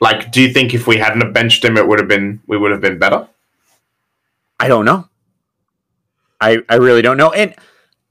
Like, 0.00 0.32
do 0.32 0.40
you 0.40 0.52
think 0.52 0.72
if 0.72 0.86
we 0.86 0.96
hadn't 0.96 1.32
benched 1.34 1.62
him, 1.62 1.76
it 1.76 1.86
would 1.86 1.98
have 1.98 2.08
been 2.08 2.40
we 2.46 2.56
would 2.56 2.70
have 2.70 2.80
been 2.80 2.98
better? 2.98 3.28
I 4.58 4.68
don't 4.68 4.86
know. 4.86 5.08
I 6.50 6.58
I 6.68 6.76
really 6.76 7.02
don't 7.02 7.16
know. 7.16 7.30
And 7.32 7.54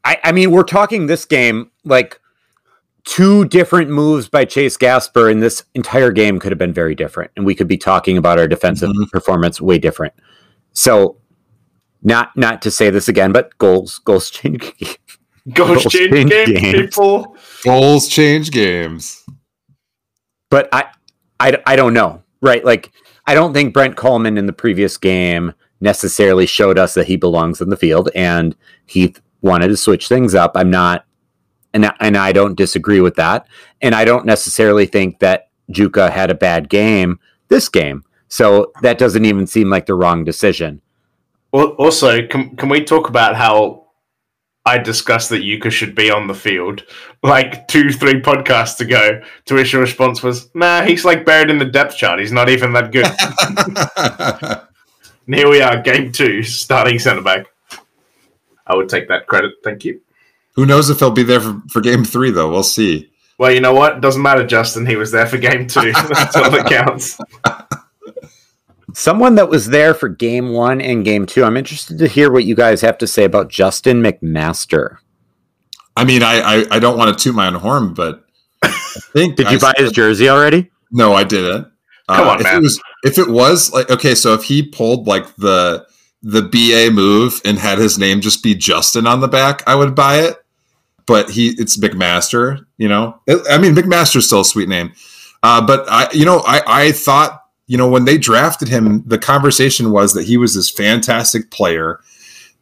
I 0.03 0.17
I 0.23 0.31
mean, 0.31 0.51
we're 0.51 0.63
talking 0.63 1.05
this 1.07 1.25
game 1.25 1.71
like 1.85 2.19
two 3.05 3.45
different 3.45 3.89
moves 3.89 4.29
by 4.29 4.45
Chase 4.45 4.77
Gasper 4.77 5.29
in 5.29 5.39
this 5.41 5.63
entire 5.75 6.11
game 6.11 6.39
could 6.39 6.51
have 6.51 6.59
been 6.59 6.73
very 6.73 6.95
different, 6.95 7.31
and 7.35 7.45
we 7.45 7.53
could 7.55 7.67
be 7.67 7.77
talking 7.77 8.17
about 8.17 8.39
our 8.39 8.47
defensive 8.47 8.89
Mhm. 8.89 9.09
performance 9.11 9.59
way 9.61 9.77
different. 9.77 10.13
So, 10.73 11.17
not 12.01 12.35
not 12.37 12.61
to 12.63 12.71
say 12.71 12.89
this 12.89 13.07
again, 13.07 13.31
but 13.31 13.57
goals 13.57 13.99
goals 13.99 14.29
change. 14.29 14.73
Goals 15.53 15.83
Goals 15.83 15.93
change 15.93 16.11
change 16.13 16.29
game, 16.31 16.45
games. 16.55 16.73
people. 16.95 17.35
Goals 17.65 18.07
change 18.07 18.49
games. 18.51 19.25
but 20.49 20.69
I, 20.71 20.85
I 21.39 21.57
I 21.65 21.75
don't 21.75 21.93
know, 21.93 22.23
right? 22.41 22.63
Like 22.63 22.91
I 23.27 23.33
don't 23.33 23.53
think 23.53 23.73
Brent 23.73 23.97
Kallman 23.97 24.37
in 24.37 24.45
the 24.45 24.53
previous 24.53 24.95
game 24.95 25.53
necessarily 25.83 26.45
showed 26.47 26.79
us 26.79 26.93
that 26.95 27.07
he 27.07 27.15
belongs 27.15 27.61
in 27.61 27.69
the 27.69 27.77
field, 27.77 28.09
and 28.15 28.55
he 28.85 29.13
wanted 29.41 29.67
to 29.67 29.77
switch 29.77 30.07
things 30.07 30.33
up. 30.33 30.53
I'm 30.55 30.71
not, 30.71 31.05
and 31.73 31.85
I- 31.85 31.95
and 31.99 32.15
I 32.17 32.31
don't 32.31 32.55
disagree 32.55 33.01
with 33.01 33.15
that, 33.15 33.45
and 33.81 33.93
I 33.93 34.05
don't 34.05 34.25
necessarily 34.25 34.85
think 34.87 35.19
that 35.19 35.49
Jukka 35.71 36.09
had 36.11 36.31
a 36.31 36.35
bad 36.35 36.69
game 36.69 37.19
this 37.49 37.69
game. 37.69 38.03
So 38.29 38.71
that 38.81 38.97
doesn't 38.97 39.25
even 39.25 39.45
seem 39.45 39.69
like 39.69 39.85
the 39.85 39.93
wrong 39.93 40.23
decision. 40.23 40.81
Al- 41.53 41.75
Also, 41.77 42.25
can 42.27 42.55
can 42.55 42.69
we 42.69 42.83
talk 42.83 43.09
about 43.09 43.35
how 43.35 43.83
I 44.65 44.77
discussed 44.77 45.29
that 45.29 45.43
Jukka 45.43 45.69
should 45.69 45.93
be 45.93 46.09
on 46.09 46.27
the 46.27 46.33
field 46.33 46.83
like 47.21 47.67
two, 47.67 47.91
three 47.91 48.21
podcasts 48.21 48.79
ago? 48.79 49.21
To 49.45 49.55
which 49.55 49.73
your 49.73 49.81
response 49.81 50.23
was, 50.23 50.49
"Nah, 50.55 50.81
he's 50.83 51.03
like 51.05 51.25
buried 51.25 51.49
in 51.49 51.59
the 51.59 51.65
depth 51.77 51.97
chart. 51.97 52.19
He's 52.19 52.31
not 52.31 52.49
even 52.49 52.71
that 52.73 52.91
good." 52.91 53.07
and 55.25 55.35
here 55.35 55.49
we 55.49 55.61
are, 55.61 55.81
game 55.81 56.11
two, 56.11 56.43
starting 56.43 56.99
centre 56.99 57.21
back. 57.21 57.47
I 58.65 58.75
would 58.75 58.89
take 58.89 59.07
that 59.09 59.27
credit, 59.27 59.51
thank 59.63 59.83
you. 59.83 60.01
Who 60.55 60.65
knows 60.65 60.89
if 60.89 60.99
he'll 60.99 61.11
be 61.11 61.23
there 61.23 61.41
for, 61.41 61.61
for 61.69 61.81
game 61.81 62.03
three, 62.03 62.31
though? 62.31 62.49
We'll 62.49 62.63
see. 62.63 63.11
Well, 63.39 63.51
you 63.51 63.59
know 63.59 63.73
what? 63.73 64.01
Doesn't 64.01 64.21
matter, 64.21 64.45
Justin. 64.45 64.85
He 64.85 64.95
was 64.95 65.11
there 65.11 65.25
for 65.25 65.37
game 65.37 65.67
two. 65.67 65.91
That's 66.09 66.35
all 66.35 66.51
that 66.51 66.67
counts. 66.67 67.19
Someone 68.93 69.35
that 69.35 69.49
was 69.49 69.67
there 69.67 69.95
for 69.95 70.07
game 70.07 70.53
one 70.53 70.79
and 70.79 71.03
game 71.03 71.25
two. 71.25 71.43
I'm 71.43 71.57
interested 71.57 71.97
to 71.97 72.07
hear 72.07 72.31
what 72.31 72.43
you 72.43 72.53
guys 72.53 72.81
have 72.81 72.99
to 72.99 73.07
say 73.07 73.23
about 73.23 73.49
Justin 73.49 74.03
McMaster. 74.03 74.97
I 75.97 76.05
mean, 76.05 76.21
I, 76.21 76.39
I, 76.39 76.65
I 76.71 76.79
don't 76.79 76.97
want 76.97 77.17
to 77.17 77.23
toot 77.23 77.35
my 77.35 77.47
own 77.47 77.55
horn, 77.55 77.93
but 77.95 78.23
I 78.63 78.69
think 79.13 79.35
Did 79.35 79.49
you 79.49 79.57
I 79.57 79.59
buy 79.59 79.73
his 79.77 79.91
jersey 79.91 80.29
already? 80.29 80.71
No, 80.91 81.13
I 81.13 81.23
didn't. 81.23 81.72
Uh, 82.09 82.15
Come 82.17 82.27
on, 82.27 82.37
if 82.39 82.43
man. 82.43 82.57
It 82.57 82.61
was, 82.61 82.81
if 83.03 83.17
it 83.17 83.29
was 83.29 83.71
like 83.71 83.89
okay, 83.89 84.15
so 84.15 84.33
if 84.33 84.43
he 84.43 84.61
pulled 84.63 85.07
like 85.07 85.35
the 85.35 85.85
the 86.21 86.41
BA 86.41 86.93
move 86.93 87.41
and 87.45 87.57
had 87.59 87.77
his 87.77 87.97
name 87.97 88.21
just 88.21 88.41
be 88.43 88.55
Justin 88.55 89.05
on 89.07 89.19
the 89.21 89.27
back, 89.27 89.61
I 89.67 89.75
would 89.75 89.93
buy 89.95 90.19
it. 90.19 90.37
But 91.05 91.29
he, 91.31 91.49
it's 91.57 91.75
McMaster. 91.77 92.65
You 92.77 92.87
know, 92.87 93.19
It- 93.27 93.45
I 93.49 93.57
mean, 93.57 93.73
McMaster's 93.75 94.25
still 94.27 94.41
a 94.41 94.45
sweet 94.45 94.69
name. 94.69 94.93
Uh, 95.43 95.65
but 95.65 95.85
I, 95.89 96.09
you 96.13 96.23
know, 96.25 96.39
I 96.47 96.61
I 96.65 96.91
thought 96.93 97.41
you 97.67 97.77
know 97.77 97.89
when 97.89 98.05
they 98.05 98.17
drafted 98.17 98.67
him, 98.69 99.03
the 99.05 99.17
conversation 99.17 99.91
was 99.91 100.13
that 100.13 100.23
he 100.25 100.37
was 100.37 100.55
this 100.55 100.69
fantastic 100.69 101.51
player, 101.51 101.99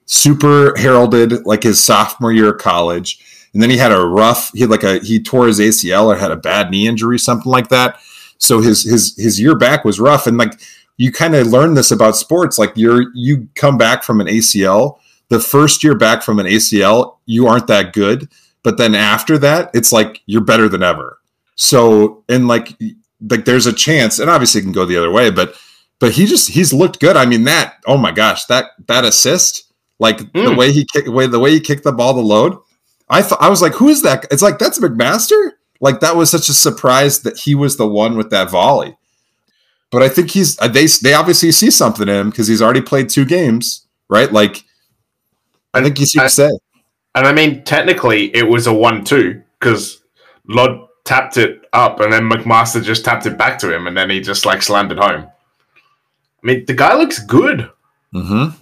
super 0.06 0.74
heralded 0.78 1.46
like 1.46 1.64
his 1.64 1.80
sophomore 1.80 2.32
year 2.32 2.52
of 2.54 2.60
college, 2.60 3.20
and 3.54 3.62
then 3.62 3.70
he 3.70 3.78
had 3.78 3.92
a 3.92 4.00
rough. 4.06 4.52
He 4.54 4.62
had 4.62 4.70
like 4.70 4.84
a 4.84 5.00
he 5.00 5.22
tore 5.22 5.48
his 5.48 5.60
ACL 5.60 6.06
or 6.06 6.16
had 6.16 6.32
a 6.32 6.36
bad 6.36 6.70
knee 6.72 6.88
injury, 6.88 7.20
something 7.20 7.52
like 7.52 7.70
that 7.70 8.00
so 8.42 8.60
his 8.60 8.84
his 8.84 9.16
his 9.18 9.40
year 9.40 9.56
back 9.56 9.86
was 9.86 10.00
rough. 10.00 10.28
And 10.28 10.38
like 10.38 10.60
you 10.98 11.12
kind 11.12 11.36
of 11.36 11.48
learn 11.48 11.74
this 11.76 11.92
about 11.92 12.16
sports. 12.18 12.58
Like 12.60 12.74
you're 12.76 13.06
you 13.16 13.48
come 13.56 13.78
back 13.78 14.04
from 14.04 14.20
an 14.20 14.28
ACL 14.28 14.98
the 15.30 15.40
first 15.40 15.84
year 15.84 15.96
back 15.96 16.22
from 16.24 16.40
an 16.40 16.46
ACL 16.46 17.18
you 17.26 17.48
aren't 17.48 17.68
that 17.68 17.94
good. 17.94 18.30
But 18.64 18.78
then 18.78 18.94
after 18.96 19.38
that 19.38 19.72
it's 19.74 19.92
like 19.92 20.22
you're 20.26 20.44
better 20.44 20.68
than 20.68 20.84
ever. 20.84 21.20
So 21.56 22.24
and 22.28 22.48
like 22.48 22.78
like 23.30 23.46
there's 23.46 23.68
a 23.68 23.74
chance 23.74 24.20
and 24.20 24.30
obviously 24.30 24.60
it 24.62 24.64
can 24.64 24.72
go 24.74 24.86
the 24.86 24.98
other 24.98 25.12
way 25.12 25.30
but 25.30 25.56
but 26.00 26.12
he 26.14 26.26
just 26.26 26.50
he's 26.50 26.74
looked 26.74 27.00
good. 27.00 27.16
I 27.16 27.26
mean 27.26 27.44
that 27.46 27.76
oh 27.88 27.98
my 27.98 28.12
gosh 28.12 28.46
that 28.46 28.72
that 28.88 29.06
assist 29.06 29.72
like 30.00 30.18
the 30.34 30.40
Mm. 30.40 30.58
way 30.58 30.72
he 30.72 30.84
kicked 30.92 31.08
way 31.10 31.28
the 31.28 31.40
way 31.40 31.52
he 31.52 31.60
kicked 31.60 31.84
the 31.84 31.92
ball 31.92 32.14
the 32.16 32.22
load 32.22 32.58
i 33.10 33.22
thought 33.22 33.40
i 33.40 33.50
was 33.50 33.62
like 33.62 33.74
who 33.74 33.88
is 33.88 34.02
that 34.02 34.26
it's 34.32 34.42
like 34.42 34.58
that's 34.58 34.80
mcmaster 34.80 35.52
like 35.82 36.00
that 36.00 36.16
was 36.16 36.30
such 36.32 36.48
a 36.48 36.54
surprise 36.54 37.20
that 37.24 37.38
he 37.40 37.54
was 37.56 37.76
the 37.78 37.88
one 37.88 38.16
with 38.18 38.30
that 38.30 38.50
volley. 38.50 38.96
But 39.92 40.02
I 40.04 40.08
think 40.10 40.32
he's 40.32 40.58
uh, 40.62 40.70
they 40.70 40.86
they 41.04 41.14
obviously 41.14 41.52
see 41.52 41.70
something 41.70 42.08
in 42.08 42.16
him 42.16 42.30
because 42.30 42.48
he's 42.48 42.62
already 42.62 42.82
played 42.82 43.10
two 43.10 43.26
games, 43.26 43.86
right? 44.10 44.32
Like 44.32 44.64
I 45.74 45.82
think 45.84 45.98
he's 45.98 46.14
here 46.14 46.22
I- 46.24 46.26
to 46.28 46.30
stay. 46.30 46.50
And 47.14 47.28
I 47.28 47.34
mean, 47.34 47.66
technically, 47.66 48.34
it 48.34 48.48
was 48.48 48.68
a 48.68 48.74
one-two 48.74 49.42
because 49.60 50.02
Lod 50.48 50.88
tapped 51.04 51.36
it 51.36 51.62
up, 51.74 52.00
and 52.00 52.14
then 52.14 52.30
McMaster 52.30 52.82
just 52.82 53.04
tapped 53.04 53.26
it 53.26 53.38
back 53.38 53.60
to 53.60 53.76
him, 53.76 53.86
and 53.86 53.98
then 53.98 54.10
he 54.10 54.22
just 54.22 54.46
like 54.46 54.62
slammed 54.62 54.94
it 54.94 54.98
home. 54.98 55.26
I 55.26 56.48
mean, 56.48 56.64
the 56.66 56.74
guy 56.74 56.96
looks 56.96 57.20
good, 57.20 57.70
Mm-hmm. 58.16 58.56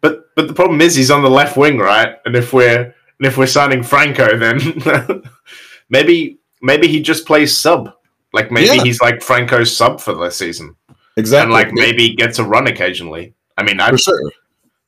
but 0.00 0.34
but 0.34 0.48
the 0.48 0.54
problem 0.54 0.80
is 0.80 0.94
he's 0.94 1.10
on 1.10 1.22
the 1.22 1.28
left 1.28 1.58
wing, 1.58 1.76
right? 1.76 2.16
And 2.24 2.34
if 2.34 2.54
we're 2.54 2.94
and 3.18 3.26
if 3.26 3.36
we're 3.36 3.46
signing 3.46 3.82
Franco, 3.82 4.38
then 4.38 4.58
maybe 5.90 6.38
maybe 6.62 6.88
he 6.88 7.00
just 7.00 7.26
plays 7.26 7.56
sub. 7.56 7.92
Like 8.32 8.50
maybe 8.50 8.76
Yeah. 8.76 8.82
he's 8.84 9.00
like 9.00 9.22
Franco's 9.22 9.74
sub 9.76 10.00
for 10.00 10.14
the 10.14 10.30
season, 10.30 10.76
Exactly. 11.16 11.42
and 11.44 11.52
like 11.52 11.72
maybe 11.72 12.14
gets 12.14 12.38
a 12.38 12.44
run 12.44 12.66
occasionally. 12.66 13.34
I 13.56 13.62
mean, 13.62 13.80
I, 13.80 13.90
for 13.90 13.98
sure. 13.98 14.32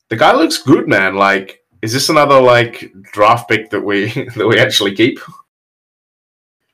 the 0.09 0.15
guy 0.15 0.33
looks 0.35 0.59
good, 0.59 0.87
man. 0.87 1.15
Like, 1.15 1.63
is 1.81 1.91
this 1.93 2.09
another 2.09 2.39
like 2.39 2.91
draft 3.13 3.49
pick 3.49 3.69
that 3.71 3.81
we 3.81 4.07
that 4.35 4.47
we 4.47 4.59
actually 4.59 4.93
keep? 4.95 5.19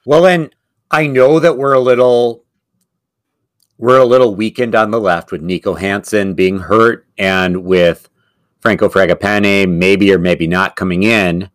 Well, 0.05 0.25
and 0.25 0.53
I 0.91 1.07
know 1.07 1.39
that 1.39 1.57
we're 1.57 1.73
a 1.73 1.79
little 1.79 2.43
we're 3.77 3.99
a 3.99 4.05
little 4.05 4.35
weakened 4.35 4.75
on 4.75 4.91
the 4.91 4.99
left 4.99 5.31
with 5.31 5.41
Niko 5.41 5.77
Hansen 5.79 6.33
being 6.33 6.59
hurt 6.59 7.05
and 7.17 7.63
with 7.65 8.09
Franco 8.61 8.87
Fragapane 8.89 9.69
maybe 9.69 10.13
or 10.13 10.17
maybe 10.19 10.47
not 10.47 10.75
coming 10.75 11.03
in. 11.03 11.49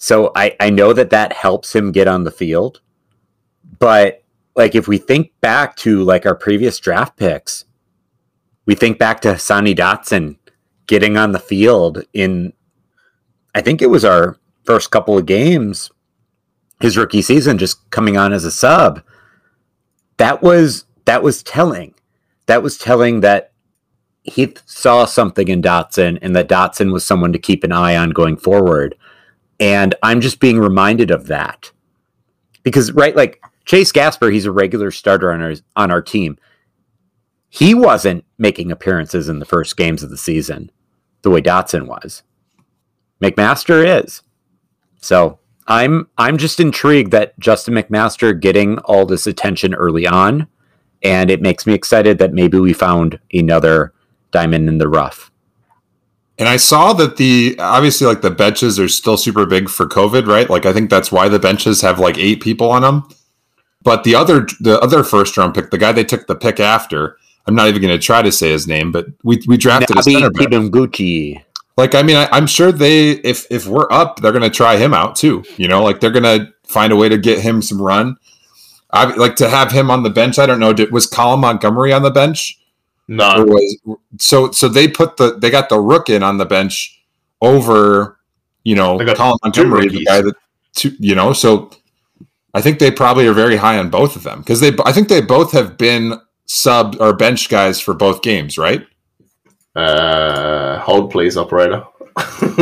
So 0.00 0.32
I 0.34 0.56
I 0.58 0.70
know 0.70 0.92
that 0.94 1.10
that 1.10 1.34
helps 1.34 1.74
him 1.74 1.92
get 1.92 2.08
on 2.08 2.24
the 2.24 2.30
field. 2.30 2.80
But 3.78 4.24
like 4.56 4.74
if 4.74 4.88
we 4.88 4.98
think 4.98 5.30
back 5.40 5.76
to 5.76 6.02
like 6.02 6.26
our 6.26 6.34
previous 6.34 6.78
draft 6.80 7.16
picks, 7.16 7.66
we 8.64 8.74
think 8.74 8.98
back 8.98 9.20
to 9.20 9.38
Sonny 9.38 9.74
Dotson 9.74 10.38
getting 10.86 11.16
on 11.16 11.32
the 11.32 11.38
field 11.38 12.02
in 12.14 12.52
I 13.54 13.60
think 13.60 13.82
it 13.82 13.90
was 13.90 14.04
our 14.04 14.38
first 14.64 14.90
couple 14.90 15.18
of 15.18 15.26
games 15.26 15.90
his 16.80 16.96
rookie 16.96 17.22
season 17.22 17.58
just 17.58 17.90
coming 17.90 18.16
on 18.16 18.32
as 18.32 18.44
a 18.44 18.50
sub 18.50 19.02
that 20.16 20.42
was 20.42 20.86
that 21.04 21.22
was 21.22 21.42
telling 21.42 21.94
that 22.46 22.62
was 22.62 22.78
telling 22.78 23.20
that 23.20 23.52
he 24.22 24.54
saw 24.64 25.04
something 25.04 25.48
in 25.48 25.62
Dotson 25.62 26.18
and 26.22 26.34
that 26.36 26.48
Dotson 26.48 26.92
was 26.92 27.04
someone 27.04 27.32
to 27.32 27.38
keep 27.38 27.64
an 27.64 27.72
eye 27.72 27.96
on 27.96 28.10
going 28.10 28.36
forward 28.36 28.94
and 29.60 29.94
I'm 30.02 30.20
just 30.20 30.40
being 30.40 30.58
reminded 30.58 31.10
of 31.10 31.28
that. 31.28 31.70
Because 32.62 32.92
right 32.92 33.14
like 33.14 33.42
Chase 33.66 33.92
Gasper 33.92 34.30
he's 34.30 34.46
a 34.46 34.52
regular 34.52 34.90
starter 34.90 35.30
on 35.32 35.40
our 35.42 35.54
on 35.76 35.90
our 35.90 36.02
team. 36.02 36.38
He 37.50 37.74
wasn't 37.74 38.24
making 38.38 38.72
appearances 38.72 39.28
in 39.28 39.38
the 39.38 39.44
first 39.44 39.76
games 39.76 40.02
of 40.02 40.10
the 40.10 40.16
season 40.16 40.70
the 41.22 41.30
way 41.30 41.42
Dotson 41.42 41.86
was. 41.86 42.22
McMaster 43.22 44.02
is. 44.02 44.22
So 45.00 45.38
I'm 45.66 46.08
I'm 46.16 46.38
just 46.38 46.58
intrigued 46.58 47.12
that 47.12 47.38
Justin 47.38 47.74
McMaster 47.74 48.38
getting 48.38 48.78
all 48.78 49.06
this 49.06 49.26
attention 49.26 49.74
early 49.74 50.06
on 50.06 50.48
and 51.02 51.30
it 51.30 51.40
makes 51.40 51.66
me 51.66 51.74
excited 51.74 52.18
that 52.18 52.32
maybe 52.32 52.58
we 52.58 52.72
found 52.72 53.18
another 53.32 53.92
diamond 54.32 54.68
in 54.68 54.78
the 54.78 54.88
rough. 54.88 55.29
And 56.40 56.48
I 56.48 56.56
saw 56.56 56.94
that 56.94 57.18
the 57.18 57.54
obviously 57.58 58.06
like 58.06 58.22
the 58.22 58.30
benches 58.30 58.80
are 58.80 58.88
still 58.88 59.18
super 59.18 59.44
big 59.44 59.68
for 59.68 59.86
COVID, 59.86 60.26
right? 60.26 60.48
Like 60.48 60.64
I 60.64 60.72
think 60.72 60.88
that's 60.88 61.12
why 61.12 61.28
the 61.28 61.38
benches 61.38 61.82
have 61.82 61.98
like 61.98 62.16
eight 62.16 62.40
people 62.40 62.70
on 62.70 62.80
them. 62.80 63.06
But 63.82 64.04
the 64.04 64.14
other 64.14 64.46
the 64.58 64.80
other 64.80 65.04
first 65.04 65.36
round 65.36 65.54
pick, 65.54 65.70
the 65.70 65.76
guy 65.76 65.92
they 65.92 66.02
took 66.02 66.26
the 66.26 66.34
pick 66.34 66.58
after, 66.58 67.18
I'm 67.46 67.54
not 67.54 67.68
even 67.68 67.82
going 67.82 67.92
to 67.92 68.02
try 68.02 68.22
to 68.22 68.32
say 68.32 68.50
his 68.50 68.66
name, 68.66 68.90
but 68.90 69.06
we 69.22 69.42
we 69.46 69.58
drafted 69.58 69.98
a 69.98 70.02
center 70.02 70.30
back. 70.30 70.48
Gucci. 70.48 71.44
Like 71.76 71.94
I 71.94 72.02
mean, 72.02 72.16
I, 72.16 72.26
I'm 72.32 72.46
sure 72.46 72.72
they 72.72 73.10
if 73.10 73.46
if 73.50 73.66
we're 73.66 73.90
up, 73.90 74.20
they're 74.20 74.32
going 74.32 74.40
to 74.40 74.50
try 74.50 74.78
him 74.78 74.94
out 74.94 75.16
too. 75.16 75.44
You 75.58 75.68
know, 75.68 75.82
like 75.82 76.00
they're 76.00 76.10
going 76.10 76.22
to 76.22 76.50
find 76.64 76.90
a 76.90 76.96
way 76.96 77.10
to 77.10 77.18
get 77.18 77.40
him 77.40 77.60
some 77.60 77.82
run. 77.82 78.16
I 78.92 79.14
like 79.14 79.36
to 79.36 79.50
have 79.50 79.72
him 79.72 79.90
on 79.90 80.04
the 80.04 80.10
bench. 80.10 80.38
I 80.38 80.46
don't 80.46 80.58
know. 80.58 80.72
Did, 80.72 80.90
was 80.90 81.06
Callum 81.06 81.40
Montgomery 81.40 81.92
on 81.92 82.02
the 82.02 82.10
bench? 82.10 82.59
No. 83.10 83.44
Was, 83.44 83.98
so 84.18 84.52
so 84.52 84.68
they 84.68 84.86
put 84.86 85.16
the 85.16 85.36
they 85.36 85.50
got 85.50 85.68
the 85.68 85.80
rook 85.80 86.08
in 86.08 86.22
on 86.22 86.38
the 86.38 86.46
bench 86.46 87.02
over 87.40 88.20
you 88.62 88.76
know 88.76 88.98
Callum 89.16 89.36
Montgomery, 89.42 89.88
the 89.88 90.04
guy 90.04 90.22
that 90.22 90.34
two, 90.76 90.92
you 91.00 91.16
know. 91.16 91.32
So 91.32 91.72
I 92.54 92.60
think 92.60 92.78
they 92.78 92.92
probably 92.92 93.26
are 93.26 93.32
very 93.32 93.56
high 93.56 93.78
on 93.78 93.90
both 93.90 94.14
of 94.14 94.22
them 94.22 94.38
because 94.38 94.60
they 94.60 94.70
I 94.84 94.92
think 94.92 95.08
they 95.08 95.20
both 95.20 95.50
have 95.50 95.76
been 95.76 96.20
sub 96.46 96.98
or 97.00 97.12
bench 97.12 97.48
guys 97.48 97.80
for 97.80 97.94
both 97.94 98.22
games, 98.22 98.56
right? 98.56 98.86
Uh, 99.74 100.78
hold 100.78 101.10
please, 101.10 101.36
operator. 101.36 101.84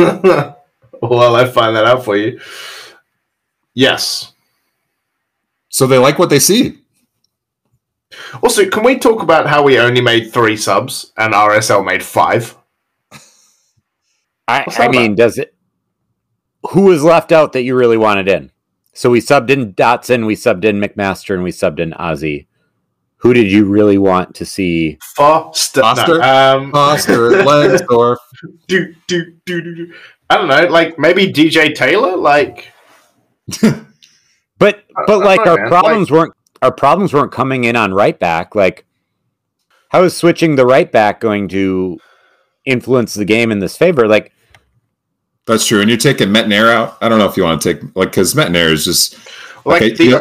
well, 0.99 1.35
I 1.35 1.45
find 1.45 1.75
that 1.75 1.85
out 1.85 2.03
for 2.03 2.17
you. 2.17 2.41
Yes. 3.75 4.33
So 5.69 5.85
they 5.85 5.99
like 5.99 6.17
what 6.17 6.31
they 6.31 6.39
see. 6.39 6.79
Also, 8.41 8.67
can 8.69 8.83
we 8.83 8.97
talk 8.97 9.21
about 9.21 9.47
how 9.47 9.63
we 9.63 9.79
only 9.79 10.01
made 10.01 10.33
three 10.33 10.57
subs 10.57 11.13
and 11.17 11.33
RSL 11.33 11.85
made 11.85 12.03
five? 12.03 12.55
I, 14.47 14.65
I 14.79 14.87
mean, 14.87 15.13
does 15.13 15.37
it? 15.37 15.53
Who 16.71 16.83
was 16.83 17.03
left 17.03 17.31
out 17.31 17.53
that 17.53 17.61
you 17.61 17.75
really 17.75 17.97
wanted 17.97 18.27
in? 18.27 18.51
So 18.93 19.11
we 19.11 19.21
subbed 19.21 19.49
in 19.51 19.73
Dotson, 19.73 20.25
we 20.25 20.35
subbed 20.35 20.65
in 20.65 20.79
McMaster, 20.79 21.33
and 21.35 21.43
we 21.43 21.51
subbed 21.51 21.79
in 21.79 21.91
Ozzy. 21.91 22.47
Who 23.17 23.33
did 23.33 23.51
you 23.51 23.65
really 23.65 23.97
want 23.97 24.35
to 24.35 24.45
see? 24.45 24.97
Foster, 25.15 25.81
Foster, 25.81 26.17
no, 26.17 26.57
um, 26.57 26.71
Foster, 26.71 27.29
Langsdorf. 27.29 28.17
do, 28.67 28.95
do, 29.07 29.33
do, 29.45 29.61
do, 29.61 29.75
do. 29.75 29.93
I 30.29 30.37
don't 30.37 30.47
know, 30.47 30.65
like 30.67 30.97
maybe 30.97 31.31
DJ 31.31 31.75
Taylor, 31.75 32.15
like. 32.17 32.71
but 34.57 34.83
but 35.05 35.19
like 35.19 35.45
know, 35.45 35.51
our 35.51 35.57
man. 35.57 35.67
problems 35.67 36.09
like, 36.09 36.19
weren't 36.19 36.33
our 36.61 36.71
problems 36.71 37.13
weren't 37.13 37.31
coming 37.31 37.63
in 37.63 37.75
on 37.75 37.93
right 37.93 38.17
back. 38.17 38.55
Like, 38.55 38.85
how 39.89 40.03
is 40.03 40.15
switching 40.15 40.55
the 40.55 40.65
right 40.65 40.91
back 40.91 41.19
going 41.19 41.47
to 41.49 41.97
influence 42.65 43.13
the 43.13 43.25
game 43.25 43.51
in 43.51 43.59
this 43.59 43.77
favor? 43.77 44.07
Like, 44.07 44.31
that's 45.45 45.65
true. 45.65 45.81
And 45.81 45.89
you're 45.89 45.97
taking 45.97 46.29
Métanire 46.29 46.71
out. 46.71 46.97
I 47.01 47.09
don't 47.09 47.17
know 47.17 47.27
if 47.27 47.35
you 47.35 47.43
want 47.43 47.61
to 47.61 47.73
take 47.73 47.95
like 47.95 48.11
because 48.11 48.35
Métanire 48.35 48.71
is 48.71 48.85
just 48.85 49.17
like 49.65 49.81
okay, 49.81 49.95
the, 49.95 50.03
yeah, 50.05 50.19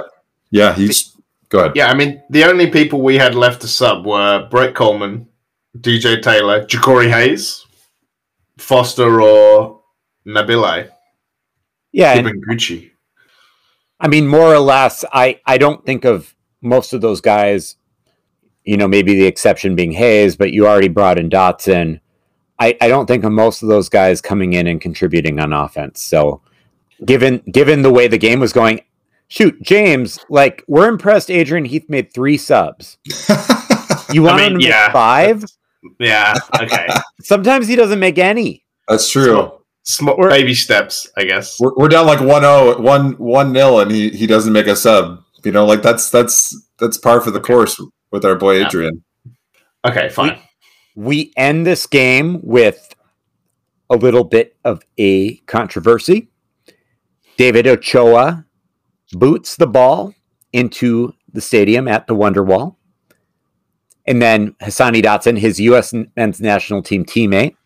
yeah, 0.50 0.74
he's 0.74 1.14
go 1.50 1.60
ahead. 1.60 1.72
Yeah, 1.74 1.88
I 1.88 1.94
mean 1.94 2.22
the 2.30 2.44
only 2.44 2.70
people 2.70 3.02
we 3.02 3.16
had 3.16 3.34
left 3.34 3.60
to 3.60 3.68
sub 3.68 4.06
were 4.06 4.48
Brent 4.50 4.74
Kallman, 4.74 5.26
DJ 5.78 6.22
Taylor, 6.22 6.64
Jacori 6.64 7.10
Hayes, 7.10 7.66
Foster, 8.56 9.20
or 9.20 9.82
Nabile. 10.26 10.88
Yeah, 11.92 12.14
and, 12.14 12.26
Gucci. 12.46 12.87
I 14.00 14.08
mean, 14.08 14.26
more 14.26 14.54
or 14.54 14.58
less, 14.58 15.04
I 15.12 15.40
I 15.46 15.58
don't 15.58 15.84
think 15.84 16.04
of 16.04 16.34
most 16.60 16.92
of 16.92 17.00
those 17.00 17.20
guys. 17.20 17.76
You 18.64 18.76
know, 18.76 18.88
maybe 18.88 19.14
the 19.14 19.26
exception 19.26 19.74
being 19.74 19.92
Hayes, 19.92 20.36
but 20.36 20.52
you 20.52 20.66
already 20.66 20.88
brought 20.88 21.18
in 21.18 21.30
Dotson. 21.30 22.00
I, 22.58 22.76
I 22.80 22.88
don't 22.88 23.06
think 23.06 23.24
of 23.24 23.32
most 23.32 23.62
of 23.62 23.68
those 23.68 23.88
guys 23.88 24.20
coming 24.20 24.52
in 24.52 24.66
and 24.66 24.80
contributing 24.80 25.38
on 25.38 25.52
offense. 25.52 26.02
So, 26.02 26.42
given 27.04 27.38
given 27.50 27.82
the 27.82 27.92
way 27.92 28.08
the 28.08 28.18
game 28.18 28.40
was 28.40 28.52
going, 28.52 28.82
shoot, 29.28 29.60
James, 29.62 30.18
like 30.28 30.64
we're 30.66 30.88
impressed. 30.88 31.30
Adrian 31.30 31.64
Heath 31.64 31.88
made 31.88 32.12
three 32.12 32.36
subs. 32.36 32.98
You 34.12 34.22
want 34.22 34.36
I 34.36 34.44
mean, 34.44 34.52
him 34.52 34.60
to 34.60 34.66
yeah. 34.66 34.84
make 34.86 34.92
five? 34.92 35.44
Yeah. 35.98 36.34
Okay. 36.60 36.88
Sometimes 37.22 37.68
he 37.68 37.76
doesn't 37.76 37.98
make 37.98 38.18
any. 38.18 38.64
That's 38.88 39.10
true. 39.10 39.57
Small 39.90 40.28
baby 40.28 40.52
steps, 40.52 41.08
I 41.16 41.24
guess. 41.24 41.58
We're, 41.58 41.74
we're 41.74 41.88
down 41.88 42.04
like 42.04 42.18
1-0, 42.18 42.80
1 42.80 43.12
1 43.12 43.52
nil, 43.52 43.80
and 43.80 43.90
he 43.90 44.10
he 44.10 44.26
doesn't 44.26 44.52
make 44.52 44.66
a 44.66 44.76
sub. 44.76 45.24
You 45.44 45.50
know, 45.50 45.64
like 45.64 45.80
that's 45.80 46.10
that's 46.10 46.54
that's 46.78 46.98
par 46.98 47.22
for 47.22 47.30
the 47.30 47.38
okay. 47.38 47.54
course 47.54 47.80
with 48.10 48.22
our 48.26 48.34
boy 48.34 48.62
Adrian. 48.66 49.02
Yeah. 49.24 49.90
Okay, 49.90 50.08
fine. 50.10 50.38
We, 50.94 51.04
we 51.04 51.32
end 51.38 51.66
this 51.66 51.86
game 51.86 52.40
with 52.42 52.94
a 53.88 53.96
little 53.96 54.24
bit 54.24 54.56
of 54.62 54.82
a 54.98 55.36
controversy. 55.46 56.28
David 57.38 57.66
Ochoa 57.66 58.44
boots 59.12 59.56
the 59.56 59.66
ball 59.66 60.12
into 60.52 61.14
the 61.32 61.40
stadium 61.40 61.88
at 61.88 62.06
the 62.06 62.14
Wonderwall. 62.14 62.76
And 64.06 64.20
then 64.20 64.52
Hassani 64.60 65.02
Dotson, 65.02 65.38
his 65.38 65.58
U.S. 65.60 65.94
men's 66.14 66.42
national 66.42 66.82
team 66.82 67.06
teammate, 67.06 67.56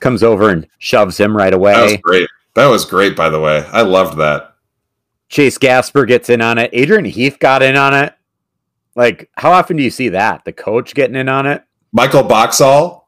comes 0.00 0.22
over 0.22 0.50
and 0.50 0.66
shoves 0.78 1.18
him 1.18 1.36
right 1.36 1.52
away. 1.52 1.74
That 1.74 1.82
was 1.82 1.96
great. 1.98 2.28
That 2.54 2.66
was 2.66 2.84
great, 2.84 3.16
by 3.16 3.28
the 3.28 3.40
way. 3.40 3.64
I 3.70 3.82
loved 3.82 4.18
that. 4.18 4.54
Chase 5.28 5.58
Gasper 5.58 6.04
gets 6.04 6.28
in 6.28 6.42
on 6.42 6.58
it. 6.58 6.70
Adrian 6.72 7.04
Heath 7.04 7.38
got 7.38 7.62
in 7.62 7.76
on 7.76 7.94
it. 7.94 8.14
Like, 8.96 9.30
how 9.36 9.52
often 9.52 9.76
do 9.76 9.82
you 9.82 9.90
see 9.90 10.08
that? 10.10 10.44
The 10.44 10.52
coach 10.52 10.94
getting 10.94 11.14
in 11.14 11.28
on 11.28 11.46
it? 11.46 11.62
Michael 11.92 12.24
Boxall, 12.24 13.06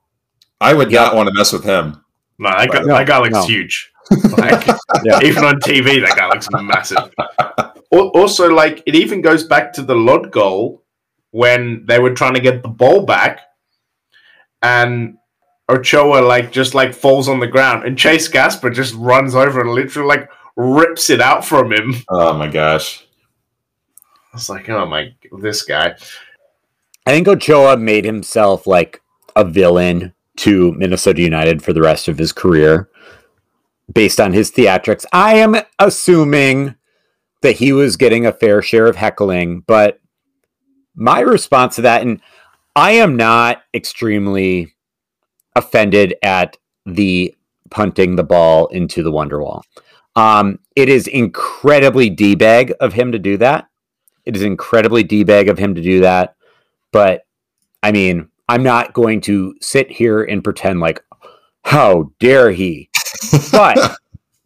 I 0.61 0.75
would 0.75 0.93
yep. 0.93 1.07
not 1.07 1.17
want 1.17 1.29
to 1.29 1.35
mess 1.35 1.53
with 1.53 1.65
him. 1.65 2.05
No, 2.39 2.51
that 2.51 2.71
guy, 2.71 2.81
no, 2.81 2.95
that 2.95 3.07
guy 3.07 3.19
looks 3.19 3.33
no. 3.33 3.45
huge. 3.45 3.91
Like, 4.37 4.67
yeah. 5.05 5.21
Even 5.23 5.45
on 5.45 5.59
TV, 5.61 6.05
that 6.05 6.17
guy 6.17 6.29
looks 6.29 6.49
massive. 6.53 6.99
Also, 7.93 8.49
like, 8.49 8.83
it 8.87 8.95
even 8.95 9.21
goes 9.21 9.45
back 9.45 9.71
to 9.75 9.83
the 9.83 9.95
Lod 9.95 10.31
goal 10.31 10.83
when 11.31 11.85
they 11.85 11.99
were 11.99 12.15
trying 12.15 12.33
to 12.33 12.41
get 12.41 12.63
the 12.63 12.69
ball 12.69 13.05
back 13.05 13.41
and 14.63 15.19
Ochoa 15.71 16.21
like 16.21 16.53
just 16.53 16.75
like 16.75 16.95
falls 16.95 17.29
on 17.29 17.41
the 17.41 17.47
ground 17.47 17.85
and 17.85 17.97
Chase 17.97 18.29
Gasper 18.29 18.71
just 18.71 18.95
runs 18.95 19.35
over 19.35 19.61
and 19.61 19.71
literally 19.71 20.09
like 20.09 20.31
rips 20.57 21.11
it 21.11 21.21
out 21.21 21.45
from 21.45 21.73
him. 21.73 21.95
Oh 22.09 22.35
my 22.35 22.49
gosh. 22.49 23.05
I 24.33 24.37
was 24.37 24.49
like, 24.49 24.69
oh 24.69 24.87
my 24.87 25.15
this 25.41 25.63
guy. 25.63 25.95
I 27.07 27.11
think 27.11 27.29
Ochoa 27.29 27.77
made 27.77 28.05
himself 28.05 28.67
like 28.67 29.03
a 29.35 29.45
villain 29.45 30.15
to 30.37 30.73
Minnesota 30.73 31.23
United 31.23 31.63
for 31.63 31.73
the 31.73 31.83
rest 31.83 32.09
of 32.09 32.19
his 32.19 32.33
career 32.33 32.89
based 33.93 34.21
on 34.21 34.33
his 34.33 34.51
theatrics. 34.51 35.05
I 35.13 35.35
am 35.35 35.57
assuming 35.79 36.75
that 37.43 37.57
he 37.57 37.73
was 37.73 37.97
getting 37.97 38.25
a 38.25 38.33
fair 38.33 38.63
share 38.63 38.87
of 38.87 38.97
heckling, 38.97 39.61
but 39.67 40.01
my 40.95 41.21
response 41.21 41.77
to 41.77 41.83
that, 41.83 42.03
and 42.03 42.21
I 42.77 42.93
am 42.93 43.17
not 43.17 43.63
extremely 43.75 44.75
offended 45.57 46.15
at 46.23 46.57
the 46.87 47.35
punting 47.71 48.17
the 48.17 48.25
ball 48.25 48.67
into 48.69 49.03
the 49.03 49.13
Wonderwall. 49.13 49.63
Um, 50.15 50.59
it 50.77 50.89
is 50.89 51.07
incredibly 51.07 52.11
d 52.11 52.35
bag 52.35 52.73
of 52.81 52.93
him 52.93 53.13
to 53.13 53.19
do 53.19 53.37
that. 53.39 53.69
It 54.25 54.37
is 54.37 54.43
incredibly 54.43 55.03
d 55.03 55.25
bag 55.25 55.49
of 55.49 55.59
him 55.59 55.75
to 55.75 55.83
do 55.83 56.01
that. 56.01 56.37
But 56.93 57.27
I 57.83 57.93
mean, 57.93 58.29
I'm 58.49 58.63
not 58.63 58.93
going 58.93 59.21
to 59.23 59.55
sit 59.61 59.91
here 59.91 60.23
and 60.23 60.45
pretend 60.45 60.81
like, 60.81 61.03
how 61.65 62.13
dare 62.21 62.51
he? 62.51 62.91
But 63.51 63.97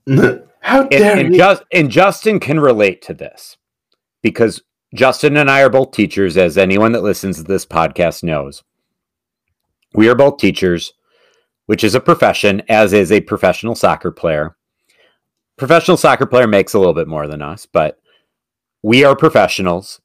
how 0.60 0.84
dare 0.84 1.16
and, 1.16 1.26
and, 1.26 1.34
just, 1.34 1.62
and 1.72 1.90
Justin 1.90 2.38
can 2.38 2.60
relate 2.60 3.02
to 3.02 3.14
this 3.14 3.56
because 4.22 4.62
Justin 4.94 5.36
and 5.36 5.50
I 5.50 5.62
are 5.62 5.70
both 5.70 5.90
teachers, 5.90 6.36
as 6.36 6.56
anyone 6.56 6.92
that 6.92 7.02
listens 7.02 7.36
to 7.36 7.42
this 7.42 7.66
podcast 7.66 8.22
knows. 8.22 8.62
We 9.96 10.08
are 10.08 10.14
both 10.14 10.36
teachers, 10.36 10.92
which 11.66 11.82
is 11.82 11.94
a 11.94 12.00
profession, 12.00 12.62
as 12.68 12.92
is 12.92 13.10
a 13.10 13.20
professional 13.20 13.74
soccer 13.74 14.12
player. 14.12 14.56
Professional 15.56 15.96
soccer 15.96 16.26
player 16.26 16.46
makes 16.46 16.74
a 16.74 16.78
little 16.78 16.94
bit 16.94 17.08
more 17.08 17.26
than 17.26 17.42
us, 17.42 17.66
but 17.66 17.98
we 18.82 19.04
are 19.04 19.16
professionals. 19.16 20.00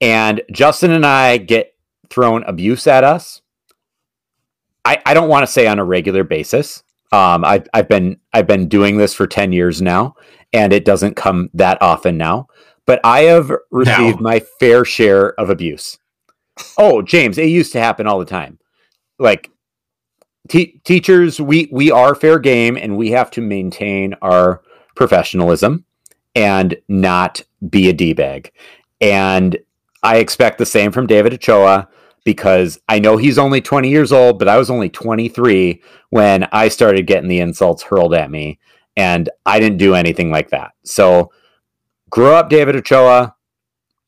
And 0.00 0.42
Justin 0.50 0.90
and 0.90 1.06
I 1.06 1.36
get 1.36 1.74
thrown 2.10 2.42
abuse 2.44 2.86
at 2.86 3.04
us. 3.04 3.42
I, 4.84 5.00
I 5.06 5.14
don't 5.14 5.28
want 5.28 5.46
to 5.46 5.52
say 5.52 5.66
on 5.66 5.78
a 5.78 5.84
regular 5.84 6.24
basis. 6.24 6.82
Um, 7.12 7.44
I've, 7.44 7.68
I've 7.72 7.88
been 7.88 8.18
I've 8.32 8.46
been 8.46 8.68
doing 8.68 8.96
this 8.96 9.14
for 9.14 9.26
ten 9.26 9.52
years 9.52 9.80
now, 9.80 10.16
and 10.52 10.72
it 10.72 10.84
doesn't 10.84 11.14
come 11.14 11.48
that 11.54 11.80
often 11.80 12.16
now 12.16 12.48
but 12.86 13.00
I 13.04 13.22
have 13.22 13.50
received 13.70 14.20
my 14.20 14.40
fair 14.60 14.84
share 14.84 15.38
of 15.40 15.50
abuse. 15.50 15.98
Oh, 16.78 17.02
James, 17.02 17.38
it 17.38 17.46
used 17.46 17.72
to 17.72 17.80
happen 17.80 18.06
all 18.06 18.18
the 18.18 18.24
time. 18.24 18.58
Like 19.18 19.50
teachers, 20.48 21.40
we 21.40 21.68
we 21.72 21.90
are 21.90 22.14
fair 22.14 22.38
game, 22.38 22.76
and 22.76 22.96
we 22.96 23.10
have 23.10 23.30
to 23.32 23.40
maintain 23.40 24.14
our 24.22 24.62
professionalism 24.94 25.84
and 26.34 26.76
not 26.88 27.42
be 27.68 27.88
a 27.88 27.92
d 27.92 28.12
bag. 28.12 28.52
And 29.00 29.56
I 30.02 30.16
expect 30.16 30.58
the 30.58 30.66
same 30.66 30.92
from 30.92 31.06
David 31.06 31.34
Ochoa 31.34 31.88
because 32.24 32.80
I 32.88 32.98
know 32.98 33.16
he's 33.16 33.38
only 33.38 33.60
20 33.60 33.88
years 33.88 34.12
old, 34.12 34.38
but 34.38 34.48
I 34.48 34.56
was 34.56 34.70
only 34.70 34.88
23 34.88 35.82
when 36.10 36.48
I 36.52 36.68
started 36.68 37.06
getting 37.06 37.28
the 37.28 37.40
insults 37.40 37.82
hurled 37.82 38.14
at 38.14 38.30
me, 38.30 38.58
and 38.96 39.28
I 39.44 39.60
didn't 39.60 39.78
do 39.78 39.94
anything 39.94 40.30
like 40.30 40.50
that. 40.50 40.72
So, 40.84 41.30
grow 42.10 42.34
up, 42.34 42.48
David 42.48 42.76
Ochoa. 42.76 43.34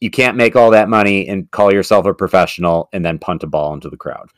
You 0.01 0.11
can't 0.11 0.37
make 0.37 0.57
all 0.57 0.71
that 0.71 0.89
money 0.89 1.29
and 1.29 1.51
call 1.51 1.73
yourself 1.73 2.07
a 2.07 2.15
professional 2.15 2.89
and 2.93 3.05
then 3.05 3.19
punt 3.19 3.43
a 3.43 3.47
ball 3.47 3.75
into 3.75 3.89
the 3.89 3.97
crowd. 3.97 4.29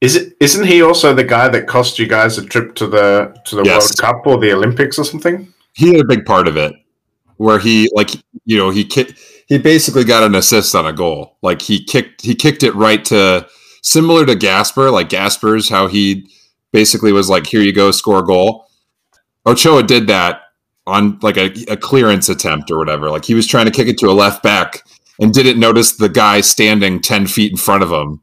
Is 0.00 0.16
it? 0.16 0.36
Isn't 0.40 0.66
he 0.66 0.82
also 0.82 1.14
the 1.14 1.24
guy 1.24 1.48
that 1.48 1.66
cost 1.66 1.98
you 1.98 2.06
guys 2.06 2.38
a 2.38 2.44
trip 2.44 2.74
to 2.76 2.86
the 2.86 3.34
to 3.46 3.56
the 3.56 3.64
Yes. 3.64 3.82
World 3.82 3.98
Cup 3.98 4.26
or 4.26 4.38
the 4.38 4.52
Olympics 4.52 4.98
or 4.98 5.04
something? 5.04 5.52
he 5.76 5.92
had 5.92 6.00
a 6.00 6.04
big 6.04 6.24
part 6.24 6.48
of 6.48 6.56
it 6.56 6.74
where 7.36 7.58
he 7.58 7.88
like 7.94 8.10
you 8.46 8.56
know 8.56 8.70
he 8.70 8.82
kicked 8.84 9.20
he 9.46 9.58
basically 9.58 10.04
got 10.04 10.22
an 10.22 10.34
assist 10.34 10.74
on 10.74 10.86
a 10.86 10.92
goal 10.92 11.36
like 11.42 11.60
he 11.60 11.84
kicked 11.84 12.22
he 12.22 12.34
kicked 12.34 12.62
it 12.62 12.74
right 12.74 13.04
to 13.04 13.46
similar 13.82 14.24
to 14.24 14.34
Gasper 14.34 14.90
like 14.90 15.10
Gasper's 15.10 15.68
how 15.68 15.86
he 15.86 16.26
basically 16.72 17.12
was 17.12 17.28
like 17.28 17.46
here 17.46 17.60
you 17.60 17.74
go 17.74 17.90
score 17.90 18.20
a 18.20 18.24
goal 18.24 18.66
Ochoa 19.44 19.82
did 19.82 20.06
that 20.06 20.40
on 20.86 21.18
like 21.20 21.36
a, 21.36 21.52
a 21.68 21.76
clearance 21.76 22.30
attempt 22.30 22.70
or 22.70 22.78
whatever 22.78 23.10
like 23.10 23.26
he 23.26 23.34
was 23.34 23.46
trying 23.46 23.66
to 23.66 23.72
kick 23.72 23.86
it 23.86 23.98
to 23.98 24.06
a 24.06 24.12
left 24.12 24.42
back 24.42 24.82
and 25.20 25.34
didn't 25.34 25.60
notice 25.60 25.96
the 25.96 26.08
guy 26.08 26.40
standing 26.40 27.00
10 27.00 27.26
feet 27.26 27.50
in 27.50 27.58
front 27.58 27.82
of 27.82 27.92
him 27.92 28.22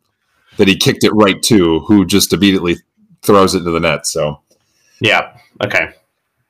that 0.57 0.67
he 0.67 0.75
kicked 0.75 1.03
it 1.03 1.11
right 1.11 1.41
to 1.43 1.79
who 1.81 2.05
just 2.05 2.33
immediately 2.33 2.77
throws 3.21 3.55
it 3.55 3.59
into 3.59 3.71
the 3.71 3.79
net 3.79 4.05
so 4.05 4.41
Yeah. 4.99 5.37
Okay. 5.63 5.93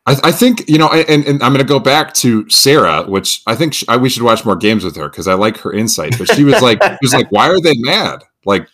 I, 0.06 0.18
I 0.26 0.32
think 0.32 0.68
you 0.70 0.78
know, 0.78 0.90
and, 0.90 1.26
and 1.26 1.42
I'm 1.42 1.54
going 1.54 1.66
to 1.66 1.68
go 1.68 1.80
back 1.80 2.14
to 2.16 2.50
Sarah, 2.50 3.04
which 3.04 3.42
I 3.48 3.56
think 3.56 3.74
sh 3.74 3.84
I, 3.88 3.98
we 3.98 4.10
should 4.10 4.24
watch 4.24 4.46
more 4.46 4.56
games 4.56 4.84
with 4.84 4.96
her 4.96 5.10
because 5.10 5.28
I 5.28 5.34
like 5.34 5.58
her 5.60 5.72
insight. 5.72 6.18
But 6.18 6.32
she 6.34 6.44
was 6.44 6.62
like, 6.62 6.84
she 6.84 6.98
was 7.02 7.14
like, 7.14 7.32
why 7.32 7.50
are 7.50 7.62
they 7.62 7.76
mad? 7.78 8.24
Like, 8.46 8.68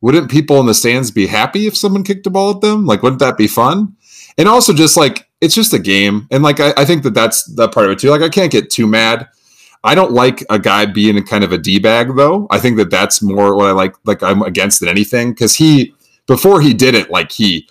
wouldn't 0.00 0.30
people 0.30 0.58
in 0.60 0.66
the 0.66 0.74
stands 0.74 1.10
be 1.10 1.26
happy 1.26 1.66
if 1.66 1.76
someone 1.76 2.02
kicked 2.02 2.26
a 2.26 2.30
ball 2.30 2.50
at 2.52 2.62
them? 2.62 2.86
Like, 2.86 3.02
wouldn't 3.02 3.20
that 3.20 3.36
be 3.36 3.46
fun? 3.46 3.96
And 4.38 4.48
also, 4.48 4.72
just 4.72 4.96
like 4.96 5.28
it's 5.40 5.54
just 5.54 5.74
a 5.74 5.78
game, 5.78 6.26
and 6.30 6.42
like 6.42 6.60
I, 6.60 6.72
I 6.76 6.84
think 6.84 7.02
that 7.02 7.14
that's 7.14 7.44
that 7.54 7.72
part 7.72 7.86
of 7.86 7.92
it 7.92 7.98
too. 7.98 8.10
Like, 8.10 8.22
I 8.22 8.28
can't 8.28 8.52
get 8.52 8.70
too 8.70 8.86
mad. 8.86 9.28
I 9.82 9.94
don't 9.94 10.12
like 10.12 10.44
a 10.50 10.58
guy 10.58 10.86
being 10.86 11.16
a 11.16 11.22
kind 11.22 11.44
of 11.44 11.52
a 11.52 11.58
d 11.58 11.78
bag 11.78 12.16
though. 12.16 12.46
I 12.50 12.58
think 12.58 12.76
that 12.76 12.90
that's 12.90 13.22
more 13.22 13.56
what 13.56 13.68
I 13.68 13.72
like. 13.72 13.94
Like 14.04 14.22
I'm 14.22 14.42
against 14.42 14.80
than 14.80 14.88
anything 14.88 15.30
because 15.30 15.56
he 15.56 15.94
before 16.26 16.60
he 16.60 16.74
did 16.74 16.94
it, 16.94 17.10
like 17.10 17.32
he 17.32 17.68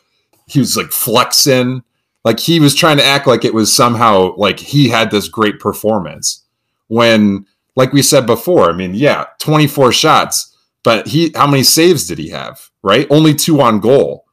he 0.47 0.59
was 0.59 0.75
like 0.75 0.91
flexing 0.91 1.83
like 2.25 2.39
he 2.39 2.59
was 2.59 2.75
trying 2.75 2.97
to 2.97 3.03
act 3.03 3.27
like 3.27 3.45
it 3.45 3.53
was 3.53 3.73
somehow 3.73 4.35
like 4.35 4.59
he 4.59 4.89
had 4.89 5.11
this 5.11 5.27
great 5.27 5.59
performance 5.59 6.45
when 6.87 7.45
like 7.75 7.93
we 7.93 8.01
said 8.01 8.25
before 8.25 8.69
i 8.69 8.73
mean 8.73 8.93
yeah 8.93 9.25
24 9.39 9.91
shots 9.91 10.55
but 10.83 11.07
he 11.07 11.31
how 11.35 11.47
many 11.47 11.63
saves 11.63 12.07
did 12.07 12.17
he 12.17 12.29
have 12.29 12.69
right 12.83 13.07
only 13.09 13.33
two 13.33 13.61
on 13.61 13.79
goal 13.79 14.25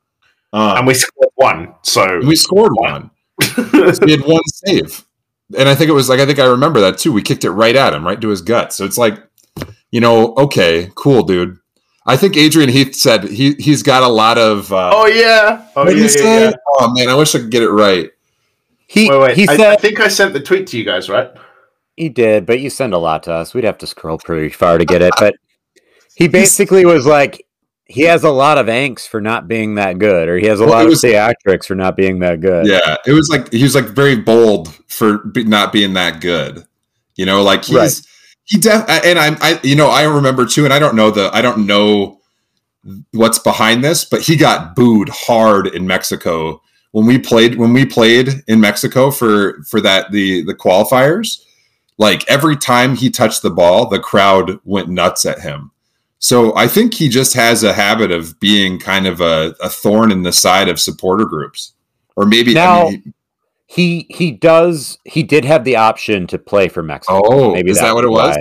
um, 0.53 0.79
And 0.79 0.87
we 0.87 0.95
scored 0.95 1.33
one. 1.35 1.75
So 1.83 2.21
we 2.21 2.37
scored 2.37 2.73
one 2.75 3.11
so 3.43 3.63
he 4.07 4.13
had 4.13 4.23
one 4.23 4.43
save 4.47 5.06
and 5.57 5.69
i 5.69 5.75
think 5.75 5.89
it 5.89 5.95
was 5.95 6.09
like 6.09 6.21
i 6.21 6.27
think 6.27 6.39
i 6.39 6.45
remember 6.45 6.81
that 6.81 6.99
too 6.99 7.13
we 7.13 7.23
kicked 7.23 7.45
it 7.45 7.51
right 7.51 7.77
at 7.77 7.95
him 7.95 8.05
right 8.07 8.21
to 8.21 8.29
his 8.29 8.41
gut 8.43 8.73
so 8.73 8.85
it's 8.85 8.99
like 8.99 9.23
you 9.91 10.01
know 10.01 10.35
okay 10.37 10.91
cool 10.95 11.23
dude 11.23 11.57
i 12.07 12.17
think 12.17 12.37
adrian 12.37 12.69
heath 12.69 12.95
said 12.95 13.25
he 13.25 13.53
he's 13.55 13.83
got 13.83 14.03
a 14.03 14.09
lot 14.09 14.39
of 14.39 14.73
uh, 14.73 14.91
oh 14.93 15.07
yeah. 15.07 15.69
Oh 15.77 15.85
what 15.85 15.91
did 15.91 15.99
yeah, 15.99 16.03
he 16.03 16.09
say? 16.09 16.41
yeah, 16.41 16.51
yeah. 16.51 16.57
oh 16.79 16.93
man 16.95 17.09
i 17.09 17.15
wish 17.15 17.35
i 17.35 17.39
could 17.39 17.51
get 17.51 17.63
it 17.63 17.71
right 17.71 18.11
He 18.89 19.09
Wait, 19.11 19.21
wait. 19.21 19.37
he 19.37 19.49
I, 19.49 19.57
said 19.57 19.73
I 19.73 19.77
think 19.77 20.01
I 20.01 20.09
sent 20.09 20.33
the 20.33 20.41
tweet 20.41 20.67
to 20.69 20.79
you 20.79 20.85
guys, 20.85 21.09
right? 21.09 21.31
He 21.97 22.09
did, 22.11 22.45
but 22.45 22.61
you 22.61 22.69
send 22.69 22.93
a 22.93 22.99
lot 22.99 23.23
to 23.23 23.33
us. 23.33 23.55
We'd 23.55 23.65
have 23.65 23.79
to 23.79 23.87
scroll 23.87 24.19
pretty 24.19 24.51
far 24.51 24.77
to 24.77 24.85
get 24.85 25.01
it. 25.01 25.15
But 25.19 25.35
he 26.15 26.29
basically 26.29 26.85
was 26.85 27.07
like, 27.07 27.46
he 27.89 28.03
has 28.03 28.25
a 28.25 28.31
lot 28.31 28.59
of 28.59 28.67
angst 28.67 29.09
for 29.09 29.21
not 29.21 29.47
being 29.49 29.77
that 29.77 29.99
good, 29.99 30.29
or 30.29 30.37
he 30.39 30.47
has 30.47 30.61
a 30.61 30.65
Well, 30.65 30.73
lot 30.73 30.83
it 30.83 30.87
of 30.87 30.91
was- 30.91 31.03
theatrics 31.03 31.67
for 31.67 31.75
not 31.75 31.97
being 31.97 32.19
that 32.21 32.41
good. 32.41 32.67
Yeah, 32.67 32.97
it 33.07 33.13
was 33.13 33.29
like 33.29 33.53
he 33.53 33.63
was 33.63 33.75
like 33.75 33.87
very 33.87 34.17
bold 34.17 34.75
for 34.89 35.19
be, 35.19 35.45
not 35.45 35.73
being 35.73 35.95
that 35.95 36.21
good. 36.21 36.65
You 37.17 37.27
know, 37.27 37.43
like 37.43 37.65
he's 37.65 37.77
Right. 37.77 38.01
he 38.45 38.59
def 38.59 38.85
and 38.89 39.19
I'm 39.19 39.37
I 39.41 39.61
you 39.63 39.77
know 39.77 39.89
I 39.89 40.03
remember 40.03 40.47
too, 40.47 40.65
and 40.65 40.75
I 40.75 40.79
don't 40.79 40.97
know 40.97 41.11
the 41.11 41.31
I 41.33 41.41
don't 41.43 41.67
know 41.67 42.19
what's 43.13 43.39
behind 43.39 43.83
this, 43.85 44.05
but 44.05 44.21
he 44.23 44.37
got 44.37 44.77
booed 44.77 45.09
hard 45.09 45.67
in 45.69 45.87
Mexico 45.87 46.61
when 46.93 47.07
we 47.07 47.19
played 47.19 47.57
when 47.57 47.73
we 47.73 47.85
played 47.85 48.43
in 48.49 48.61
Mexico 48.61 49.11
for 49.11 49.63
for 49.69 49.81
that 49.81 50.11
the 50.13 50.43
the 50.43 50.55
qualifiers. 50.55 51.41
Like 51.99 52.29
every 52.29 52.57
time 52.57 52.95
he 52.97 53.09
touched 53.11 53.43
the 53.43 53.51
ball, 53.51 53.89
the 53.89 53.99
crowd 53.99 54.59
went 54.65 54.89
nuts 54.89 55.25
at 55.25 55.41
him. 55.41 55.71
So 56.19 56.57
I 56.57 56.67
think 56.67 56.95
he 56.95 57.09
just 57.09 57.35
has 57.35 57.63
a 57.63 57.73
habit 57.73 58.11
of 58.11 58.39
being 58.41 58.79
kind 58.79 59.07
of 59.07 59.21
a, 59.21 59.55
a 59.63 59.69
thorn 59.69 60.11
in 60.11 60.23
the 60.23 60.33
side 60.33 60.69
of 60.69 60.81
supporter 60.81 61.25
groups, 61.27 61.75
or 62.17 62.25
maybe 62.27 62.55
Now- 62.55 62.87
I 62.87 62.91
mean, 62.91 63.15
He 63.69 64.07
he 64.11 64.31
does 64.31 64.97
he 65.05 65.23
did 65.25 65.45
have 65.45 65.65
the 65.65 65.77
option 65.77 66.27
to 66.29 66.39
play 66.39 66.69
for 66.69 66.83
Mexico. 66.83 67.21
Oh, 67.25 67.53
Maybe 67.53 67.71
is 67.71 67.79
that 67.79 67.83
that's 67.87 67.95
what 67.95 68.05
it 68.05 68.11
was? 68.11 68.37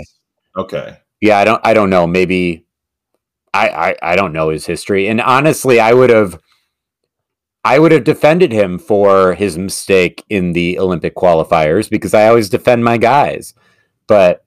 why. 0.56 0.62
Okay. 0.62 0.98
Yeah, 1.20 1.40
I 1.40 1.44
don't 1.46 1.62
I 1.66 1.74
don't 1.74 1.90
know. 1.90 2.06
Maybe 2.06 2.66
I, 3.54 3.70
I 3.70 4.12
I 4.12 4.16
don't 4.16 4.34
know 4.34 4.50
his 4.50 4.66
history. 4.68 5.08
And 5.08 5.20
honestly, 5.20 5.80
I 5.80 5.94
would 5.94 6.12
have 6.12 6.40
I 7.66 7.80
would 7.80 7.92
have 7.92 8.04
defended 8.04 8.52
him 8.52 8.78
for 8.78 9.34
his 9.34 9.58
mistake 9.58 10.24
in 10.30 10.54
the 10.54 10.78
Olympic 10.78 11.16
qualifiers 11.16 11.90
because 11.90 12.14
I 12.14 12.28
always 12.28 12.48
defend 12.48 12.86
my 12.86 12.98
guys. 13.00 13.56
But 14.06 14.46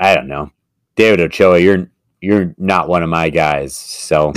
I 0.00 0.14
don't 0.16 0.26
know. 0.26 0.50
David 0.96 1.20
Ochoa, 1.20 1.60
you're 1.60 1.88
you're 2.26 2.54
not 2.58 2.88
one 2.88 3.02
of 3.02 3.08
my 3.08 3.30
guys. 3.30 3.74
So 3.76 4.32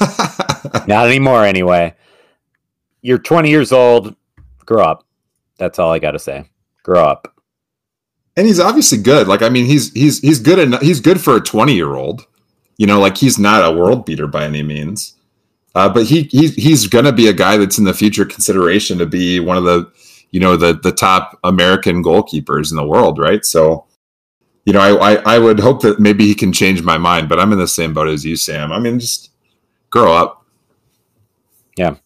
not 0.86 1.06
anymore 1.06 1.44
anyway. 1.44 1.94
You're 3.00 3.18
20 3.18 3.48
years 3.50 3.72
old. 3.72 4.14
Grow 4.66 4.82
up. 4.84 5.06
That's 5.58 5.78
all 5.78 5.90
I 5.92 5.98
got 5.98 6.12
to 6.12 6.18
say. 6.18 6.44
Grow 6.82 7.02
up. 7.04 7.34
and 8.36 8.46
he's 8.46 8.60
obviously 8.60 8.98
good. 8.98 9.28
Like 9.28 9.42
I 9.42 9.48
mean, 9.48 9.66
he's 9.66 9.92
he's 9.92 10.20
he's 10.20 10.38
good 10.40 10.58
enough. 10.58 10.82
He's 10.82 11.00
good 11.00 11.20
for 11.20 11.36
a 11.36 11.40
twenty 11.40 11.74
year 11.74 11.94
old. 11.94 12.26
You 12.78 12.86
know, 12.86 13.00
like 13.00 13.16
he's 13.16 13.38
not 13.38 13.64
a 13.64 13.76
world 13.76 14.04
beater 14.06 14.26
by 14.26 14.44
any 14.44 14.62
means. 14.62 15.14
Uh, 15.74 15.88
but 15.88 16.06
he 16.06 16.24
he's 16.24 16.54
he's 16.54 16.86
gonna 16.86 17.12
be 17.12 17.28
a 17.28 17.32
guy 17.32 17.56
that's 17.56 17.78
in 17.78 17.84
the 17.84 17.94
future 17.94 18.24
consideration 18.24 18.98
to 18.98 19.06
be 19.06 19.40
one 19.40 19.56
of 19.56 19.64
the 19.64 19.90
you 20.30 20.40
know 20.40 20.56
the 20.56 20.74
the 20.74 20.92
top 20.92 21.38
American 21.44 22.02
goalkeepers 22.02 22.70
in 22.70 22.76
the 22.76 22.86
world, 22.86 23.18
right? 23.18 23.44
So. 23.44 23.86
You 24.64 24.72
know, 24.72 24.80
I, 24.80 25.14
I 25.14 25.34
I 25.34 25.38
would 25.38 25.58
hope 25.58 25.82
that 25.82 25.98
maybe 25.98 26.24
he 26.24 26.34
can 26.34 26.52
change 26.52 26.82
my 26.82 26.98
mind, 26.98 27.28
but 27.28 27.40
I'm 27.40 27.52
in 27.52 27.58
the 27.58 27.66
same 27.66 27.92
boat 27.92 28.08
as 28.08 28.24
you, 28.24 28.36
Sam. 28.36 28.70
I 28.72 28.78
mean, 28.78 29.00
just 29.00 29.30
grow 29.90 30.12
up. 30.12 30.46
Yeah. 31.76 31.96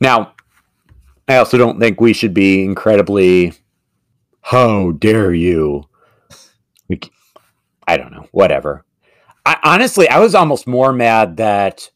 Now, 0.00 0.34
I 1.28 1.36
also 1.36 1.56
don't 1.56 1.78
think 1.78 2.00
we 2.00 2.12
should 2.12 2.34
be 2.34 2.64
incredibly. 2.64 3.52
How 4.42 4.92
dare 4.92 5.32
you? 5.32 5.88
I 7.88 7.96
don't 7.96 8.12
know. 8.12 8.28
Whatever. 8.32 8.84
I, 9.44 9.58
honestly, 9.62 10.08
I 10.08 10.18
was 10.18 10.34
almost 10.34 10.66
more 10.66 10.92
mad 10.92 11.36
that 11.36 11.90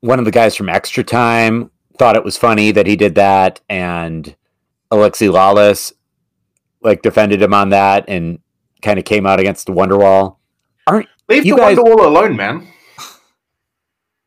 one 0.00 0.18
of 0.18 0.24
the 0.24 0.30
guys 0.30 0.56
from 0.56 0.68
Extra 0.68 1.04
Time 1.04 1.70
thought 1.96 2.16
it 2.16 2.24
was 2.24 2.36
funny 2.36 2.72
that 2.72 2.86
he 2.86 2.96
did 2.96 3.16
that, 3.16 3.60
and 3.68 4.34
Alexi 4.90 5.30
Lalas 5.30 5.92
like 6.80 7.02
defended 7.02 7.42
him 7.42 7.54
on 7.54 7.70
that 7.70 8.04
and 8.08 8.38
kind 8.82 8.98
of 8.98 9.04
came 9.04 9.26
out 9.26 9.40
against 9.40 9.66
the 9.66 9.72
Wonderwall. 9.72 10.36
Aren't 10.86 11.08
Leave 11.28 11.44
You 11.44 11.54
the 11.56 11.60
guys- 11.60 11.76
Wonderwall 11.78 12.04
alone, 12.06 12.36
man. 12.36 12.68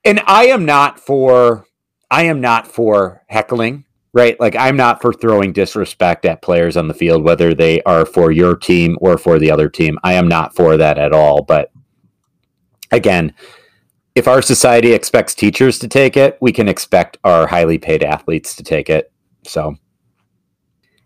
and 0.03 0.21
I 0.27 0.45
am 0.47 0.65
not 0.65 0.99
for 0.99 1.65
I 2.09 2.23
am 2.23 2.41
not 2.41 2.67
for 2.67 3.23
heckling, 3.29 3.85
right? 4.13 4.37
Like 4.39 4.55
I'm 4.55 4.75
not 4.75 5.01
for 5.01 5.13
throwing 5.13 5.53
disrespect 5.53 6.25
at 6.25 6.41
players 6.41 6.75
on 6.75 6.87
the 6.87 6.93
field, 6.93 7.23
whether 7.23 7.53
they 7.53 7.81
are 7.83 8.05
for 8.05 8.31
your 8.31 8.55
team 8.55 8.97
or 8.99 9.17
for 9.17 9.39
the 9.39 9.49
other 9.49 9.69
team. 9.69 9.97
I 10.03 10.13
am 10.13 10.27
not 10.27 10.53
for 10.55 10.75
that 10.77 10.97
at 10.97 11.13
all. 11.13 11.43
But 11.43 11.71
again, 12.91 13.33
if 14.13 14.27
our 14.27 14.41
society 14.41 14.91
expects 14.91 15.33
teachers 15.33 15.79
to 15.79 15.87
take 15.87 16.17
it, 16.17 16.37
we 16.41 16.51
can 16.51 16.67
expect 16.67 17.17
our 17.23 17.47
highly 17.47 17.77
paid 17.77 18.03
athletes 18.03 18.55
to 18.57 18.63
take 18.63 18.89
it. 18.89 19.09
So 19.47 19.77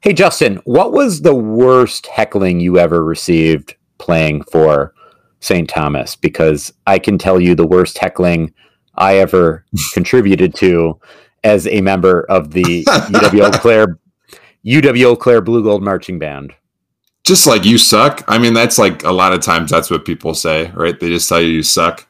Hey 0.06 0.14
Justin, 0.14 0.58
what 0.66 0.92
was 0.92 1.24
the 1.24 1.34
worst 1.34 2.06
heckling 2.06 2.60
you 2.60 2.78
ever 2.78 3.04
received 3.04 3.76
playing 3.98 4.44
for 4.44 4.94
St. 5.40 5.68
Thomas? 5.68 6.16
Because 6.16 6.72
I 6.86 7.00
can 7.00 7.18
tell 7.18 7.42
you 7.42 7.56
the 7.56 7.66
worst 7.66 7.98
heckling 7.98 8.54
I 8.94 9.18
ever 9.18 9.66
contributed 9.96 10.54
to 10.58 11.00
as 11.44 11.66
a 11.66 11.82
member 11.82 12.22
of 12.30 12.52
the 12.52 12.84
UW 12.86 13.48
Eau 13.48 13.52
Claire 13.60 13.98
UW 14.64 15.04
Eau 15.06 15.16
Claire 15.16 15.42
Blue 15.42 15.64
Gold 15.64 15.82
Marching 15.82 16.20
Band. 16.20 16.54
just 17.24 17.48
like 17.48 17.66
you 17.66 17.80
suck. 17.80 18.24
I 18.28 18.38
mean, 18.38 18.54
that's 18.54 18.78
like 18.78 19.04
a 19.06 19.12
lot 19.12 19.34
of 19.34 19.42
times 19.42 19.72
that's 19.72 19.90
what 19.90 20.06
people 20.06 20.36
say, 20.36 20.70
right? 20.76 21.00
They 21.00 21.10
just 21.10 21.28
tell 21.28 21.42
you 21.42 21.48
you 21.50 21.64
suck. 21.64 22.08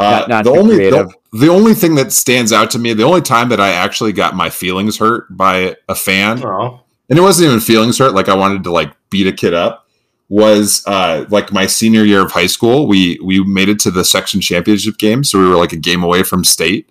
Uh, 0.00 0.10
Not- 0.20 0.28
not 0.28 0.44
the 0.46 0.50
only 0.50 0.90
the, 0.90 1.12
the 1.32 1.48
only 1.48 1.74
thing 1.74 1.94
that 1.94 2.10
stands 2.10 2.52
out 2.52 2.72
to 2.72 2.80
me, 2.80 2.92
the 2.92 3.04
only 3.04 3.20
time 3.22 3.50
that 3.50 3.60
I 3.60 3.68
actually 3.70 4.12
got 4.12 4.34
my 4.34 4.50
feelings 4.50 4.98
hurt 4.98 5.26
by 5.36 5.76
a 5.88 5.94
fan, 5.94 6.42
Oh. 6.44 6.80
And 7.10 7.18
it 7.18 7.22
wasn't 7.22 7.48
even 7.48 7.60
feelings 7.60 7.98
hurt, 7.98 8.14
like 8.14 8.28
I 8.28 8.36
wanted 8.36 8.62
to 8.64 8.72
like 8.72 8.92
beat 9.10 9.26
a 9.26 9.32
kid 9.32 9.52
up, 9.52 9.88
was 10.28 10.84
uh, 10.86 11.26
like 11.28 11.52
my 11.52 11.66
senior 11.66 12.04
year 12.04 12.22
of 12.24 12.30
high 12.30 12.46
school. 12.46 12.86
We 12.86 13.18
we 13.22 13.42
made 13.44 13.68
it 13.68 13.80
to 13.80 13.90
the 13.90 14.04
section 14.04 14.40
championship 14.40 14.96
game, 14.96 15.24
so 15.24 15.40
we 15.40 15.48
were 15.48 15.56
like 15.56 15.72
a 15.72 15.76
game 15.76 16.04
away 16.04 16.22
from 16.22 16.44
state. 16.44 16.88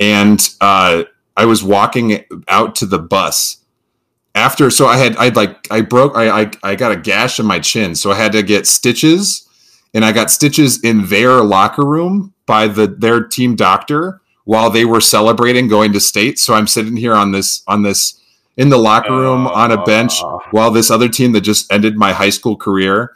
And 0.00 0.40
uh, 0.60 1.04
I 1.36 1.44
was 1.44 1.62
walking 1.62 2.24
out 2.48 2.74
to 2.76 2.86
the 2.86 2.98
bus 2.98 3.58
after. 4.34 4.70
So 4.70 4.86
I 4.86 4.96
had 4.96 5.16
I 5.16 5.28
like 5.28 5.68
I 5.70 5.82
broke 5.82 6.16
I, 6.16 6.42
I 6.42 6.50
I 6.64 6.74
got 6.74 6.92
a 6.92 6.96
gash 6.96 7.38
in 7.38 7.46
my 7.46 7.60
chin, 7.60 7.94
so 7.94 8.10
I 8.10 8.16
had 8.16 8.32
to 8.32 8.42
get 8.42 8.66
stitches, 8.66 9.48
and 9.94 10.04
I 10.04 10.10
got 10.10 10.32
stitches 10.32 10.82
in 10.82 11.06
their 11.06 11.42
locker 11.44 11.86
room 11.86 12.34
by 12.44 12.66
the 12.66 12.88
their 12.88 13.22
team 13.22 13.54
doctor 13.54 14.20
while 14.44 14.70
they 14.70 14.84
were 14.84 15.00
celebrating 15.00 15.68
going 15.68 15.92
to 15.92 16.00
state. 16.00 16.40
So 16.40 16.54
I'm 16.54 16.66
sitting 16.66 16.96
here 16.96 17.14
on 17.14 17.30
this 17.30 17.62
on 17.68 17.82
this 17.84 18.20
in 18.58 18.68
the 18.68 18.76
locker 18.76 19.16
room 19.16 19.46
on 19.46 19.70
a 19.72 19.82
bench 19.84 20.20
Uh. 20.22 20.38
while 20.50 20.70
this 20.70 20.90
other 20.90 21.08
team 21.08 21.32
that 21.32 21.40
just 21.40 21.72
ended 21.72 21.96
my 21.96 22.12
high 22.12 22.28
school 22.30 22.56
career. 22.56 23.14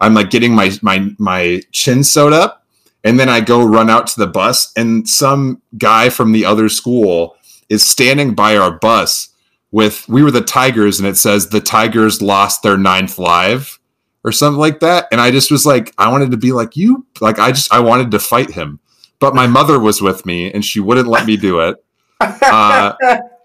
I'm 0.00 0.12
like 0.14 0.30
getting 0.30 0.54
my 0.54 0.72
my 0.82 1.10
my 1.18 1.62
chin 1.72 2.04
sewed 2.04 2.32
up, 2.34 2.64
and 3.04 3.18
then 3.18 3.28
I 3.30 3.40
go 3.40 3.64
run 3.64 3.88
out 3.88 4.06
to 4.08 4.20
the 4.20 4.26
bus, 4.26 4.72
and 4.76 5.08
some 5.08 5.62
guy 5.78 6.10
from 6.10 6.32
the 6.32 6.44
other 6.44 6.68
school 6.68 7.36
is 7.68 7.86
standing 7.86 8.34
by 8.34 8.56
our 8.56 8.72
bus 8.72 9.28
with 9.70 10.08
we 10.08 10.22
were 10.22 10.30
the 10.32 10.40
Tigers, 10.40 10.98
and 10.98 11.08
it 11.08 11.16
says 11.16 11.48
the 11.48 11.60
Tigers 11.60 12.20
lost 12.20 12.62
their 12.62 12.76
ninth 12.76 13.18
live 13.18 13.78
or 14.24 14.32
something 14.32 14.58
like 14.58 14.80
that. 14.80 15.06
And 15.12 15.20
I 15.20 15.30
just 15.30 15.50
was 15.50 15.64
like, 15.64 15.94
I 15.96 16.10
wanted 16.10 16.30
to 16.32 16.36
be 16.36 16.52
like 16.52 16.76
you, 16.76 17.06
like 17.20 17.38
I 17.38 17.52
just 17.52 17.72
I 17.72 17.78
wanted 17.80 18.10
to 18.10 18.18
fight 18.18 18.50
him, 18.50 18.80
but 19.20 19.34
my 19.34 19.46
mother 19.46 19.78
was 19.78 20.02
with 20.02 20.26
me, 20.26 20.52
and 20.52 20.64
she 20.64 20.80
wouldn't 20.80 21.06
let 21.08 21.26
me 21.26 21.36
do 21.36 21.60
it. 21.60 21.76
Uh, 22.20 22.92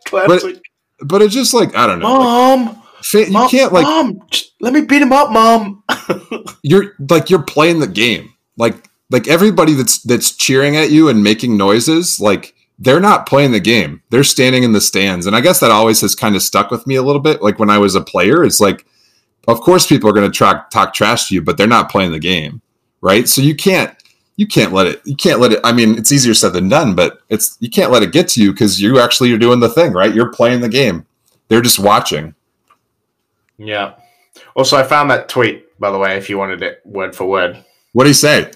Classic. 0.06 0.56
But 0.56 0.62
it's 1.00 1.34
just 1.34 1.54
like 1.54 1.76
I 1.76 1.88
don't 1.88 2.00
know. 2.00 2.08
Mom, 2.08 2.84
fa- 3.02 3.26
you 3.26 3.32
Mom, 3.32 3.50
can't 3.50 3.74
like 3.74 3.84
Mom, 3.84 4.22
let 4.62 4.74
me 4.74 4.82
beat 4.82 5.02
him 5.02 5.12
up, 5.12 5.32
Mom. 5.32 5.84
you're 6.64 6.96
like 7.10 7.30
you're 7.30 7.44
playing 7.44 7.80
the 7.80 7.88
game. 7.88 8.34
Like 8.58 8.90
like 9.10 9.28
everybody 9.28 9.74
that's 9.74 10.02
that's 10.04 10.32
cheering 10.32 10.76
at 10.78 10.92
you 10.92 11.10
and 11.10 11.24
making 11.24 11.58
noises 11.58 12.20
like 12.20 12.54
they're 12.80 13.00
not 13.00 13.26
playing 13.28 13.52
the 13.52 13.60
game. 13.60 14.02
They're 14.10 14.24
standing 14.24 14.64
in 14.64 14.74
the 14.74 14.82
stands. 14.82 15.26
And 15.26 15.36
i 15.36 15.42
guess 15.42 15.60
that 15.60 15.72
always 15.72 16.02
has 16.02 16.16
kind 16.16 16.36
of 16.36 16.42
stuck 16.42 16.72
with 16.72 16.86
me 16.86 16.96
a 16.96 17.04
little 17.04 17.22
bit. 17.22 17.42
Like 17.42 17.60
when 17.60 17.70
i 17.70 17.78
was 17.78 17.96
a 17.96 18.02
player 18.02 18.44
it's 18.44 18.60
like 18.60 18.86
of 19.48 19.62
course 19.62 19.86
people 19.86 20.10
are 20.10 20.14
going 20.14 20.30
to 20.32 20.38
talk 20.72 20.94
trash 20.94 21.30
to 21.30 21.36
you 21.36 21.42
but 21.42 21.56
they're 21.58 21.68
not 21.68 21.92
playing 21.92 22.12
the 22.12 22.20
game 22.20 22.62
right? 23.06 23.30
So 23.30 23.42
you 23.42 23.56
can't 23.56 23.96
you 24.38 24.48
can't 24.48 24.74
let 24.74 24.88
it 24.88 25.02
you 25.06 25.16
can't 25.16 25.40
let 25.40 25.52
it 25.52 25.60
i 25.64 25.72
mean 25.72 25.98
it's 25.98 26.12
easier 26.12 26.34
said 26.34 26.54
than 26.54 26.70
done 26.70 26.96
but 26.96 27.22
it's 27.30 27.58
you 27.60 27.70
can't 27.70 27.92
let 27.92 28.04
it 28.04 28.12
get 28.12 28.28
to 28.28 28.42
you 28.42 28.52
because 28.52 28.82
you 28.82 29.00
actually 29.00 29.32
are 29.32 29.38
doing 29.38 29.60
the 29.60 29.70
thing 29.70 29.94
right 29.94 30.14
you're 30.14 30.32
playing 30.32 30.62
the 30.62 30.70
game 30.70 31.06
they're 31.48 31.62
just 31.62 31.80
watching 31.80 32.36
yeah. 33.58 33.96
Also, 34.56 34.78
I 34.78 34.84
found 34.84 35.10
that 35.12 35.30
tweet, 35.30 35.80
by 35.80 35.92
the 35.92 35.98
way, 35.98 36.18
if 36.18 36.30
you 36.30 36.38
wanted 36.38 36.62
it 36.62 36.82
word 36.86 37.16
for 37.16 37.26
word. 37.26 37.64
what 37.94 38.04
did 38.04 38.10
he 38.12 38.14
say 38.14 38.52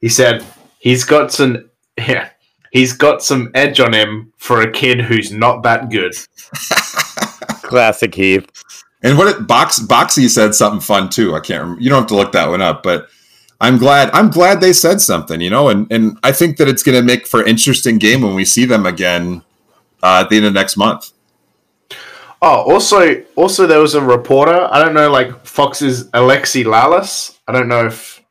He 0.00 0.08
said 0.08 0.44
he's 0.78 1.04
got 1.04 1.32
some 1.32 1.70
yeah, 1.98 2.30
he's 2.72 2.92
got 2.92 3.22
some 3.22 3.50
edge 3.54 3.80
on 3.80 3.92
him 3.92 4.32
for 4.36 4.60
a 4.60 4.70
kid 4.70 5.00
who's 5.00 5.32
not 5.32 5.62
that 5.62 5.90
good. 5.90 6.14
Classic 7.62 8.14
Heath. 8.14 8.46
And 9.02 9.18
what 9.18 9.28
it 9.28 9.46
box 9.46 9.78
Boxy 9.80 10.28
said 10.28 10.54
something 10.54 10.80
fun 10.80 11.08
too. 11.08 11.34
I 11.34 11.40
can't 11.40 11.62
remember. 11.62 11.82
You 11.82 11.90
don't 11.90 12.00
have 12.00 12.08
to 12.08 12.16
look 12.16 12.32
that 12.32 12.48
one 12.48 12.62
up, 12.62 12.82
but 12.82 13.08
I'm 13.64 13.78
glad 13.78 14.10
I'm 14.10 14.28
glad 14.28 14.60
they 14.60 14.74
said 14.74 15.00
something, 15.00 15.40
you 15.40 15.48
know, 15.48 15.70
and 15.70 15.90
and 15.90 16.18
I 16.22 16.32
think 16.32 16.58
that 16.58 16.68
it's 16.68 16.82
going 16.82 16.98
to 16.98 17.02
make 17.02 17.26
for 17.26 17.40
an 17.40 17.48
interesting 17.48 17.96
game 17.96 18.20
when 18.20 18.34
we 18.34 18.44
see 18.44 18.66
them 18.66 18.84
again 18.84 19.42
uh, 20.02 20.20
at 20.22 20.28
the 20.28 20.36
end 20.36 20.44
of 20.44 20.52
next 20.52 20.76
month. 20.76 21.12
Oh, 22.42 22.70
also, 22.70 23.24
also 23.36 23.66
there 23.66 23.80
was 23.80 23.94
a 23.94 24.02
reporter. 24.02 24.68
I 24.70 24.84
don't 24.84 24.92
know, 24.92 25.10
like 25.10 25.46
Fox's 25.46 26.10
Alexi 26.10 26.62
Lalas. 26.64 27.38
I 27.48 27.52
don't 27.52 27.68
know 27.68 27.86
if 27.86 28.22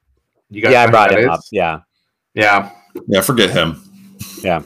you 0.52 0.62
guys. 0.62 0.72
Yeah, 0.72 0.84
I 0.84 0.86
know 0.86 0.86
who 0.86 0.92
brought 0.92 1.10
that 1.10 1.20
him 1.20 1.26
is. 1.26 1.36
up. 1.36 1.40
Yeah. 1.52 1.80
Yeah, 2.36 2.70
Yeah, 3.08 3.22
forget 3.22 3.50
him. 3.50 3.82
Yeah. 4.44 4.62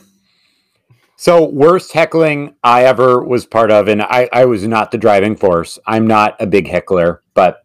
So 1.16 1.46
worst 1.46 1.94
heckling 1.94 2.56
I 2.62 2.84
ever 2.84 3.24
was 3.24 3.46
part 3.46 3.72
of, 3.72 3.88
and 3.88 4.02
I, 4.02 4.28
I 4.34 4.44
was 4.44 4.68
not 4.68 4.92
the 4.92 4.98
driving 4.98 5.38
force. 5.38 5.80
I'm 5.88 6.08
not 6.08 6.36
a 6.42 6.46
big 6.46 6.68
heckler, 6.68 7.22
but 7.34 7.64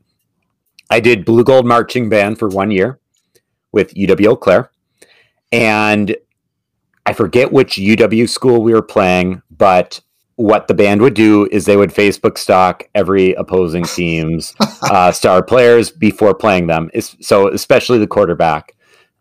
I 0.93 1.01
did 1.01 1.24
Blue 1.24 1.43
Gold 1.43 1.64
Marching 1.64 2.11
Band 2.11 2.38
for 2.38 2.49
one 2.49 2.70
year 2.70 3.01
with 3.72 3.95
UW 3.95 4.26
Eau 4.26 4.36
Claire. 4.36 4.70
And 5.51 6.14
I 7.07 7.14
forget 7.14 7.51
which 7.51 7.76
UW 7.76 8.28
school 8.28 8.62
we 8.62 8.74
were 8.74 8.82
playing, 8.82 9.40
but 9.51 10.03
what 10.36 10.68
the 10.68 10.74
band 10.74 11.01
would 11.01 11.14
do 11.14 11.49
is 11.51 11.64
they 11.64 11.78
would 11.78 11.95
Facebook 11.95 12.36
stalk 12.36 12.90
every 12.95 13.32
opposing 13.32 13.84
team's 13.84 14.55
uh, 14.82 15.11
star 15.11 15.43
players 15.43 15.90
before 15.90 16.34
playing 16.34 16.66
them. 16.66 16.90
So 17.22 17.49
especially 17.49 17.97
the 17.99 18.07
quarterback. 18.07 18.76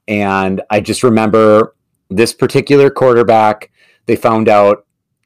And 0.09 0.61
I 0.69 0.81
just 0.81 1.03
remember 1.03 1.73
this 2.09 2.33
particular 2.33 2.89
quarterback 2.89 3.71
they 4.07 4.17
found 4.17 4.49
out 4.49 4.85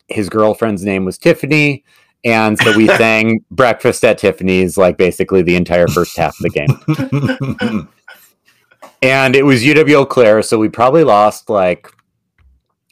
his 0.10 0.30
girlfriend's 0.30 0.84
name 0.84 1.06
was 1.06 1.18
Tiffany. 1.18 1.84
And 2.26 2.58
so 2.58 2.76
we 2.76 2.88
sang 2.98 3.46
Breakfast 3.52 4.04
at 4.04 4.18
Tiffany's 4.18 4.78
like 4.78 4.98
basically 4.98 5.42
the 5.42 5.56
entire 5.56 5.88
first 5.88 6.18
half 6.18 6.36
of 6.40 6.44
the 6.44 6.50
game. 6.50 7.90
And 9.06 9.36
it 9.36 9.44
was 9.44 9.62
UW 9.62 9.94
Eau 10.02 10.06
Claire. 10.06 10.42
So 10.42 10.58
we 10.58 10.68
probably 10.68 11.04
lost 11.04 11.48
like, 11.48 11.92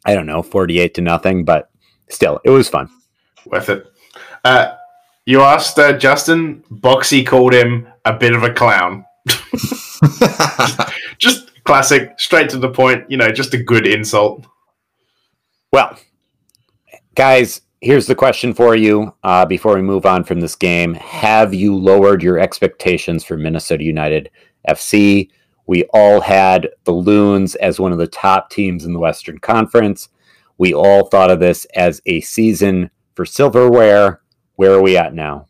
I 0.05 0.13
don't 0.13 0.27
know, 0.27 0.43
48 0.43 0.93
to 0.93 1.01
nothing, 1.01 1.43
but 1.43 1.71
still, 2.07 2.39
it 2.43 2.51
was 2.51 2.69
fun. 2.69 2.87
worth 3.47 3.69
it. 3.69 3.87
Uh, 4.43 4.75
you 5.25 5.41
asked 5.41 5.79
uh, 5.79 5.97
Justin. 5.97 6.63
Boxy 6.71 7.25
called 7.25 7.53
him 7.53 7.87
a 8.05 8.13
bit 8.13 8.35
of 8.35 8.43
a 8.43 8.53
clown. 8.53 9.05
Just 11.17 11.63
classic, 11.63 12.19
straight 12.19 12.49
to 12.49 12.57
the 12.57 12.69
point. 12.69 13.09
You 13.09 13.17
know, 13.17 13.31
just 13.31 13.53
a 13.53 13.63
good 13.63 13.87
insult. 13.87 14.45
Well, 15.71 15.97
guys, 17.15 17.61
here's 17.83 18.07
the 18.07 18.15
question 18.15 18.53
for 18.53 18.75
you 18.75 19.13
uh, 19.23 19.45
before 19.45 19.75
we 19.75 19.81
move 19.81 20.05
on 20.05 20.23
from 20.23 20.39
this 20.39 20.55
game. 20.55 20.93
Have 20.95 21.53
you 21.53 21.75
lowered 21.75 22.23
your 22.23 22.39
expectations 22.39 23.23
for 23.23 23.37
Minnesota 23.37 23.83
United 23.83 24.29
FC? 24.67 25.29
We 25.67 25.83
all 25.93 26.21
had 26.21 26.69
the 26.85 26.91
Loons 26.93 27.55
as 27.55 27.79
one 27.79 27.91
of 27.91 27.97
the 27.97 28.07
top 28.07 28.49
teams 28.49 28.85
in 28.85 28.93
the 28.93 28.99
Western 28.99 29.37
Conference. 29.37 30.09
We 30.57 30.73
all 30.73 31.07
thought 31.07 31.31
of 31.31 31.39
this 31.39 31.65
as 31.75 32.01
a 32.05 32.21
season 32.21 32.89
for 33.15 33.25
silverware. 33.25 34.21
Where 34.55 34.73
are 34.73 34.81
we 34.81 34.97
at 34.97 35.13
now? 35.13 35.47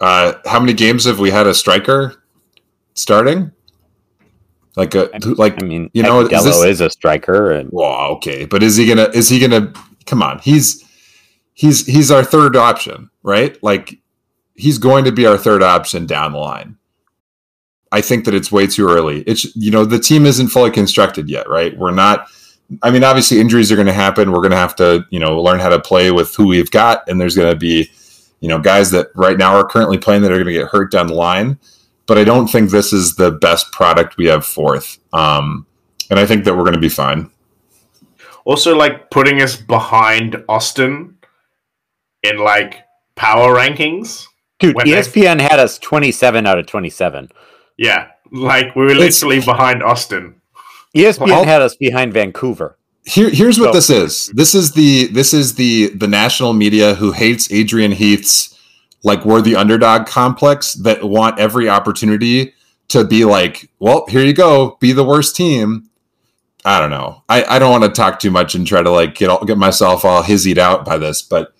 uh, 0.00 0.34
how 0.46 0.60
many 0.60 0.72
games 0.72 1.04
have 1.06 1.18
we 1.18 1.28
had 1.30 1.46
a 1.48 1.52
striker 1.54 2.22
starting? 2.94 3.50
Like 4.76 4.94
a 4.94 5.10
like 5.36 5.60
I 5.60 5.66
mean, 5.66 5.90
You 5.92 6.04
know, 6.04 6.20
is 6.20 6.28
Dello 6.28 6.44
this- 6.44 6.64
is 6.64 6.80
a 6.80 6.88
striker, 6.90 7.50
and 7.50 7.68
Well, 7.72 8.12
okay, 8.12 8.44
but 8.44 8.62
is 8.62 8.76
he 8.76 8.86
gonna? 8.86 9.08
Is 9.12 9.28
he 9.28 9.40
gonna? 9.40 9.72
Come 10.06 10.22
on, 10.22 10.38
he's 10.38 10.84
he's 11.58 11.84
he's 11.86 12.10
our 12.12 12.22
third 12.22 12.54
option, 12.54 13.10
right? 13.24 13.60
Like 13.64 13.98
he's 14.54 14.78
going 14.78 15.04
to 15.04 15.12
be 15.12 15.26
our 15.26 15.36
third 15.36 15.60
option 15.62 16.06
down 16.06 16.32
the 16.32 16.38
line. 16.38 16.76
I 17.90 18.00
think 18.00 18.26
that 18.26 18.34
it's 18.34 18.52
way 18.52 18.68
too 18.68 18.88
early. 18.88 19.22
It's 19.22 19.54
you 19.56 19.72
know 19.72 19.84
the 19.84 19.98
team 19.98 20.24
isn't 20.24 20.48
fully 20.48 20.70
constructed 20.70 21.28
yet, 21.28 21.48
right? 21.48 21.76
We're 21.76 21.90
not. 21.90 22.28
I 22.82 22.90
mean, 22.90 23.02
obviously 23.02 23.40
injuries 23.40 23.72
are 23.72 23.76
going 23.76 23.86
to 23.86 23.92
happen. 23.92 24.30
We're 24.30 24.38
going 24.38 24.52
to 24.52 24.56
have 24.56 24.76
to 24.76 25.04
you 25.10 25.18
know 25.18 25.40
learn 25.42 25.58
how 25.58 25.68
to 25.68 25.80
play 25.80 26.12
with 26.12 26.34
who 26.36 26.46
we've 26.46 26.70
got, 26.70 27.02
and 27.08 27.20
there's 27.20 27.34
going 27.34 27.52
to 27.52 27.58
be 27.58 27.90
you 28.40 28.48
know 28.48 28.60
guys 28.60 28.92
that 28.92 29.08
right 29.16 29.36
now 29.36 29.56
are 29.56 29.66
currently 29.66 29.98
playing 29.98 30.22
that 30.22 30.30
are 30.30 30.36
going 30.36 30.46
to 30.46 30.52
get 30.52 30.68
hurt 30.68 30.92
down 30.92 31.08
the 31.08 31.14
line. 31.14 31.58
But 32.06 32.18
I 32.18 32.24
don't 32.24 32.46
think 32.46 32.70
this 32.70 32.92
is 32.92 33.16
the 33.16 33.32
best 33.32 33.72
product 33.72 34.16
we 34.16 34.26
have 34.26 34.46
fourth. 34.46 34.98
Um, 35.12 35.66
and 36.08 36.20
I 36.20 36.24
think 36.24 36.44
that 36.44 36.54
we're 36.54 36.62
going 36.62 36.72
to 36.72 36.80
be 36.80 36.88
fine. 36.88 37.30
Also, 38.44 38.74
like 38.74 39.10
putting 39.10 39.42
us 39.42 39.56
behind 39.56 40.42
Austin 40.48 41.17
in 42.22 42.38
like 42.38 42.84
power 43.16 43.54
rankings. 43.54 44.26
dude, 44.60 44.70
E 44.72 44.74
When 44.74 44.86
they- 44.86 44.92
ESPN 44.92 45.40
had 45.40 45.60
us 45.60 45.78
27 45.78 46.46
out 46.46 46.58
of 46.58 46.66
27. 46.66 47.30
Yeah, 47.76 48.08
like 48.32 48.74
we 48.74 48.82
were 48.84 48.90
It's- 48.90 49.22
literally 49.22 49.40
behind 49.40 49.82
Austin. 49.82 50.34
ESPN 50.96 51.28
Well- 51.28 51.44
had 51.44 51.62
us 51.62 51.76
behind 51.76 52.12
Vancouver. 52.12 52.76
Here, 53.04 53.30
here's 53.30 53.58
what 53.58 53.68
So- 53.68 53.72
this 53.72 53.90
is. 53.90 54.32
This 54.34 54.54
is 54.54 54.72
the 54.72 55.06
this 55.06 55.32
is 55.32 55.54
the 55.54 55.88
the 55.94 56.08
national 56.08 56.52
media 56.52 56.94
who 56.94 57.12
hates 57.12 57.50
Adrian 57.52 57.92
Heath's 57.92 58.54
like 59.04 59.24
we're 59.24 59.40
the 59.40 59.54
underdog 59.56 60.06
complex 60.06 60.72
that 60.74 61.04
want 61.04 61.38
every 61.38 61.68
opportunity 61.68 62.52
to 62.88 63.04
be 63.04 63.24
like, 63.24 63.68
well, 63.78 64.06
here 64.08 64.24
you 64.24 64.32
go, 64.32 64.76
be 64.80 64.92
the 64.92 65.04
worst 65.04 65.36
team. 65.36 65.84
I 66.64 66.80
don't 66.80 66.90
know. 66.90 67.22
I, 67.28 67.44
I 67.44 67.58
don't 67.60 67.70
want 67.70 67.84
to 67.84 67.90
talk 67.90 68.18
too 68.18 68.30
much 68.32 68.54
and 68.56 68.66
try 68.66 68.82
to 68.82 68.90
like 68.90 69.14
get 69.14 69.30
all, 69.30 69.44
get 69.44 69.56
myself 69.56 70.04
all 70.04 70.22
hizzied 70.24 70.58
out 70.58 70.84
by 70.84 70.98
this, 70.98 71.22
but 71.22 71.52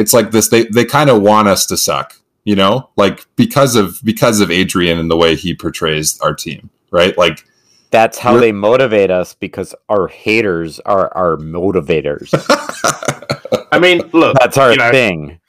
it's 0.00 0.12
like 0.12 0.30
this. 0.30 0.48
They 0.48 0.64
they 0.64 0.84
kind 0.84 1.10
of 1.10 1.22
want 1.22 1.48
us 1.48 1.66
to 1.66 1.76
suck, 1.76 2.14
you 2.44 2.56
know, 2.56 2.90
like 2.96 3.26
because 3.36 3.76
of 3.76 4.00
because 4.04 4.40
of 4.40 4.50
Adrian 4.50 4.98
and 4.98 5.10
the 5.10 5.16
way 5.16 5.36
he 5.36 5.54
portrays 5.54 6.18
our 6.20 6.34
team, 6.34 6.70
right? 6.90 7.16
Like 7.18 7.44
That's 7.90 8.18
how 8.18 8.32
We're- 8.34 8.46
they 8.46 8.52
motivate 8.52 9.10
us 9.10 9.34
because 9.34 9.74
our 9.88 10.08
haters 10.08 10.80
are 10.80 11.12
our 11.16 11.36
motivators. 11.36 12.30
I 13.72 13.78
mean, 13.78 14.02
look, 14.12 14.36
That's 14.38 14.58
our 14.58 14.72
you 14.72 14.78
know, 14.78 14.90
thing. 14.90 15.40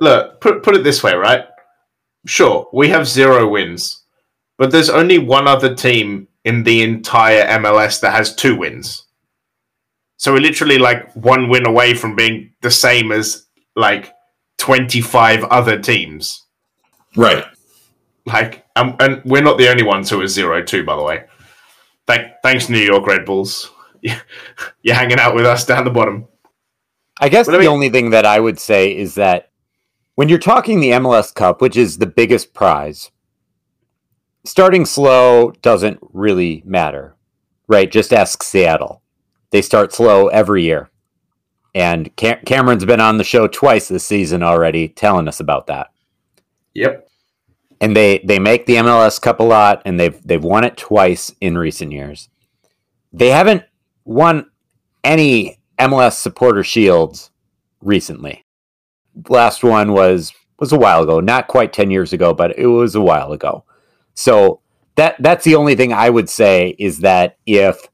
look, 0.00 0.40
put 0.40 0.62
put 0.62 0.76
it 0.76 0.84
this 0.84 1.02
way, 1.02 1.14
right? 1.14 1.44
sure, 2.26 2.68
we 2.74 2.88
have 2.90 3.08
zero 3.08 3.48
wins, 3.48 4.04
but 4.58 4.70
there's 4.70 4.90
only 4.90 5.16
one 5.18 5.48
other 5.48 5.74
team 5.74 6.28
in 6.44 6.64
the 6.64 6.82
entire 6.82 7.46
MLS 7.58 8.00
that 8.00 8.12
has 8.14 8.34
two 8.34 8.54
wins. 8.56 9.06
So 10.18 10.32
we're 10.34 10.40
literally 10.40 10.76
like 10.76 11.10
one 11.16 11.48
win 11.48 11.66
away 11.66 11.94
from 11.94 12.14
being 12.16 12.52
the 12.60 12.70
same 12.70 13.10
as 13.10 13.46
like 13.76 14.12
25 14.58 15.44
other 15.44 15.78
teams. 15.78 16.46
Right. 17.16 17.44
Like, 18.26 18.64
um, 18.76 18.96
and 19.00 19.22
we're 19.24 19.42
not 19.42 19.58
the 19.58 19.68
only 19.70 19.82
ones 19.82 20.10
who 20.10 20.20
are 20.20 20.28
zero 20.28 20.62
two, 20.62 20.84
by 20.84 20.96
the 20.96 21.02
way. 21.02 21.24
Thank, 22.06 22.32
thanks, 22.42 22.68
New 22.68 22.78
York 22.78 23.06
Red 23.06 23.24
Bulls. 23.24 23.70
You're 24.02 24.94
hanging 24.94 25.18
out 25.20 25.34
with 25.34 25.46
us 25.46 25.64
down 25.64 25.84
the 25.84 25.90
bottom. 25.90 26.26
I 27.20 27.28
guess 27.28 27.46
But 27.46 27.54
I 27.54 27.58
the 27.58 27.62
mean- 27.64 27.72
only 27.72 27.88
thing 27.90 28.10
that 28.10 28.24
I 28.26 28.40
would 28.40 28.58
say 28.58 28.96
is 28.96 29.14
that 29.16 29.50
when 30.14 30.28
you're 30.28 30.38
talking 30.38 30.80
the 30.80 30.90
MLS 30.92 31.34
Cup, 31.34 31.60
which 31.62 31.76
is 31.76 31.96
the 31.98 32.06
biggest 32.06 32.52
prize, 32.52 33.10
starting 34.44 34.84
slow 34.84 35.52
doesn't 35.62 35.98
really 36.12 36.62
matter, 36.66 37.14
right? 37.68 37.90
Just 37.90 38.12
ask 38.12 38.42
Seattle. 38.42 39.02
They 39.50 39.62
start 39.62 39.92
slow 39.92 40.28
every 40.28 40.62
year. 40.64 40.90
And 41.74 42.14
Cam- 42.16 42.44
Cameron's 42.44 42.84
been 42.84 43.00
on 43.00 43.18
the 43.18 43.24
show 43.24 43.46
twice 43.46 43.88
this 43.88 44.04
season 44.04 44.42
already 44.42 44.88
telling 44.88 45.28
us 45.28 45.40
about 45.40 45.66
that. 45.68 45.88
Yep. 46.74 47.08
And 47.80 47.96
they 47.96 48.18
they 48.18 48.38
make 48.38 48.66
the 48.66 48.76
MLS 48.76 49.20
Cup 49.20 49.40
a 49.40 49.44
lot 49.44 49.82
and 49.84 49.98
they've 49.98 50.20
they've 50.26 50.42
won 50.42 50.64
it 50.64 50.76
twice 50.76 51.32
in 51.40 51.56
recent 51.56 51.92
years. 51.92 52.28
They 53.12 53.28
haven't 53.28 53.64
won 54.04 54.50
any 55.02 55.58
MLS 55.78 56.14
supporter 56.14 56.62
shields 56.62 57.30
recently. 57.80 58.44
Last 59.28 59.64
one 59.64 59.92
was 59.92 60.32
was 60.58 60.72
a 60.72 60.78
while 60.78 61.02
ago, 61.02 61.20
not 61.20 61.48
quite 61.48 61.72
10 61.72 61.90
years 61.90 62.12
ago, 62.12 62.34
but 62.34 62.56
it 62.58 62.66
was 62.66 62.94
a 62.94 63.00
while 63.00 63.32
ago. 63.32 63.64
So 64.14 64.60
that 64.96 65.16
that's 65.20 65.44
the 65.44 65.54
only 65.54 65.74
thing 65.74 65.92
I 65.92 66.10
would 66.10 66.28
say 66.28 66.76
is 66.78 66.98
that 66.98 67.38
if 67.46 67.88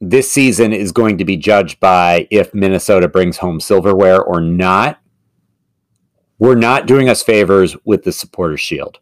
this 0.00 0.30
season 0.30 0.72
is 0.72 0.92
going 0.92 1.18
to 1.18 1.24
be 1.24 1.36
judged 1.36 1.80
by 1.80 2.28
if 2.30 2.52
Minnesota 2.54 3.08
brings 3.08 3.38
home 3.38 3.60
silverware 3.60 4.22
or 4.22 4.40
not, 4.40 4.98
we're 6.38 6.54
not 6.54 6.86
doing 6.86 7.08
us 7.08 7.22
favors 7.22 7.76
with 7.84 8.04
the 8.04 8.12
supporter 8.12 8.58
shield. 8.58 8.98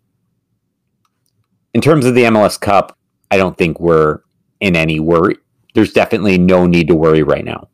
In 1.72 1.80
terms 1.80 2.07
of 2.07 2.14
the 2.14 2.24
MLS 2.24 2.61
Cup, 2.61 2.97
I 3.30 3.36
don't 3.36 3.59
think 3.59 3.80
we're 3.80 4.20
in 4.61 4.76
any 4.76 5.01
worry. 5.01 5.36
There's 5.74 5.92
definitely 5.92 6.38
no 6.38 6.66
need 6.66 6.86
to 6.88 6.95
worry 6.95 7.24
right 7.24 7.45
now. 7.45 7.68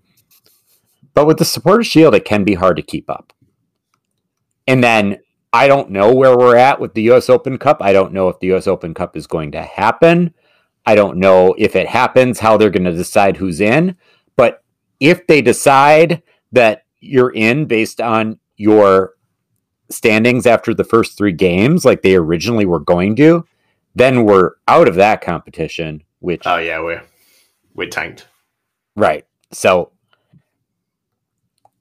But 1.12 1.26
with 1.26 1.36
the 1.36 1.44
supporter 1.44 1.84
shield, 1.84 2.14
it 2.14 2.24
can 2.24 2.44
be 2.44 2.54
hard 2.54 2.76
to 2.76 2.82
keep 2.82 3.10
up. 3.10 3.34
And 4.66 4.82
then 4.82 5.18
I 5.52 5.68
don't 5.68 5.90
know 5.90 6.14
where 6.14 6.38
we're 6.38 6.56
at 6.56 6.80
with 6.80 6.94
the 6.94 7.10
US 7.10 7.28
Open 7.28 7.58
Cup. 7.58 7.78
I 7.82 7.92
don't 7.92 8.14
know 8.14 8.28
if 8.28 8.40
the 8.40 8.54
US 8.54 8.66
Open 8.66 8.94
Cup 8.94 9.16
is 9.16 9.26
going 9.26 9.52
to 9.52 9.62
happen. 9.62 10.32
I 10.86 10.94
don't 10.94 11.18
know 11.18 11.54
if 11.58 11.76
it 11.76 11.86
happens, 11.86 12.38
how 12.38 12.56
they're 12.56 12.70
going 12.70 12.84
to 12.84 12.92
decide 12.92 13.36
who's 13.36 13.60
in. 13.60 13.96
But 14.36 14.62
if 14.98 15.26
they 15.26 15.42
decide 15.42 16.22
that 16.52 16.84
you're 17.00 17.32
in 17.32 17.66
based 17.66 18.00
on 18.00 18.38
your 18.56 19.14
standings 19.90 20.46
after 20.46 20.74
the 20.74 20.84
first 20.84 21.16
three 21.16 21.32
games, 21.32 21.84
like 21.84 22.02
they 22.02 22.14
originally 22.14 22.66
were 22.66 22.80
going 22.80 23.16
to, 23.16 23.46
then 23.94 24.24
we're 24.24 24.52
out 24.68 24.88
of 24.88 24.94
that 24.96 25.20
competition, 25.20 26.02
which 26.20 26.42
Oh 26.46 26.58
yeah, 26.58 26.80
we're 26.80 27.02
we're 27.74 27.88
tanked. 27.88 28.28
Right. 28.96 29.26
So 29.52 29.92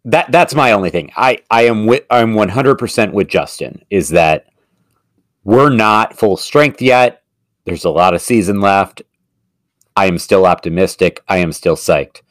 that 0.05 0.31
that's 0.31 0.55
my 0.55 0.71
only 0.71 0.89
thing. 0.89 1.11
I 1.15 1.39
I 1.51 1.63
am 1.63 1.85
with 1.85 2.05
I'm 2.09 2.33
100% 2.33 3.13
with 3.13 3.27
Justin 3.27 3.83
is 3.89 4.09
that 4.09 4.47
we're 5.43 5.69
not 5.69 6.17
full 6.17 6.37
strength 6.37 6.81
yet. 6.81 7.18
There's 7.69 7.85
a 7.85 7.91
lot 7.91 8.15
of 8.15 8.21
season 8.23 8.61
left. 8.61 9.03
I 9.95 10.07
am 10.07 10.17
still 10.17 10.47
optimistic. 10.47 11.21
I 11.27 11.37
am 11.37 11.53
still 11.53 11.75
psyched. 11.75 12.21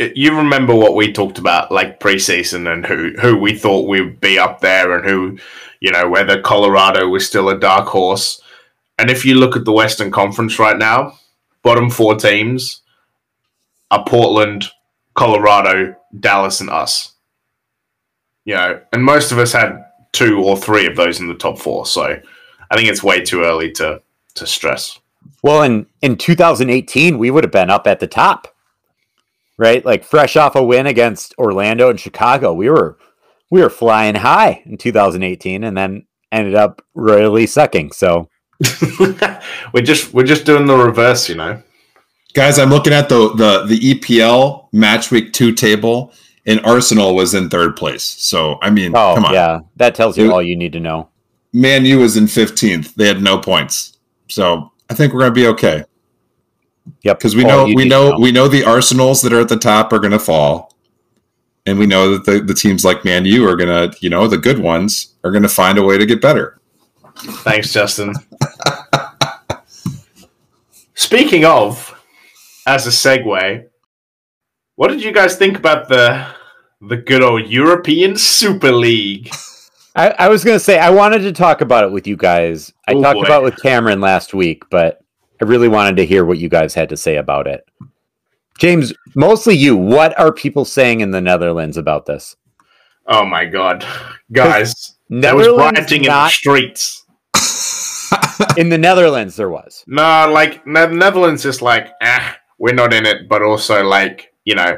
You 0.00 0.36
remember 0.36 0.74
what 0.74 0.96
we 0.96 1.12
talked 1.12 1.38
about, 1.38 1.70
like 1.70 2.00
preseason, 2.00 2.68
and 2.68 2.84
who 2.84 3.12
who 3.20 3.36
we 3.36 3.56
thought 3.56 3.86
we'd 3.86 4.20
be 4.20 4.40
up 4.40 4.60
there, 4.60 4.96
and 4.96 5.08
who, 5.08 5.38
you 5.78 5.92
know, 5.92 6.08
whether 6.08 6.40
Colorado 6.40 7.06
was 7.06 7.24
still 7.24 7.50
a 7.50 7.58
dark 7.58 7.86
horse. 7.86 8.42
And 8.98 9.12
if 9.12 9.24
you 9.24 9.36
look 9.36 9.54
at 9.54 9.64
the 9.64 9.70
Western 9.70 10.10
Conference 10.10 10.58
right 10.58 10.76
now, 10.76 11.16
bottom 11.62 11.88
four 11.88 12.16
teams 12.16 12.82
are 13.92 14.04
Portland, 14.04 14.64
Colorado, 15.14 15.94
Dallas, 16.18 16.60
and 16.60 16.68
us. 16.68 17.12
You 18.44 18.56
know, 18.56 18.80
and 18.92 19.04
most 19.04 19.30
of 19.30 19.38
us 19.38 19.52
had 19.52 19.84
two 20.10 20.42
or 20.42 20.56
three 20.56 20.86
of 20.86 20.96
those 20.96 21.20
in 21.20 21.28
the 21.28 21.34
top 21.34 21.60
four. 21.60 21.86
So 21.86 22.20
I 22.72 22.76
think 22.76 22.88
it's 22.88 23.04
way 23.04 23.20
too 23.20 23.44
early 23.44 23.70
to 23.74 24.02
to 24.34 24.46
stress. 24.46 24.98
Well, 25.42 25.62
in 25.62 25.86
in 26.00 26.16
2018, 26.16 27.18
we 27.18 27.30
would 27.30 27.44
have 27.44 27.52
been 27.52 27.70
up 27.70 27.86
at 27.86 28.00
the 28.00 28.06
top. 28.06 28.48
Right? 29.58 29.84
Like 29.84 30.02
fresh 30.02 30.36
off 30.36 30.56
a 30.56 30.62
win 30.62 30.86
against 30.86 31.34
Orlando 31.38 31.90
and 31.90 32.00
Chicago. 32.00 32.52
We 32.52 32.70
were 32.70 32.98
we 33.50 33.60
were 33.62 33.70
flying 33.70 34.14
high 34.16 34.62
in 34.66 34.78
2018 34.78 35.62
and 35.62 35.76
then 35.76 36.06
ended 36.32 36.54
up 36.54 36.82
royally 36.94 37.46
sucking. 37.46 37.92
So 37.92 38.28
we're 39.72 39.82
just 39.82 40.12
we're 40.14 40.24
just 40.24 40.46
doing 40.46 40.66
the 40.66 40.76
reverse, 40.76 41.28
you 41.28 41.34
know. 41.34 41.62
Guys, 42.34 42.58
I'm 42.58 42.70
looking 42.70 42.92
at 42.94 43.08
the 43.08 43.34
the 43.34 43.64
the 43.66 43.94
EPL 43.94 44.68
match 44.72 45.10
week 45.10 45.32
two 45.34 45.52
table, 45.52 46.12
and 46.46 46.64
Arsenal 46.64 47.14
was 47.14 47.34
in 47.34 47.50
third 47.50 47.76
place. 47.76 48.02
So 48.04 48.58
I 48.62 48.70
mean, 48.70 48.92
Oh, 48.96 49.14
come 49.14 49.26
on, 49.26 49.34
yeah. 49.34 49.60
That 49.76 49.94
tells 49.94 50.16
you 50.16 50.24
It- 50.26 50.30
all 50.30 50.42
you 50.42 50.56
need 50.56 50.72
to 50.72 50.80
know. 50.80 51.08
Man 51.52 51.84
U 51.84 51.98
was 51.98 52.16
in 52.16 52.24
15th. 52.24 52.94
They 52.94 53.06
had 53.06 53.20
no 53.20 53.36
points. 53.36 53.91
So 54.32 54.72
I 54.88 54.94
think 54.94 55.12
we're 55.12 55.20
gonna 55.20 55.32
be 55.32 55.46
okay 55.48 55.84
Yep. 57.02 57.18
because 57.18 57.36
we 57.36 57.44
know 57.44 57.64
you 57.66 57.76
we 57.76 57.84
need 57.84 57.90
to 57.90 57.96
know 57.96 58.18
we 58.18 58.32
know 58.32 58.48
the 58.48 58.64
Arsenals 58.64 59.20
that 59.22 59.32
are 59.32 59.40
at 59.40 59.48
the 59.48 59.56
top 59.56 59.92
are 59.92 59.98
gonna 59.98 60.18
fall, 60.18 60.74
and 61.66 61.78
we 61.78 61.86
know 61.86 62.12
that 62.16 62.24
the, 62.24 62.40
the 62.40 62.54
teams 62.54 62.84
like 62.84 63.04
Man 63.04 63.24
U 63.24 63.46
are 63.48 63.56
gonna, 63.56 63.92
you 64.00 64.10
know, 64.10 64.26
the 64.26 64.38
good 64.38 64.58
ones 64.58 65.14
are 65.22 65.30
gonna 65.30 65.48
find 65.48 65.78
a 65.78 65.82
way 65.82 65.98
to 65.98 66.06
get 66.06 66.20
better. 66.20 66.58
Thanks, 67.16 67.72
Justin. 67.72 68.14
Speaking 70.94 71.44
of, 71.44 71.94
as 72.66 72.86
a 72.86 72.90
segue, 72.90 73.66
what 74.76 74.88
did 74.88 75.02
you 75.02 75.12
guys 75.12 75.36
think 75.36 75.56
about 75.58 75.88
the 75.88 76.26
the 76.80 76.96
good 76.96 77.22
old 77.22 77.46
European 77.48 78.16
Super 78.16 78.72
League? 78.72 79.30
I, 79.94 80.10
I 80.18 80.28
was 80.28 80.42
going 80.44 80.54
to 80.56 80.64
say, 80.64 80.78
I 80.78 80.90
wanted 80.90 81.20
to 81.20 81.32
talk 81.32 81.60
about 81.60 81.84
it 81.84 81.92
with 81.92 82.06
you 82.06 82.16
guys. 82.16 82.72
I 82.88 82.92
Oh, 82.92 83.02
talked 83.02 83.16
boy. 83.20 83.24
about 83.24 83.42
it 83.42 83.44
with 83.44 83.62
Cameron 83.62 84.00
last 84.00 84.32
week, 84.32 84.62
but 84.70 85.00
I 85.40 85.44
really 85.44 85.68
wanted 85.68 85.96
to 85.96 86.06
hear 86.06 86.24
what 86.24 86.38
you 86.38 86.48
guys 86.48 86.72
had 86.74 86.88
to 86.90 86.96
say 86.96 87.16
about 87.16 87.46
it. 87.46 87.64
James, 88.58 88.92
mostly 89.14 89.54
you. 89.54 89.76
What 89.76 90.18
are 90.18 90.32
people 90.32 90.64
saying 90.64 91.00
in 91.00 91.10
the 91.10 91.20
Netherlands 91.20 91.76
about 91.76 92.06
this? 92.06 92.36
Oh 93.06 93.24
my 93.26 93.44
god, 93.46 93.84
guys! 94.30 94.94
There 95.10 95.34
was 95.34 95.48
rioting 95.48 96.04
in 96.04 96.10
the 96.10 96.28
streets. 96.28 97.04
in 98.56 98.68
the 98.68 98.78
Netherlands. 98.78 99.34
There 99.36 99.50
was. 99.50 99.82
No, 99.88 100.30
like 100.32 100.64
the 100.64 100.86
Netherlands 100.86 101.44
is 101.44 101.60
like, 101.62 101.88
ah, 102.02 102.36
we're 102.58 102.74
not 102.74 102.92
in 102.92 103.04
it, 103.06 103.28
but 103.28 103.42
also 103.42 103.82
like, 103.82 104.32
you 104.44 104.54
know, 104.54 104.76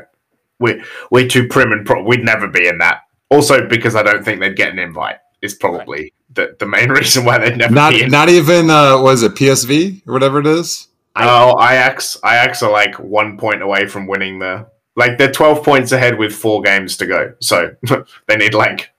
we're 0.58 0.82
we're 1.10 1.28
too 1.28 1.48
prim 1.48 1.72
and 1.72 1.84
pro- 1.84 2.02
we'd 2.04 2.24
never 2.24 2.48
be 2.48 2.66
in 2.66 2.78
that. 2.78 3.00
Also, 3.34 3.66
because 3.66 3.96
I 3.96 4.02
don't 4.02 4.24
think 4.24 4.40
they'd 4.40 4.56
get 4.56 4.72
an 4.72 4.78
invite 4.78 5.16
is 5.42 5.54
probably 5.54 6.12
the, 6.32 6.56
the 6.58 6.66
main 6.66 6.88
reason 7.00 7.24
why 7.24 7.38
they'd 7.38 7.56
never 7.56 7.74
not 7.74 7.92
be 7.92 8.06
not 8.06 8.28
even 8.28 8.70
uh, 8.70 8.98
was 9.00 9.22
it 9.22 9.34
PSV 9.34 10.06
or 10.06 10.12
whatever 10.12 10.40
it 10.40 10.46
is. 10.46 10.88
oh, 11.16 11.60
Ajax, 11.62 12.16
Ajax 12.24 12.62
are 12.62 12.72
like 12.72 12.98
one 12.98 13.38
point 13.38 13.62
away 13.62 13.86
from 13.86 14.06
winning 14.06 14.38
the. 14.38 14.66
Like 14.96 15.18
they're 15.18 15.32
twelve 15.32 15.64
points 15.64 15.90
ahead 15.90 16.18
with 16.18 16.32
four 16.32 16.62
games 16.62 16.96
to 16.98 17.06
go, 17.06 17.34
so 17.40 17.74
they 18.28 18.36
need 18.36 18.54
like, 18.54 18.92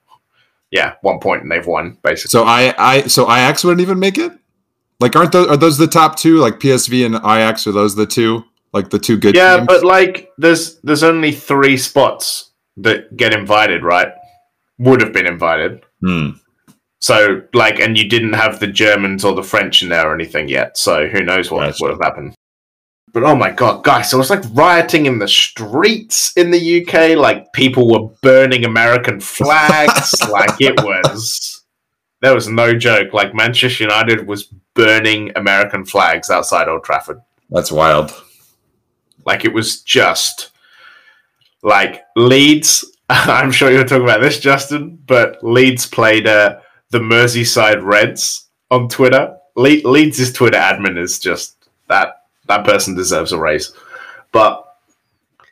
yeah, 0.70 0.96
one 1.02 1.20
point 1.20 1.44
and 1.44 1.50
they've 1.50 1.66
won 1.66 1.98
basically. 2.04 2.32
So 2.32 2.44
I 2.44 2.76
I 2.78 3.04
so 3.04 3.24
Ajax 3.24 3.64
wouldn't 3.64 3.80
even 3.80 3.98
make 3.98 4.18
it. 4.18 4.34
Like, 5.00 5.16
aren't 5.16 5.32
those 5.32 5.48
are 5.48 5.56
those 5.56 5.78
the 5.78 5.88
top 5.88 6.18
two? 6.18 6.40
Like 6.40 6.60
PSV 6.60 7.06
and 7.06 7.16
Ajax 7.16 7.66
are 7.66 7.72
those 7.72 7.96
the 7.96 8.06
two? 8.06 8.44
Like 8.74 8.90
the 8.90 9.00
two 9.00 9.18
good 9.18 9.36
yeah, 9.36 9.56
teams? 9.56 9.68
but 9.68 9.86
like 9.86 10.32
there's 10.38 10.80
there's 10.82 11.04
only 11.04 11.32
three 11.32 11.78
spots 11.78 12.52
that 12.76 13.16
get 13.16 13.34
invited, 13.34 13.84
right? 13.84 14.10
Would 14.78 15.02
have 15.02 15.14
been 15.14 15.28
invited. 15.28 15.84
Hmm. 16.02 16.32
So 17.02 17.44
like, 17.54 17.80
and 17.80 17.98
you 17.98 18.10
didn't 18.10 18.34
have 18.34 18.60
the 18.60 18.68
Germans 18.68 19.24
or 19.24 19.36
the 19.36 19.44
French 19.44 19.84
in 19.84 19.90
there 19.90 20.10
or 20.10 20.14
anything 20.14 20.50
yet. 20.50 20.78
So 20.78 21.08
who 21.08 21.24
knows 21.24 21.52
what 21.52 21.80
would 21.80 21.92
have 21.92 22.02
happened? 22.02 22.36
But 23.16 23.24
oh 23.24 23.36
my 23.36 23.50
god, 23.50 23.86
guys! 23.86 24.12
It 24.12 24.18
was 24.18 24.30
like 24.30 24.44
rioting 24.52 25.06
in 25.06 25.20
the 25.20 25.28
streets 25.28 26.36
in 26.36 26.52
the 26.52 26.82
UK. 26.82 27.18
Like 27.18 27.54
people 27.54 27.90
were 27.90 28.14
burning 28.22 28.66
American 28.66 29.22
flags. 29.22 30.14
like 30.30 30.60
it 30.60 30.84
was. 30.84 31.64
There 32.22 32.34
was 32.34 32.50
no 32.50 32.74
joke. 32.74 33.14
Like 33.14 33.34
Manchester 33.34 33.86
United 33.86 34.28
was 34.28 34.52
burning 34.74 35.32
American 35.38 35.86
flags 35.86 36.30
outside 36.30 36.68
Old 36.68 36.84
Trafford. 36.84 37.22
That's 37.50 37.72
wild. 37.72 38.12
Like 39.26 39.46
it 39.46 39.54
was 39.54 39.82
just 39.82 40.52
like 41.64 42.04
Leeds. 42.18 42.84
I'm 43.10 43.52
sure 43.52 43.72
you're 43.72 43.84
talking 43.84 44.04
about 44.04 44.22
this, 44.22 44.40
Justin, 44.40 44.98
but 45.06 45.44
Leeds 45.44 45.86
played 45.86 46.28
uh, 46.28 46.60
the 46.90 47.00
Merseyside 47.00 47.84
Reds 47.84 48.48
on 48.72 48.90
Twitter. 48.90 49.38
Le- 49.56 49.88
Leeds' 49.88 50.32
Twitter 50.32 50.58
admin 50.58 50.98
is 50.98 51.20
just 51.20 51.56
that 51.88 52.24
that 52.48 52.66
person 52.66 52.96
deserves 52.96 53.32
a 53.32 53.40
raise. 53.40 53.74
But 54.32 54.66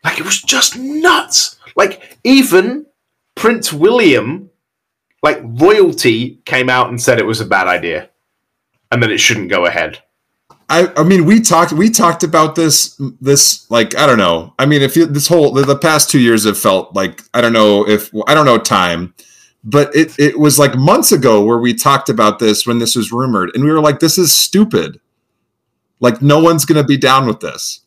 like 0.04 0.20
it 0.20 0.26
was 0.26 0.42
just 0.42 0.78
nuts. 0.78 1.58
Like 1.76 2.18
even 2.24 2.86
Prince 3.36 3.72
William, 3.72 4.50
like 5.22 5.40
royalty, 5.44 6.42
came 6.46 6.70
out 6.70 6.90
and 6.90 7.02
said 7.02 7.20
it 7.20 7.26
was 7.26 7.42
a 7.42 7.46
bad 7.46 7.68
idea, 7.68 8.10
and 8.92 9.02
that 9.04 9.12
it 9.12 9.20
shouldn't 9.20 9.50
go 9.50 9.66
ahead. 9.66 10.02
I, 10.74 10.92
I 10.98 11.04
mean, 11.04 11.26
we 11.26 11.40
talked 11.40 11.72
we 11.72 11.92
talked 11.92 12.24
about 12.24 12.56
this 12.56 13.00
this 13.22 13.70
like 13.70 13.96
I 13.96 14.08
don't 14.08 14.18
know. 14.18 14.56
I 14.58 14.66
mean, 14.66 14.82
if 14.82 14.96
you, 14.96 15.06
this 15.06 15.28
whole 15.28 15.52
the, 15.52 15.62
the 15.62 15.78
past 15.78 16.10
two 16.10 16.20
years 16.20 16.46
have 16.46 16.58
felt 16.58 16.96
like 16.96 17.22
I 17.36 17.42
don't 17.42 17.54
know 17.54 17.88
if 17.88 18.12
I 18.26 18.34
don't 18.34 18.48
know 18.48 18.58
time, 18.58 19.14
but 19.64 19.96
it 19.96 20.18
it 20.18 20.40
was 20.40 20.58
like 20.58 20.76
months 20.76 21.12
ago 21.12 21.44
where 21.44 21.60
we 21.60 21.76
talked 21.76 22.10
about 22.10 22.40
this 22.40 22.66
when 22.66 22.80
this 22.80 22.96
was 22.96 23.12
rumored, 23.12 23.52
and 23.54 23.64
we 23.64 23.72
were 23.72 23.82
like, 23.82 24.00
this 24.00 24.18
is 24.18 24.36
stupid. 24.36 25.00
Like 26.00 26.24
no 26.24 26.40
one's 26.42 26.66
gonna 26.66 26.84
be 26.84 26.98
down 26.98 27.28
with 27.28 27.40
this, 27.40 27.82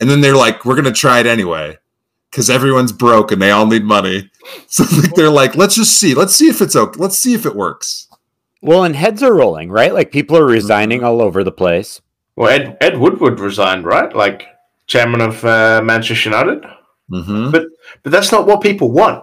and 0.00 0.08
then 0.08 0.22
they're 0.22 0.34
like, 0.34 0.64
we're 0.64 0.76
gonna 0.76 0.92
try 0.92 1.20
it 1.20 1.26
anyway 1.26 1.76
because 2.30 2.48
everyone's 2.48 2.92
broke 2.92 3.32
and 3.32 3.42
they 3.42 3.50
all 3.50 3.66
need 3.66 3.84
money. 3.84 4.30
So 4.66 4.84
like, 4.84 5.14
they're 5.14 5.30
like, 5.30 5.54
let's 5.54 5.74
just 5.74 5.98
see, 5.98 6.14
let's 6.14 6.34
see 6.34 6.48
if 6.48 6.60
it's 6.60 6.74
okay, 6.74 6.98
let's 6.98 7.18
see 7.18 7.34
if 7.34 7.44
it 7.44 7.54
works. 7.54 8.08
Well, 8.62 8.84
and 8.84 8.96
heads 8.96 9.22
are 9.22 9.34
rolling, 9.34 9.70
right? 9.70 9.92
Like 9.92 10.10
people 10.10 10.36
are 10.38 10.46
resigning 10.46 11.00
mm-hmm. 11.00 11.06
all 11.06 11.22
over 11.22 11.44
the 11.44 11.52
place. 11.52 12.00
Well, 12.40 12.48
Ed 12.48 12.78
Ed 12.80 12.96
Woodward 12.96 13.38
resigned, 13.38 13.84
right? 13.84 14.16
Like 14.16 14.46
chairman 14.86 15.20
of 15.20 15.44
uh, 15.44 15.82
Manchester 15.84 16.30
United. 16.30 16.64
Mm-hmm. 17.12 17.50
But 17.50 17.64
but 18.02 18.12
that's 18.12 18.32
not 18.32 18.46
what 18.46 18.62
people 18.62 18.90
want. 18.90 19.22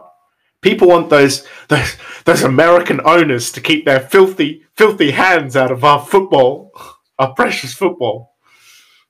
People 0.62 0.88
want 0.90 1.10
those 1.10 1.44
those 1.68 1.96
those 2.26 2.44
American 2.44 3.02
owners 3.06 3.52
to 3.54 3.60
keep 3.62 3.86
their 3.86 4.00
filthy 4.02 4.62
filthy 4.76 5.10
hands 5.10 5.56
out 5.56 5.72
of 5.72 5.84
our 5.84 6.00
football, 6.06 6.72
our 7.18 7.34
precious 7.34 7.74
football. 7.74 8.36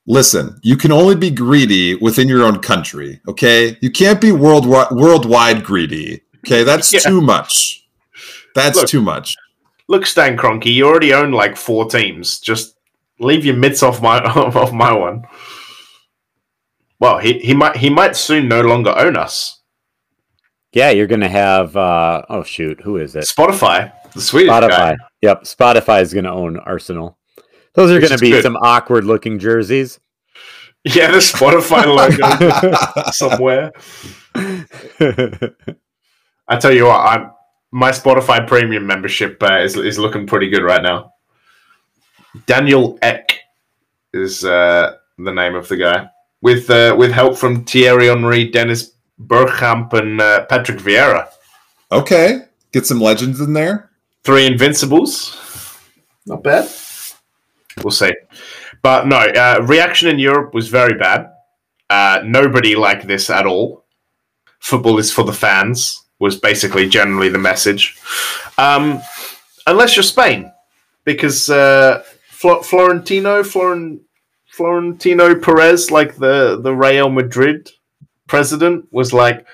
Listen, 0.06 0.58
you 0.62 0.78
can 0.78 0.90
only 0.90 1.14
be 1.14 1.30
greedy 1.30 1.94
within 1.96 2.28
your 2.28 2.42
own 2.44 2.60
country. 2.60 3.20
Okay, 3.28 3.76
you 3.82 3.90
can't 3.90 4.22
be 4.22 4.32
worldwide 4.32 4.90
worldwide 4.92 5.62
greedy. 5.64 6.22
Okay, 6.46 6.62
that's 6.64 6.90
Yeah. 6.94 7.00
too 7.00 7.20
much. 7.20 7.86
That's 8.54 8.78
Look. 8.78 8.88
too 8.88 9.02
much. 9.02 9.36
Look, 9.86 10.06
Stan 10.06 10.38
Kroenke, 10.38 10.72
you 10.72 10.86
already 10.86 11.12
own 11.12 11.32
like 11.32 11.58
four 11.58 11.90
teams. 11.90 12.40
Just 12.40 12.77
leave 13.20 13.44
your 13.44 13.56
mitts 13.56 13.82
off 13.82 14.00
my 14.02 14.18
off 14.24 14.72
my 14.72 14.92
one. 14.92 15.24
Well, 17.00 17.18
he, 17.18 17.38
he 17.38 17.54
might 17.54 17.76
he 17.76 17.90
might 17.90 18.16
soon 18.16 18.48
no 18.48 18.60
longer 18.60 18.92
own 18.96 19.16
us. 19.16 19.62
Yeah, 20.72 20.90
you're 20.90 21.06
gonna 21.06 21.28
have 21.28 21.76
uh 21.76 22.22
oh 22.28 22.42
shoot, 22.42 22.80
who 22.82 22.96
is 22.96 23.14
it? 23.16 23.24
Spotify, 23.24 23.92
the 24.12 24.20
Swedish 24.20 24.50
Spotify. 24.50 24.68
guy. 24.68 24.96
Yep, 25.22 25.42
Spotify 25.44 26.02
is 26.02 26.12
gonna 26.12 26.34
own 26.34 26.58
Arsenal. 26.58 27.18
Those 27.74 27.90
are 27.90 27.94
Which 28.00 28.08
gonna 28.08 28.18
be 28.18 28.30
good. 28.30 28.42
some 28.42 28.56
awkward 28.56 29.04
looking 29.04 29.38
jerseys. 29.38 30.00
Yeah, 30.84 31.10
the 31.10 31.18
Spotify 31.18 31.84
logo 31.86 33.10
somewhere. 33.10 33.72
I 36.46 36.56
tell 36.56 36.72
you 36.72 36.84
what, 36.86 37.00
I'm 37.00 37.30
my 37.72 37.90
Spotify 37.90 38.46
premium 38.46 38.86
membership 38.86 39.42
uh, 39.42 39.58
is 39.58 39.76
is 39.76 39.98
looking 39.98 40.26
pretty 40.26 40.48
good 40.48 40.62
right 40.62 40.82
now. 40.82 41.12
Daniel 42.46 42.98
Ek 43.02 43.40
is 44.12 44.44
uh, 44.44 44.96
the 45.18 45.32
name 45.32 45.54
of 45.54 45.68
the 45.68 45.76
guy, 45.76 46.08
with 46.40 46.70
uh, 46.70 46.94
with 46.98 47.12
help 47.12 47.36
from 47.36 47.64
Thierry 47.64 48.06
Henry, 48.06 48.50
Dennis 48.50 48.92
Bergkamp, 49.20 49.92
and 49.92 50.20
uh, 50.20 50.44
Patrick 50.46 50.78
Vieira. 50.78 51.28
Okay, 51.90 52.42
get 52.72 52.86
some 52.86 53.00
legends 53.00 53.40
in 53.40 53.52
there. 53.52 53.90
Three 54.24 54.46
Invincibles, 54.46 55.36
not 56.26 56.42
bad. 56.42 56.68
We'll 57.82 57.92
see, 57.92 58.12
but 58.82 59.06
no. 59.06 59.18
Uh, 59.18 59.64
reaction 59.66 60.08
in 60.08 60.18
Europe 60.18 60.54
was 60.54 60.68
very 60.68 60.98
bad. 60.98 61.32
Uh, 61.88 62.20
nobody 62.24 62.76
liked 62.76 63.06
this 63.06 63.30
at 63.30 63.46
all. 63.46 63.84
Football 64.58 64.98
is 64.98 65.12
for 65.12 65.24
the 65.24 65.32
fans 65.32 66.04
was 66.18 66.36
basically 66.36 66.88
generally 66.88 67.28
the 67.28 67.38
message. 67.38 67.96
Um, 68.58 69.00
unless 69.66 69.96
you're 69.96 70.02
Spain, 70.02 70.52
because 71.04 71.48
uh, 71.48 72.02
Flo- 72.38 72.62
Florentino, 72.62 73.42
Floren- 73.42 74.00
Florentino 74.46 75.34
Perez, 75.40 75.90
like 75.90 76.16
the 76.16 76.60
the 76.62 76.72
Real 76.72 77.10
Madrid 77.10 77.68
president, 78.28 78.86
was 78.92 79.12
like, 79.12 79.44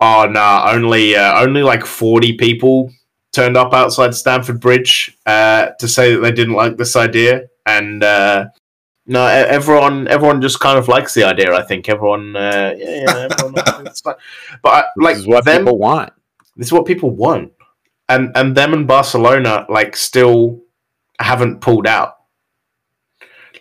"Oh 0.00 0.26
no, 0.30 0.64
only 0.66 1.16
uh, 1.16 1.42
only 1.42 1.62
like 1.62 1.84
forty 1.84 2.32
people 2.32 2.90
turned 3.34 3.58
up 3.58 3.74
outside 3.74 4.14
Stamford 4.14 4.58
Bridge 4.58 5.18
uh, 5.26 5.68
to 5.78 5.86
say 5.86 6.14
that 6.14 6.20
they 6.20 6.32
didn't 6.32 6.54
like 6.54 6.78
this 6.78 6.96
idea, 6.96 7.42
and 7.66 8.02
uh, 8.02 8.46
no, 9.06 9.26
everyone 9.26 10.08
everyone 10.08 10.40
just 10.40 10.60
kind 10.60 10.78
of 10.78 10.88
likes 10.88 11.12
the 11.12 11.24
idea. 11.24 11.52
I 11.54 11.62
think 11.62 11.90
everyone, 11.90 12.36
uh, 12.36 12.74
yeah, 12.78 13.04
yeah, 13.04 13.28
everyone. 13.30 13.54
But 14.02 14.18
I, 14.64 14.84
like 14.96 15.16
this 15.16 15.24
is 15.24 15.26
what 15.26 15.44
them, 15.44 15.64
people 15.64 15.78
want. 15.78 16.10
this 16.56 16.68
is 16.68 16.72
what 16.72 16.86
people 16.86 17.10
want, 17.10 17.52
and 18.08 18.32
and 18.34 18.56
them 18.56 18.72
and 18.72 18.86
Barcelona 18.86 19.66
like 19.68 19.94
still 19.94 20.63
haven't 21.20 21.60
pulled 21.60 21.86
out. 21.86 22.16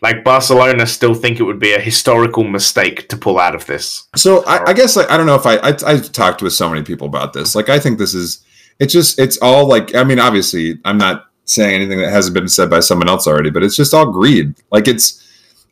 Like 0.02 0.24
Barcelona 0.26 0.86
still 0.86 1.14
think 1.14 1.40
it 1.40 1.44
would 1.44 1.60
be 1.60 1.74
a 1.74 1.80
historical 1.80 2.44
mistake 2.44 3.08
to 3.08 3.16
pull 3.16 3.40
out 3.40 3.56
of 3.56 3.66
this. 3.68 4.08
So 4.16 4.44
I, 4.46 4.72
I 4.72 4.74
guess 4.74 4.98
like 4.98 5.10
I 5.10 5.16
don't 5.16 5.26
know 5.28 5.36
if 5.36 5.46
I, 5.46 5.56
I 5.58 5.74
I've 5.86 6.12
talked 6.12 6.42
with 6.42 6.52
so 6.54 6.68
many 6.70 6.84
people 6.84 7.08
about 7.08 7.32
this. 7.32 7.56
Like 7.56 7.70
I 7.70 7.80
think 7.80 7.98
this 8.00 8.14
is 8.14 8.44
it's 8.80 8.92
just 8.92 9.18
it's 9.18 9.38
all 9.38 9.66
like 9.68 9.96
I 9.96 10.04
mean 10.04 10.20
obviously 10.20 10.78
I'm 10.84 10.98
not 10.98 11.28
saying 11.46 11.74
anything 11.74 12.00
that 12.00 12.12
hasn't 12.12 12.34
been 12.34 12.48
said 12.50 12.70
by 12.70 12.82
someone 12.82 13.08
else 13.08 13.28
already, 13.28 13.50
but 13.50 13.64
it's 13.64 13.78
just 13.78 13.94
all 13.94 14.12
greed. 14.12 14.54
Like 14.72 14.88
it's 14.90 15.22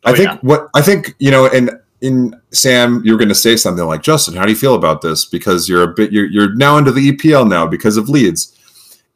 oh, 0.04 0.10
I 0.10 0.12
Oh, 0.12 0.16
think 0.16 0.30
yeah. 0.30 0.38
what 0.40 0.68
I 0.72 0.80
think 0.80 1.14
you 1.18 1.30
know 1.30 1.46
and 1.46 1.70
in 2.00 2.34
Sam 2.52 3.02
you're 3.04 3.18
going 3.18 3.28
to 3.28 3.34
say 3.34 3.56
something 3.56 3.84
like 3.84 4.00
Justyn, 4.02 4.34
how 4.36 4.44
do 4.44 4.50
you 4.50 4.56
feel 4.56 4.74
about 4.76 5.02
this? 5.02 5.26
Because 5.26 5.68
you're 5.68 5.82
a 5.82 5.88
bit 5.94 6.10
you're 6.10 6.26
you're 6.26 6.54
now 6.54 6.78
into 6.78 6.90
the 6.92 7.12
EPL 7.12 7.46
now 7.48 7.66
because 7.66 7.98
of 7.98 8.08
Leeds. 8.08 8.56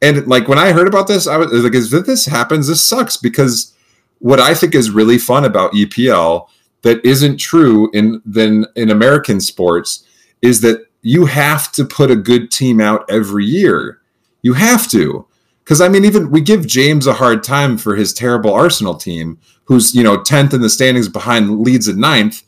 And 0.01 0.27
like 0.27 0.47
when 0.47 0.59
I 0.59 0.71
heard 0.71 0.87
about 0.87 1.07
this, 1.07 1.27
I 1.27 1.37
was 1.37 1.51
like, 1.51 1.73
if 1.73 2.05
this 2.05 2.25
happens, 2.25 2.67
this 2.67 2.85
sucks 2.85 3.17
because 3.17 3.73
what 4.19 4.39
I 4.39 4.53
think 4.53 4.75
is 4.75 4.91
really 4.91 5.17
fun 5.17 5.45
about 5.45 5.73
EPL 5.73 6.47
that 6.83 7.03
isn't 7.05 7.37
true 7.37 7.89
in 7.93 8.21
then 8.25 8.65
in 8.75 8.91
American 8.91 9.39
sports 9.39 10.05
is 10.41 10.61
that 10.61 10.85
you 11.01 11.25
have 11.25 11.71
to 11.73 11.85
put 11.85 12.11
a 12.11 12.15
good 12.15 12.51
team 12.51 12.79
out 12.79 13.09
every 13.09 13.45
year. 13.45 14.01
You 14.41 14.53
have 14.53 14.89
to. 14.91 15.25
Because 15.63 15.81
I 15.81 15.89
mean, 15.89 16.05
even 16.05 16.31
we 16.31 16.41
give 16.41 16.65
James 16.65 17.07
a 17.07 17.13
hard 17.13 17.43
time 17.43 17.77
for 17.77 17.95
his 17.95 18.13
terrible 18.13 18.53
Arsenal 18.53 18.95
team, 18.95 19.39
who's 19.65 19.93
you 19.93 20.03
know 20.03 20.21
tenth 20.23 20.53
in 20.53 20.61
the 20.61 20.69
standings 20.69 21.09
behind 21.09 21.59
Leeds 21.59 21.89
at 21.89 21.97
ninth. 21.97 22.41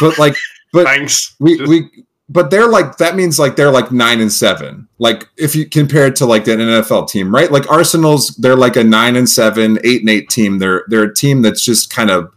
But 0.00 0.18
like, 0.18 0.36
but 0.72 0.84
Thanks. 0.86 1.34
we 1.38 1.60
we 1.66 1.90
but 2.28 2.50
they're 2.50 2.68
like 2.68 2.96
that 2.96 3.14
means 3.14 3.38
like 3.38 3.56
they're 3.56 3.70
like 3.70 3.92
nine 3.92 4.20
and 4.20 4.32
seven. 4.32 4.88
Like 4.98 5.28
if 5.36 5.54
you 5.54 5.68
compare 5.68 6.06
it 6.06 6.16
to 6.16 6.26
like 6.26 6.48
an 6.48 6.58
nfl 6.58 7.08
team 7.08 7.32
right? 7.32 7.50
Like 7.50 7.70
arsenal's 7.70 8.28
they're 8.36 8.56
like 8.56 8.76
a 8.76 8.84
nine 8.84 9.16
and 9.16 9.28
seven 9.28 9.78
eight 9.84 10.00
and 10.00 10.10
eight 10.10 10.28
team. 10.28 10.58
They're 10.58 10.84
they're 10.88 11.04
a 11.04 11.14
team 11.14 11.42
that's 11.42 11.62
just 11.62 11.90
kind 11.90 12.10
of 12.10 12.34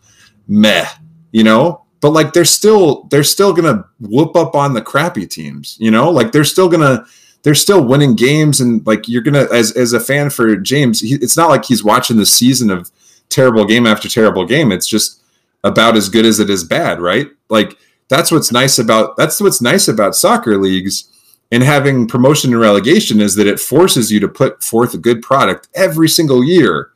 meh 0.47 0.87
you 1.31 1.43
know? 1.43 1.85
But 2.01 2.11
like 2.11 2.33
they're 2.33 2.45
still 2.45 3.03
they're 3.05 3.23
still 3.23 3.53
gonna 3.53 3.85
whoop 3.99 4.35
up 4.35 4.55
on 4.55 4.73
the 4.73 4.81
crappy 4.81 5.25
teams 5.25 5.77
you 5.79 5.91
know? 5.91 6.09
Like 6.11 6.31
they're 6.31 6.43
still 6.43 6.69
gonna 6.69 7.05
they're 7.41 7.55
still 7.55 7.83
winning 7.83 8.15
games 8.15 8.61
and 8.61 8.85
like 8.85 9.07
you're 9.07 9.23
gonna 9.23 9.47
as 9.51 9.71
as 9.75 9.93
a 9.93 9.99
fan 9.99 10.29
for 10.29 10.55
james 10.57 10.99
he, 10.99 11.15
it's 11.15 11.37
not 11.37 11.49
like 11.49 11.65
he's 11.65 11.83
watching 11.83 12.17
the 12.17 12.25
season 12.25 12.69
of 12.69 12.91
terrible 13.29 13.65
game 13.65 13.87
after 13.87 14.07
terrible 14.07 14.45
game. 14.45 14.71
It's 14.71 14.87
just 14.87 15.23
about 15.63 15.97
as 15.97 16.09
good 16.09 16.25
as 16.25 16.39
it 16.39 16.49
is 16.49 16.63
bad 16.63 17.01
right? 17.01 17.27
Like 17.49 17.77
that's 18.09 18.31
what's 18.31 18.51
nice 18.51 18.77
about 18.77 19.15
that's 19.15 19.39
what's 19.39 19.61
nice 19.61 19.87
about 19.87 20.15
soccer 20.15 20.57
leagues 20.57 21.09
and 21.51 21.63
having 21.63 22.07
promotion 22.07 22.51
and 22.51 22.61
relegation 22.61 23.21
is 23.21 23.35
that 23.35 23.47
it 23.47 23.59
forces 23.59 24.11
you 24.11 24.19
to 24.19 24.27
put 24.27 24.63
forth 24.63 24.93
a 24.93 24.99
good 24.99 25.21
product 25.21 25.67
every 25.73 26.07
single 26.07 26.43
year. 26.43 26.91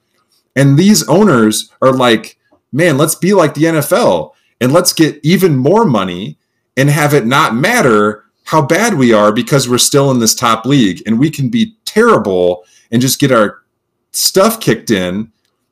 And 0.56 0.78
these 0.78 1.08
owners 1.08 1.72
are 1.82 1.94
like 1.94 2.38
man 2.72 2.98
let's 2.98 3.16
be 3.16 3.34
like 3.34 3.54
the 3.54 3.64
nfl 3.64 4.32
and 4.60 4.74
let's 4.74 4.94
get 4.94 5.20
even 5.24 5.56
more 5.56 5.86
money 5.86 6.38
and 6.76 6.90
have 6.90 7.14
it 7.14 7.26
not 7.26 7.56
matter 7.56 8.26
how 8.46 8.62
bad 8.62 8.96
we 8.96 9.14
are 9.14 9.32
because 9.32 9.70
we're 9.70 9.78
still 9.78 10.12
in 10.12 10.20
this 10.20 10.36
top 10.36 10.66
league 10.66 11.02
and 11.06 11.20
we 11.20 11.30
can 11.30 11.50
be 11.50 11.76
terrible 11.86 12.66
and 12.92 13.02
just 13.02 13.20
get 13.20 13.32
our 13.32 13.62
stuff 14.12 14.60
kicked 14.60 14.90
in 14.92 15.32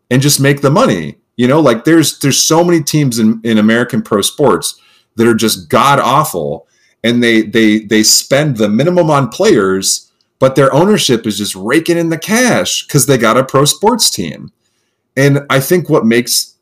and 0.10 0.22
just 0.22 0.40
make 0.40 0.62
the 0.62 0.70
money. 0.70 1.18
You 1.38 1.48
know 1.48 1.60
like 1.60 1.86
there's 1.86 2.20
there's 2.20 2.40
so 2.40 2.64
many 2.64 2.84
teams 2.84 3.18
in, 3.18 3.42
in 3.44 3.58
american 3.58 4.04
pro 4.04 4.22
sports 4.22 4.80
that 5.16 5.28
are 5.28 5.36
just 5.36 5.70
god 5.70 6.00
awful 6.00 6.68
and 7.04 7.24
they 7.24 7.42
they 7.44 7.80
they 7.80 8.04
spend 8.04 8.58
the 8.58 8.70
minimum 8.70 9.10
on 9.10 9.30
players 9.30 10.12
but 10.40 10.56
their 10.56 10.74
ownership 10.74 11.28
is 11.28 11.38
just 11.38 11.56
raking 11.56 11.98
in 11.98 12.10
the 12.10 12.18
cash 12.18 12.86
because 12.88 13.06
they 13.06 13.18
got 13.18 13.38
a 13.38 13.44
pro 13.44 13.66
sports 13.66 14.10
team 14.10 14.52
and 15.18 15.40
i 15.50 15.60
think 15.60 15.90
what 15.90 16.06
makes 16.06 16.56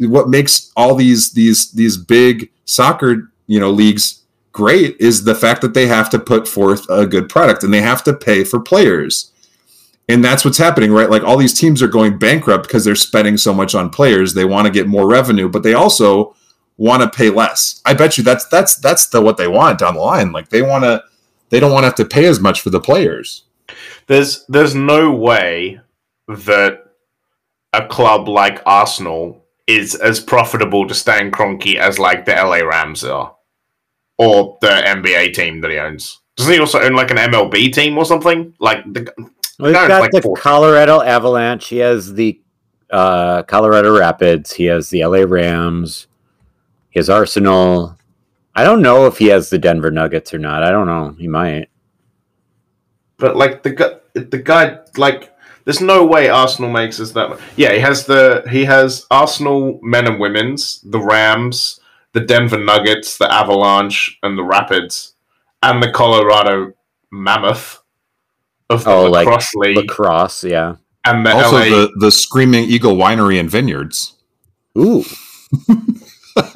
what 0.00 0.28
makes 0.28 0.72
all 0.76 0.94
these 0.94 1.32
these 1.32 1.72
these 1.72 1.96
big 1.96 2.50
soccer 2.64 3.32
you 3.46 3.60
know 3.60 3.70
leagues 3.70 4.22
great 4.52 4.96
is 5.00 5.24
the 5.24 5.34
fact 5.34 5.60
that 5.62 5.74
they 5.74 5.86
have 5.86 6.10
to 6.10 6.18
put 6.18 6.48
forth 6.48 6.86
a 6.90 7.06
good 7.06 7.28
product 7.28 7.62
and 7.62 7.72
they 7.72 7.80
have 7.82 8.02
to 8.04 8.12
pay 8.12 8.44
for 8.44 8.60
players 8.60 9.32
And 10.08 10.24
that's 10.24 10.44
what's 10.44 10.58
happening, 10.58 10.92
right? 10.92 11.10
Like 11.10 11.22
all 11.22 11.36
these 11.36 11.58
teams 11.58 11.82
are 11.82 11.88
going 11.88 12.18
bankrupt 12.18 12.64
because 12.66 12.84
they're 12.84 12.94
spending 12.96 13.36
so 13.36 13.52
much 13.52 13.74
on 13.74 13.90
players. 13.90 14.34
They 14.34 14.46
want 14.46 14.66
to 14.66 14.72
get 14.72 14.86
more 14.88 15.06
revenue, 15.08 15.48
but 15.50 15.62
they 15.62 15.74
also 15.74 16.34
want 16.78 17.02
to 17.02 17.16
pay 17.16 17.28
less. 17.28 17.82
I 17.84 17.92
bet 17.92 18.16
you 18.16 18.24
that's 18.24 18.46
that's 18.46 18.76
that's 18.76 19.06
the 19.08 19.20
what 19.20 19.36
they 19.36 19.48
want 19.48 19.78
down 19.78 19.94
the 19.94 20.00
line. 20.00 20.32
Like 20.32 20.48
they 20.48 20.62
want 20.62 20.84
to 20.84 21.04
they 21.50 21.60
don't 21.60 21.72
want 21.72 21.82
to 21.82 21.88
have 21.88 21.96
to 21.96 22.04
pay 22.04 22.26
as 22.26 22.40
much 22.40 22.62
for 22.62 22.70
the 22.70 22.80
players. 22.80 23.44
There's 24.06 24.46
there's 24.46 24.74
no 24.74 25.12
way 25.12 25.80
that 26.28 26.84
a 27.72 27.86
club 27.86 28.28
like 28.28 28.62
Arsenal 28.64 29.44
is 29.66 29.94
as 29.94 30.18
profitable 30.18 30.88
to 30.88 30.94
Stan 30.94 31.30
Kroenke 31.30 31.76
as 31.76 31.98
like 31.98 32.24
the 32.24 32.32
LA 32.32 32.58
Rams 32.58 33.04
are, 33.04 33.36
or 34.16 34.56
the 34.62 34.68
NBA 34.68 35.34
team 35.34 35.60
that 35.60 35.70
he 35.70 35.78
owns. 35.78 36.20
Doesn't 36.36 36.52
he 36.52 36.60
also 36.60 36.80
own 36.80 36.94
like 36.94 37.10
an 37.10 37.18
MLB 37.18 37.72
team 37.72 37.98
or 37.98 38.04
something? 38.04 38.54
Like 38.58 38.82
the 38.92 39.12
well, 39.58 39.68
he's 39.68 39.72
guy's 39.72 39.88
got 39.88 40.00
like 40.00 40.12
the 40.12 40.22
four- 40.22 40.36
Colorado 40.36 41.02
Avalanche. 41.02 41.68
He 41.68 41.78
has 41.78 42.14
the 42.14 42.40
uh, 42.90 43.42
Colorado 43.42 43.98
Rapids. 43.98 44.52
He 44.52 44.64
has 44.66 44.88
the 44.90 45.04
LA 45.04 45.24
Rams. 45.26 46.07
He 46.90 46.98
has 46.98 47.10
Arsenal. 47.10 47.96
I 48.54 48.64
don't 48.64 48.82
know 48.82 49.06
if 49.06 49.18
he 49.18 49.26
has 49.26 49.50
the 49.50 49.58
Denver 49.58 49.90
Nuggets 49.90 50.32
or 50.34 50.38
not. 50.38 50.62
I 50.62 50.70
don't 50.70 50.86
know. 50.86 51.14
He 51.18 51.28
might. 51.28 51.68
But 53.18 53.36
like 53.36 53.62
the 53.62 53.70
guy, 53.70 53.94
the 54.14 54.38
guy, 54.38 54.78
like, 54.96 55.32
there's 55.64 55.80
no 55.80 56.04
way 56.06 56.28
Arsenal 56.28 56.70
makes 56.70 56.98
us 57.00 57.12
that. 57.12 57.28
Much. 57.30 57.40
Yeah, 57.56 57.72
he 57.72 57.80
has 57.80 58.06
the 58.06 58.44
he 58.50 58.64
has 58.64 59.06
Arsenal 59.10 59.78
men 59.82 60.06
and 60.06 60.18
women's, 60.20 60.80
the 60.82 61.00
Rams, 61.00 61.78
the 62.12 62.20
Denver 62.20 62.58
Nuggets, 62.58 63.18
the 63.18 63.30
Avalanche, 63.32 64.18
and 64.22 64.38
the 64.38 64.44
Rapids, 64.44 65.14
and 65.62 65.82
the 65.82 65.90
Colorado 65.90 66.72
Mammoth 67.10 67.82
of 68.70 68.84
the 68.84 68.90
Oh, 68.90 69.04
like 69.10 69.26
lacrosse 69.26 69.54
league, 69.54 69.76
Lacrosse, 69.76 70.44
yeah. 70.44 70.76
and 71.04 71.24
the 71.26 71.32
also 71.32 71.56
LA. 71.58 71.64
the 71.64 71.92
the 71.98 72.10
Screaming 72.12 72.64
Eagle 72.64 72.96
Winery 72.96 73.38
and 73.38 73.50
Vineyards. 73.50 74.14
Ooh. 74.76 75.04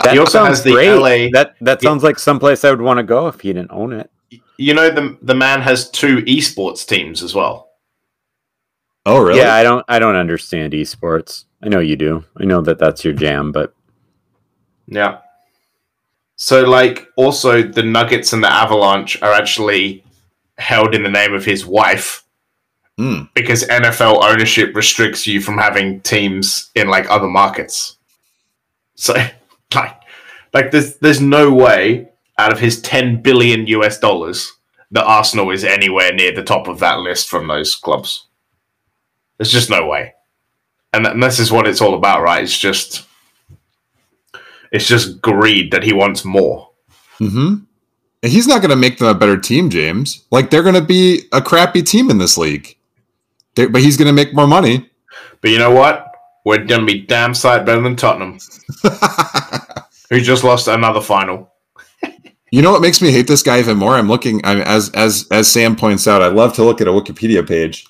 that 0.04 0.12
He 0.12 0.18
also 0.18 0.38
sounds 0.38 0.48
has 0.58 0.62
the 0.64 0.72
great. 0.72 0.88
LA 0.90 1.28
That 1.32 1.54
that 1.60 1.82
Yeah. 1.82 1.88
sounds 1.90 2.02
like 2.02 2.18
someplace 2.18 2.64
I 2.64 2.70
would 2.70 2.80
want 2.82 2.98
to 2.98 3.02
go 3.04 3.28
if 3.28 3.40
he 3.40 3.52
didn't 3.52 3.70
own 3.72 3.92
it. 3.92 4.10
you 4.56 4.74
know 4.74 4.90
the 4.90 5.16
the 5.22 5.34
man 5.34 5.60
has 5.60 5.90
two 5.90 6.18
esports 6.22 6.86
teams 6.86 7.22
as 7.22 7.34
well. 7.34 7.68
Oh, 9.04 9.20
really? 9.20 9.40
Yeah, 9.40 9.54
I 9.54 9.62
don't 9.62 9.84
I 9.88 9.98
don't 9.98 10.16
understand 10.16 10.72
esports. 10.72 11.44
I 11.62 11.68
know 11.68 11.80
you 11.80 11.96
do. 11.96 12.24
I 12.36 12.44
know 12.44 12.60
that 12.62 12.78
that's 12.78 13.04
your 13.04 13.14
jam, 13.14 13.52
but 13.52 13.74
Yeah. 14.86 15.18
So, 16.36 16.62
like, 16.64 17.06
also 17.16 17.62
the 17.62 17.82
Nuggets 17.84 18.32
and 18.32 18.42
the 18.42 18.52
Avalanche 18.52 19.20
are 19.22 19.32
actually 19.32 20.02
held 20.58 20.92
in 20.94 21.02
the 21.04 21.08
name 21.08 21.34
of 21.34 21.44
his 21.44 21.64
wife 21.64 22.24
Hmm. 22.98 23.22
because 23.34 23.64
NFL 23.68 24.22
ownership 24.24 24.74
restricts 24.74 25.26
you 25.26 25.40
from 25.40 25.56
having 25.56 26.00
teams 26.00 26.70
in 26.74 26.88
like 26.88 27.08
other 27.10 27.28
markets. 27.28 27.96
So, 28.96 29.14
like, 29.74 29.96
like 30.54 30.70
there's 30.70 30.96
there's 30.98 31.20
no 31.20 31.52
way 31.52 32.08
out 32.38 32.52
of 32.52 32.58
his 32.60 32.80
10 32.82 33.22
billion 33.22 33.66
US 33.68 33.98
dollars 33.98 34.52
that 34.90 35.04
Arsenal 35.04 35.50
is 35.50 35.64
anywhere 35.64 36.12
near 36.12 36.34
the 36.34 36.42
top 36.42 36.68
of 36.68 36.78
that 36.80 36.98
list 37.00 37.28
from 37.28 37.46
those 37.48 37.74
clubs. 37.74 38.26
There's 39.38 39.50
just 39.52 39.70
no 39.70 39.86
way. 39.86 40.14
And, 40.92 41.06
and 41.06 41.22
this 41.22 41.38
is 41.38 41.50
what 41.50 41.66
it's 41.66 41.80
all 41.80 41.94
about, 41.94 42.22
right? 42.22 42.42
It's 42.42 42.58
just 42.58 43.06
it's 44.70 44.86
just 44.86 45.20
greed 45.20 45.70
that 45.72 45.82
he 45.82 45.92
wants 45.92 46.24
more. 46.24 46.70
Mm-hmm. 47.20 47.54
And 48.24 48.32
he's 48.32 48.46
not 48.46 48.60
going 48.60 48.70
to 48.70 48.76
make 48.76 48.98
them 48.98 49.08
a 49.08 49.14
better 49.14 49.36
team, 49.38 49.68
James. 49.68 50.24
Like 50.30 50.50
they're 50.50 50.62
going 50.62 50.74
to 50.74 50.80
be 50.80 51.22
a 51.32 51.42
crappy 51.42 51.82
team 51.82 52.10
in 52.10 52.18
this 52.18 52.38
league, 52.38 52.76
They- 53.54 53.66
but 53.66 53.82
he's 53.82 53.96
going 53.96 54.06
to 54.06 54.12
make 54.12 54.34
more 54.34 54.46
money. 54.46 54.88
But 55.40 55.50
you 55.50 55.58
know 55.58 55.72
what? 55.72 56.11
We're 56.44 56.64
gonna 56.64 56.86
be 56.86 57.00
damn 57.02 57.34
sight 57.34 57.64
better 57.64 57.80
than 57.80 57.96
Tottenham, 57.96 58.38
who 60.10 60.20
just 60.20 60.44
lost 60.44 60.68
another 60.68 61.00
final. 61.00 61.52
you 62.50 62.62
know 62.62 62.72
what 62.72 62.82
makes 62.82 63.00
me 63.00 63.12
hate 63.12 63.26
this 63.28 63.42
guy 63.42 63.58
even 63.60 63.76
more? 63.76 63.94
I'm 63.94 64.08
looking. 64.08 64.40
I'm 64.44 64.60
as 64.60 64.90
as 64.90 65.26
as 65.30 65.50
Sam 65.50 65.76
points 65.76 66.08
out. 66.08 66.22
I 66.22 66.28
love 66.28 66.54
to 66.54 66.64
look 66.64 66.80
at 66.80 66.88
a 66.88 66.92
Wikipedia 66.92 67.46
page. 67.46 67.84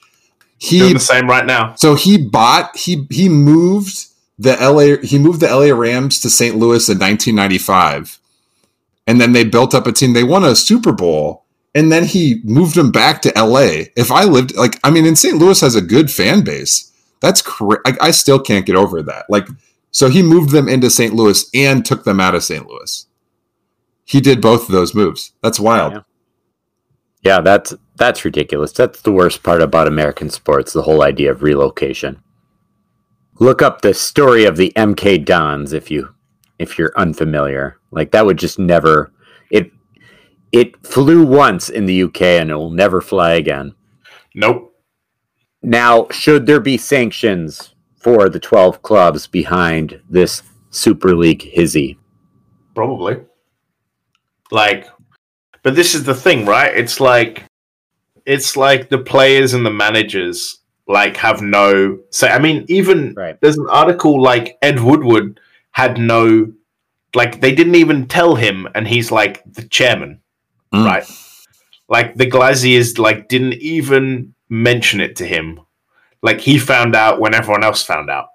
Doing 0.69 0.89
He 0.89 0.93
the 0.93 1.01
same 1.01 1.27
right 1.29 1.47
now. 1.47 1.75
so 1.77 1.95
he 1.95 2.19
bought 2.19 2.77
he 2.77 3.07
he 3.11 3.29
moved 3.29 4.07
the 4.39 4.53
LA 4.61 5.05
he 5.07 5.19
moved 5.19 5.41
the 5.41 5.49
LA 5.49 5.75
Rams 5.75 6.21
to 6.21 6.31
St. 6.31 6.55
Louis 6.57 6.89
in 6.89 6.99
1995, 6.99 8.19
and 9.07 9.21
then 9.21 9.33
they 9.33 9.45
built 9.45 9.75
up 9.75 9.87
a 9.87 9.93
team. 9.93 10.13
They 10.13 10.25
won 10.25 10.45
a 10.45 10.55
Super 10.55 10.93
Bowl, 10.93 11.47
and 11.75 11.91
then 11.91 12.05
he 12.05 12.41
moved 12.45 12.75
them 12.77 12.93
back 12.93 13.23
to 13.23 13.33
LA. 13.35 13.87
If 13.97 14.13
I 14.13 14.25
lived 14.25 14.55
like 14.57 14.79
I 14.85 14.91
mean, 14.91 15.07
in 15.07 15.17
St. 15.17 15.37
Louis 15.39 15.61
has 15.63 15.75
a 15.75 15.81
good 15.81 16.11
fan 16.11 16.43
base. 16.45 16.92
That's 17.23 17.41
crazy. 17.41 17.81
I, 17.87 17.95
I 18.01 18.11
still 18.11 18.39
can't 18.39 18.67
get 18.67 18.77
over 18.77 19.03
that. 19.05 19.27
Like, 19.31 19.47
so 19.93 20.11
he 20.11 20.23
moved 20.23 20.51
them 20.51 20.69
into 20.69 20.91
St. 20.91 21.15
Louis 21.15 21.49
and 21.55 21.87
took 21.87 22.05
them 22.05 22.21
out 22.21 22.35
of 22.35 22.43
St. 22.45 22.67
Louis. 22.67 23.07
He 24.05 24.21
did 24.21 24.43
both 24.43 24.63
of 24.63 24.73
those 24.73 24.95
moves. 24.95 25.33
That's 25.43 25.61
wild. 25.61 25.93
Yeah. 25.93 26.01
Yeah, 27.23 27.41
that's 27.41 27.73
that's 27.95 28.25
ridiculous. 28.25 28.73
That's 28.73 29.01
the 29.03 29.13
worst 29.13 29.45
part 29.45 29.63
about 29.63 29.87
American 29.87 30.29
sports, 30.29 30.73
the 30.73 30.83
whole 30.83 31.03
idea 31.03 31.31
of 31.31 31.45
relocation. 31.45 32.21
Look 33.39 33.63
up 33.63 33.81
the 33.81 33.95
story 33.95 34.45
of 34.45 34.57
the 34.57 34.73
MK 34.75 35.25
Dons 35.25 35.73
if 35.73 35.89
you 35.89 36.13
if 36.59 36.79
you're 36.79 36.93
unfamiliar. 36.97 37.79
Like 37.93 38.11
that 38.11 38.27
would 38.27 38.39
just 38.39 38.59
never 38.59 39.13
it 39.51 39.71
it 40.51 40.85
flew 40.85 41.25
once 41.25 41.69
in 41.69 41.87
the 41.87 42.03
UK 42.03 42.23
and 42.23 42.51
it 42.51 42.57
will 42.57 42.71
never 42.71 43.01
fly 43.01 43.35
again. 43.35 43.73
Nope. 44.35 44.72
Now, 45.63 46.09
should 46.11 46.47
there 46.47 46.61
be 46.61 46.77
sanctions 46.77 47.75
for 47.97 48.29
the 48.29 48.41
12 48.41 48.83
clubs 48.83 49.27
behind 49.27 50.01
this 50.11 50.43
Super 50.71 51.15
League 51.15 51.43
hizzy? 51.43 51.99
Probably. 52.75 53.19
Like, 54.51 54.87
but 55.63 55.77
this 55.77 55.95
is 55.95 56.05
the 56.05 56.15
thing, 56.15 56.47
right? 56.47 56.77
It's 56.77 57.01
like, 57.01 57.45
it's 58.27 58.57
like 58.57 58.89
the 58.89 58.99
players 58.99 59.55
and 59.55 59.65
the 59.65 59.71
managers 59.71 60.59
like 60.89 61.17
have 61.17 61.41
no 61.43 61.99
say. 62.11 62.29
I 62.29 62.39
mean, 62.39 62.65
even 62.69 63.15
Right. 63.15 63.41
there's 63.41 63.57
an 63.59 63.69
article 63.71 64.21
like 64.21 64.59
Ed 64.63 64.81
Woodward 64.81 65.39
had 65.71 65.99
no, 65.99 66.53
like 67.15 67.41
they 67.41 67.55
didn't 67.55 67.77
even 67.77 68.09
tell 68.09 68.35
him, 68.35 68.67
and 68.75 68.87
he's 68.87 69.11
like 69.13 69.43
the 69.53 69.63
chairman, 69.63 70.21
Mm. 70.75 70.85
right? 70.85 71.05
Like 71.89 72.17
the 72.17 72.29
Glazers 72.29 72.99
like 72.99 73.29
didn't 73.29 73.55
even 73.55 74.32
mention 74.53 75.01
it 75.01 75.17
to 75.17 75.27
him. 75.27 75.61
Like 76.23 76.41
he 76.41 76.59
found 76.59 76.95
out 76.95 77.19
when 77.19 77.35
everyone 77.35 77.65
else 77.65 77.83
found 77.83 78.11
out. 78.11 78.29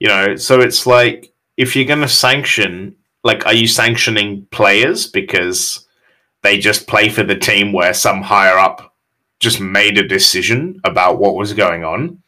You 0.00 0.08
know, 0.08 0.36
so 0.36 0.60
it's 0.60 0.86
like 0.86 1.32
if 1.56 1.76
you're 1.76 1.84
going 1.84 2.00
to 2.00 2.08
sanction, 2.08 2.96
like, 3.22 3.46
are 3.46 3.54
you 3.54 3.68
sanctioning 3.68 4.46
players 4.50 5.06
because 5.06 5.86
they 6.42 6.58
just 6.58 6.88
play 6.88 7.08
for 7.08 7.22
the 7.22 7.36
team 7.36 7.72
where 7.72 7.94
some 7.94 8.22
higher 8.22 8.58
up 8.58 8.94
just 9.38 9.60
made 9.60 9.98
a 9.98 10.08
decision 10.08 10.80
about 10.84 11.18
what 11.18 11.36
was 11.36 11.52
going 11.52 11.84
on? 11.84 12.20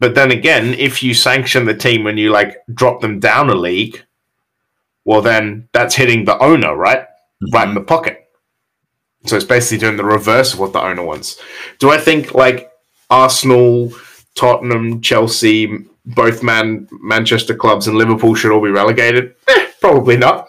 But 0.00 0.14
then 0.14 0.30
again, 0.30 0.74
if 0.74 1.02
you 1.02 1.14
sanction 1.14 1.64
the 1.64 1.74
team 1.74 2.06
and 2.06 2.18
you 2.18 2.30
like 2.30 2.56
drop 2.74 3.00
them 3.00 3.20
down 3.20 3.48
a 3.48 3.54
league, 3.54 4.04
well, 5.04 5.22
then 5.22 5.68
that's 5.72 5.94
hitting 5.94 6.24
the 6.24 6.38
owner, 6.38 6.76
right? 6.76 7.06
Right 7.52 7.62
in 7.62 7.68
mm-hmm. 7.70 7.74
the 7.74 7.84
pocket. 7.84 8.27
So 9.28 9.36
it's 9.36 9.44
basically 9.44 9.78
doing 9.78 9.96
the 9.96 10.04
reverse 10.04 10.52
of 10.54 10.58
what 10.58 10.72
the 10.72 10.80
owner 10.82 11.02
wants. 11.04 11.38
Do 11.78 11.90
I 11.90 11.98
think 11.98 12.34
like 12.34 12.70
Arsenal, 13.10 13.92
Tottenham, 14.34 15.00
Chelsea, 15.00 15.84
both 16.06 16.42
man 16.42 16.88
Manchester 17.02 17.54
clubs 17.54 17.86
and 17.86 17.96
Liverpool 17.98 18.34
should 18.34 18.50
all 18.52 18.62
be 18.62 18.70
relegated? 18.70 19.34
Eh, 19.48 19.66
probably 19.80 20.16
not. 20.16 20.48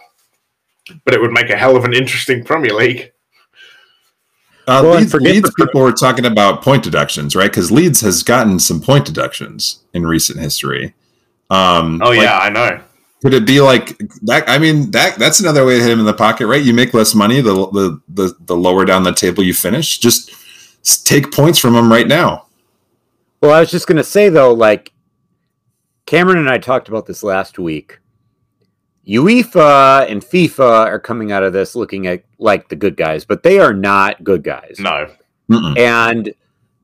But 1.06 1.14
it 1.14 1.22
would 1.22 1.32
make 1.32 1.50
a 1.50 1.58
hell 1.58 1.76
of 1.76 1.86
an 1.86 1.94
interesting 1.94 2.44
Premier 2.44 2.74
League. 2.74 3.12
Uh, 4.68 4.82
Well, 4.84 4.96
Leeds, 5.00 5.12
forget 5.12 5.34
Leeds 5.34 5.50
the- 5.56 5.66
people 5.66 5.82
were 5.82 5.92
talking 5.92 6.26
about 6.26 6.62
point 6.62 6.84
deductions, 6.84 7.36
right? 7.36 7.50
Because 7.50 7.72
Leeds 7.72 8.02
has 8.02 8.24
gotten 8.24 8.60
some 8.60 8.80
point 8.82 9.06
deductions 9.06 9.80
in 9.94 10.06
recent 10.06 10.40
history. 10.40 10.94
Um, 11.50 12.02
Oh 12.04 12.10
like, 12.10 12.22
yeah, 12.22 12.38
I 12.38 12.50
know. 12.50 12.80
Could 13.22 13.34
it 13.34 13.46
be 13.46 13.60
like 13.60 13.98
that? 14.24 14.48
I 14.48 14.58
mean, 14.58 14.92
that 14.92 15.18
that's 15.18 15.40
another 15.40 15.66
way 15.66 15.78
to 15.78 15.82
hit 15.82 15.92
him 15.92 16.00
in 16.00 16.06
the 16.06 16.14
pocket, 16.14 16.48
right? 16.48 16.64
You 16.64 16.74
make 16.74 16.94
less 16.94 17.14
money 17.14 17.42
the 17.42 17.54
the 17.54 18.02
the, 18.08 18.36
the 18.42 18.56
lower 18.56 18.86
down 18.86 19.04
the 19.04 19.14
table 19.14 19.44
you 19.44 19.54
finish. 19.54 19.98
Just 19.98 20.32
take 21.06 21.32
points 21.32 21.60
from 21.60 21.76
him 21.76 21.92
right 21.92 22.08
now. 22.08 22.46
Well, 23.42 23.52
I 23.52 23.60
was 23.60 23.72
just 23.72 23.88
going 23.88 23.98
to 23.98 24.04
say, 24.04 24.30
though, 24.30 24.54
like 24.54 24.92
Cameron 26.06 26.40
and 26.40 26.50
I 26.50 26.58
talked 26.58 26.90
about 26.90 27.06
this 27.06 27.24
last 27.24 27.60
week. 27.60 28.00
UEFA 29.08 30.10
and 30.10 30.22
FIFA 30.22 30.86
are 30.88 31.00
coming 31.00 31.32
out 31.32 31.44
of 31.44 31.52
this 31.52 31.76
looking 31.76 32.08
at 32.08 32.24
like 32.38 32.70
the 32.70 32.76
good 32.76 32.96
guys, 32.96 33.26
but 33.26 33.44
they 33.44 33.60
are 33.60 33.74
not 33.74 34.24
good 34.24 34.44
guys. 34.44 34.78
No. 34.80 35.10
Mm-mm. 35.50 35.78
And 35.80 36.34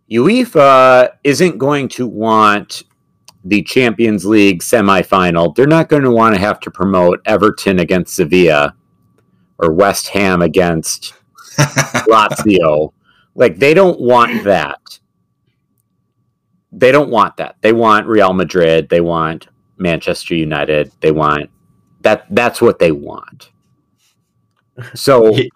UEFA 0.09 1.11
isn't 1.23 1.57
going 1.57 1.87
to 1.89 2.07
want 2.07 2.83
the 3.45 3.61
Champions 3.63 4.25
League 4.25 4.61
semifinal. 4.61 5.55
They're 5.55 5.67
not 5.67 5.87
going 5.87 6.03
to 6.03 6.11
want 6.11 6.35
to 6.35 6.41
have 6.41 6.59
to 6.61 6.71
promote 6.71 7.21
Everton 7.25 7.79
against 7.79 8.15
Sevilla 8.15 8.75
or 9.59 9.71
West 9.71 10.07
Ham 10.09 10.41
against 10.41 11.13
Lazio. 12.09 12.91
Like 13.35 13.57
they 13.59 13.73
don't 13.73 13.99
want 14.01 14.43
that. 14.45 14.99
they 16.71 16.91
don't 16.91 17.09
want 17.09 17.37
that. 17.37 17.55
They 17.61 17.71
want 17.73 18.07
Real 18.07 18.33
Madrid. 18.33 18.89
They 18.89 19.01
want 19.01 19.47
Manchester 19.77 20.35
United. 20.35 20.91
They 21.01 21.11
want 21.11 21.49
that. 22.01 22.25
That's 22.29 22.61
what 22.61 22.79
they 22.79 22.91
want. 22.91 23.51
So 24.93 25.35
You, 25.35 25.49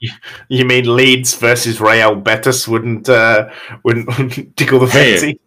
you 0.47 0.65
mean 0.65 0.95
Leeds 0.95 1.35
versus 1.35 1.81
Real 1.81 2.15
Betis 2.15 2.67
wouldn't 2.67 3.09
uh, 3.09 3.49
wouldn't, 3.83 4.07
wouldn't 4.17 4.55
tickle 4.57 4.79
the 4.79 4.87
Hey. 4.87 5.13
fancy? 5.13 5.39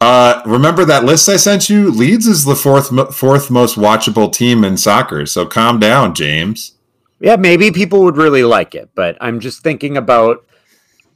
Uh, 0.00 0.42
remember 0.46 0.84
that 0.84 1.04
list 1.04 1.28
I 1.28 1.36
sent 1.36 1.68
you? 1.68 1.90
Leeds 1.90 2.26
is 2.26 2.44
the 2.44 2.54
fourth 2.54 2.88
fourth 3.14 3.50
most 3.50 3.76
watchable 3.76 4.32
team 4.32 4.62
in 4.64 4.76
soccer. 4.76 5.26
So 5.26 5.44
calm 5.44 5.80
down, 5.80 6.14
James. 6.14 6.74
yeah, 7.20 7.34
maybe 7.36 7.72
people 7.72 8.04
would 8.04 8.16
really 8.16 8.44
like 8.44 8.74
it, 8.76 8.90
but 8.94 9.16
I'm 9.20 9.40
just 9.40 9.62
thinking 9.62 9.96
about. 9.96 10.44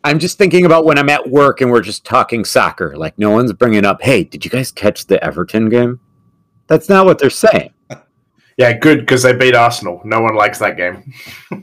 I'm 0.05 0.19
just 0.19 0.37
thinking 0.37 0.67
about 0.67 0.85
when 0.85 0.99
I'm 0.99 1.09
at 1.09 1.31
work 1.31 1.61
and 1.61 1.71
we're 1.71 1.81
just 1.81 2.05
talking 2.05 2.45
soccer. 2.45 2.97
Like 2.97 3.17
no 3.21 3.31
one's 3.31 3.53
bringing 3.53 3.85
up, 3.85 4.03
"Hey, 4.03 4.25
did 4.25 4.45
you 4.45 4.51
guys 4.51 4.73
catch 4.73 5.07
the 5.07 5.23
Everton 5.23 5.69
game?" 5.69 6.01
That's 6.67 6.89
not 6.89 7.07
what 7.07 7.19
they're 7.19 7.31
saying. 7.31 7.73
Yeah, 8.59 8.75
good 8.75 9.01
because 9.01 9.23
they 9.23 9.33
beat 9.35 9.55
Arsenal. 9.55 10.03
No 10.05 10.21
one 10.21 10.35
likes 10.35 10.59
that 10.59 10.77
game. 10.77 11.11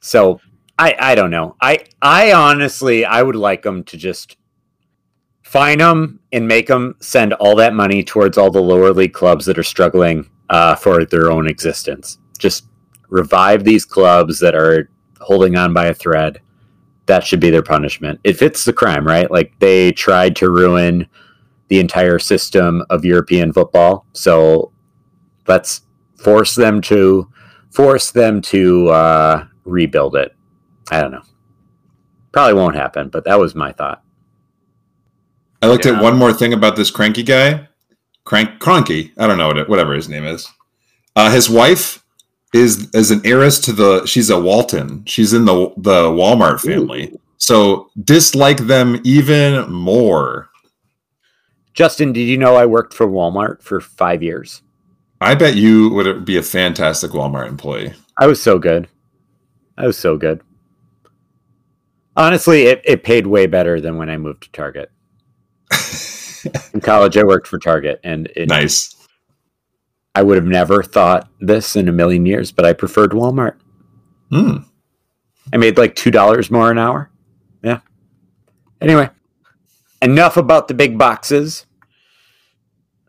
So 0.00 0.40
I 0.78 0.94
I 0.98 1.14
don't 1.14 1.30
know. 1.30 1.56
I 1.60 1.84
I 2.00 2.32
honestly 2.32 3.04
I 3.04 3.22
would 3.22 3.36
like 3.36 3.62
them 3.62 3.84
to 3.84 3.96
just 3.96 4.36
fine 5.52 5.76
them 5.76 6.18
and 6.32 6.48
make 6.48 6.66
them 6.66 6.96
send 7.00 7.34
all 7.34 7.54
that 7.54 7.74
money 7.74 8.02
towards 8.02 8.38
all 8.38 8.50
the 8.50 8.58
lower 8.58 8.90
league 8.90 9.12
clubs 9.12 9.44
that 9.44 9.58
are 9.58 9.62
struggling 9.62 10.26
uh, 10.48 10.74
for 10.74 11.04
their 11.04 11.30
own 11.30 11.46
existence. 11.46 12.18
Just 12.38 12.68
revive 13.10 13.62
these 13.62 13.84
clubs 13.84 14.40
that 14.40 14.54
are 14.54 14.88
holding 15.20 15.54
on 15.58 15.74
by 15.74 15.84
a 15.88 15.94
thread. 15.94 16.40
That 17.04 17.22
should 17.22 17.38
be 17.38 17.50
their 17.50 17.62
punishment. 17.62 18.18
It 18.24 18.38
fits 18.38 18.64
the 18.64 18.72
crime, 18.72 19.06
right? 19.06 19.30
Like 19.30 19.52
they 19.58 19.92
tried 19.92 20.36
to 20.36 20.48
ruin 20.48 21.06
the 21.68 21.80
entire 21.80 22.18
system 22.18 22.82
of 22.88 23.04
European 23.04 23.52
football. 23.52 24.06
So 24.14 24.72
let's 25.46 25.82
force 26.16 26.54
them 26.54 26.80
to 26.82 27.30
force 27.68 28.10
them 28.10 28.40
to 28.40 28.88
uh, 28.88 29.46
rebuild 29.66 30.16
it. 30.16 30.34
I 30.90 31.02
don't 31.02 31.12
know. 31.12 31.24
Probably 32.32 32.54
won't 32.54 32.74
happen, 32.74 33.10
but 33.10 33.24
that 33.24 33.38
was 33.38 33.54
my 33.54 33.72
thought. 33.72 34.02
I 35.62 35.66
looked 35.68 35.86
Yeah. 35.86 35.92
at 35.96 36.02
one 36.02 36.16
more 36.16 36.32
thing 36.32 36.52
about 36.52 36.76
this 36.76 36.90
cranky 36.90 37.22
guy. 37.22 37.68
Crank 38.24 38.60
Cronky. 38.60 39.12
I 39.18 39.26
don't 39.26 39.38
know 39.38 39.48
what 39.48 39.58
it, 39.58 39.68
whatever 39.68 39.94
his 39.94 40.08
name 40.08 40.24
is. 40.24 40.48
Uh, 41.16 41.30
his 41.30 41.48
wife 41.50 42.04
is 42.54 42.88
is 42.94 43.10
an 43.10 43.20
heiress 43.24 43.58
to 43.60 43.72
the. 43.72 44.04
She's 44.06 44.30
a 44.30 44.38
Walton. 44.40 45.04
She's 45.06 45.32
in 45.32 45.44
the 45.44 45.72
the 45.76 46.04
Walmart 46.10 46.60
family. 46.60 47.12
So 47.38 47.90
dislike 48.04 48.66
them 48.66 49.00
even 49.04 49.70
more. 49.72 50.48
Justyn, 51.74 52.12
did 52.12 52.20
you 52.22 52.36
know 52.38 52.54
I 52.54 52.66
worked 52.66 52.94
for 52.94 53.06
Walmart 53.06 53.62
for 53.62 53.80
five 53.80 54.22
years? 54.22 54.62
I 55.20 55.34
bet 55.34 55.56
you 55.56 55.88
would 55.90 56.24
be 56.24 56.36
a 56.36 56.42
fantastic 56.42 57.12
Walmart 57.12 57.48
employee. 57.48 57.94
I 58.18 58.26
was 58.26 58.42
so 58.42 58.58
good. 58.58 58.88
I 59.78 59.86
was 59.86 59.96
so 59.98 60.16
good. 60.16 60.42
Honestly, 62.16 62.64
it, 62.64 62.82
it 62.84 63.04
paid 63.04 63.26
way 63.26 63.46
better 63.46 63.80
than 63.80 63.96
when 63.96 64.10
I 64.10 64.18
moved 64.18 64.42
to 64.44 64.50
Target. 64.52 64.90
In 66.74 66.80
college, 66.80 67.16
I 67.16 67.24
worked 67.24 67.46
for 67.46 67.58
Target, 67.58 68.00
and 68.02 68.30
it, 68.34 68.48
nice. 68.48 68.96
I 70.14 70.22
would 70.22 70.36
have 70.36 70.46
never 70.46 70.82
thought 70.82 71.28
this 71.40 71.76
in 71.76 71.88
a 71.88 71.92
million 71.92 72.26
years, 72.26 72.52
but 72.52 72.64
I 72.64 72.72
preferred 72.72 73.12
Walmart. 73.12 73.56
Hmm. 74.30 74.58
I 75.52 75.56
made 75.56 75.78
like 75.78 75.94
two 75.94 76.10
dollars 76.10 76.50
more 76.50 76.70
an 76.70 76.78
hour. 76.78 77.10
Yeah. 77.62 77.80
Anyway, 78.80 79.10
enough 80.00 80.36
about 80.36 80.68
the 80.68 80.74
big 80.74 80.98
boxes. 80.98 81.66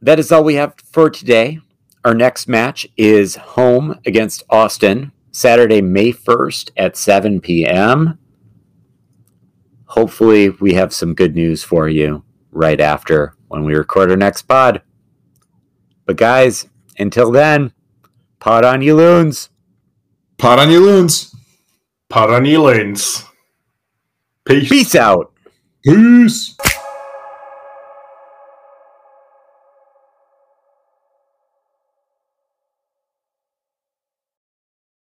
That 0.02 0.20
is 0.20 0.32
all 0.32 0.44
we 0.44 0.56
have 0.56 0.76
for 0.92 1.10
today. 1.10 1.60
Our 2.06 2.14
next 2.14 2.48
match 2.48 2.86
is 2.98 3.38
home 3.38 4.00
against 4.06 4.44
Austin, 4.50 5.14
Saturday, 5.32 5.82
May 5.82 6.12
1st 6.12 6.72
at 6.76 6.98
7 6.98 7.40
p.m. 7.40 8.20
Hopefully, 9.86 10.50
we 10.50 10.74
have 10.74 10.94
some 10.94 11.14
good 11.14 11.36
news 11.36 11.64
for 11.64 11.88
you 11.88 12.24
right 12.54 12.80
after 12.80 13.36
when 13.48 13.66
we 13.66 13.76
record 13.76 14.10
our 14.10 14.18
next 14.18 14.44
pod. 14.44 14.82
But, 16.06 16.18
guys, 16.18 16.68
until 16.98 17.32
then, 17.32 17.74
pod 18.40 18.64
on 18.64 18.82
you 18.82 18.96
loons. 18.96 19.50
Pot 20.38 20.60
on 20.60 20.70
you 20.70 20.80
loons. 20.80 21.36
Pot 22.10 22.30
on 22.30 22.46
your 22.46 22.62
loons. 22.62 23.24
Peace. 24.46 24.70
Peace 24.70 24.96
out. 24.96 25.34
Peace. 25.84 26.56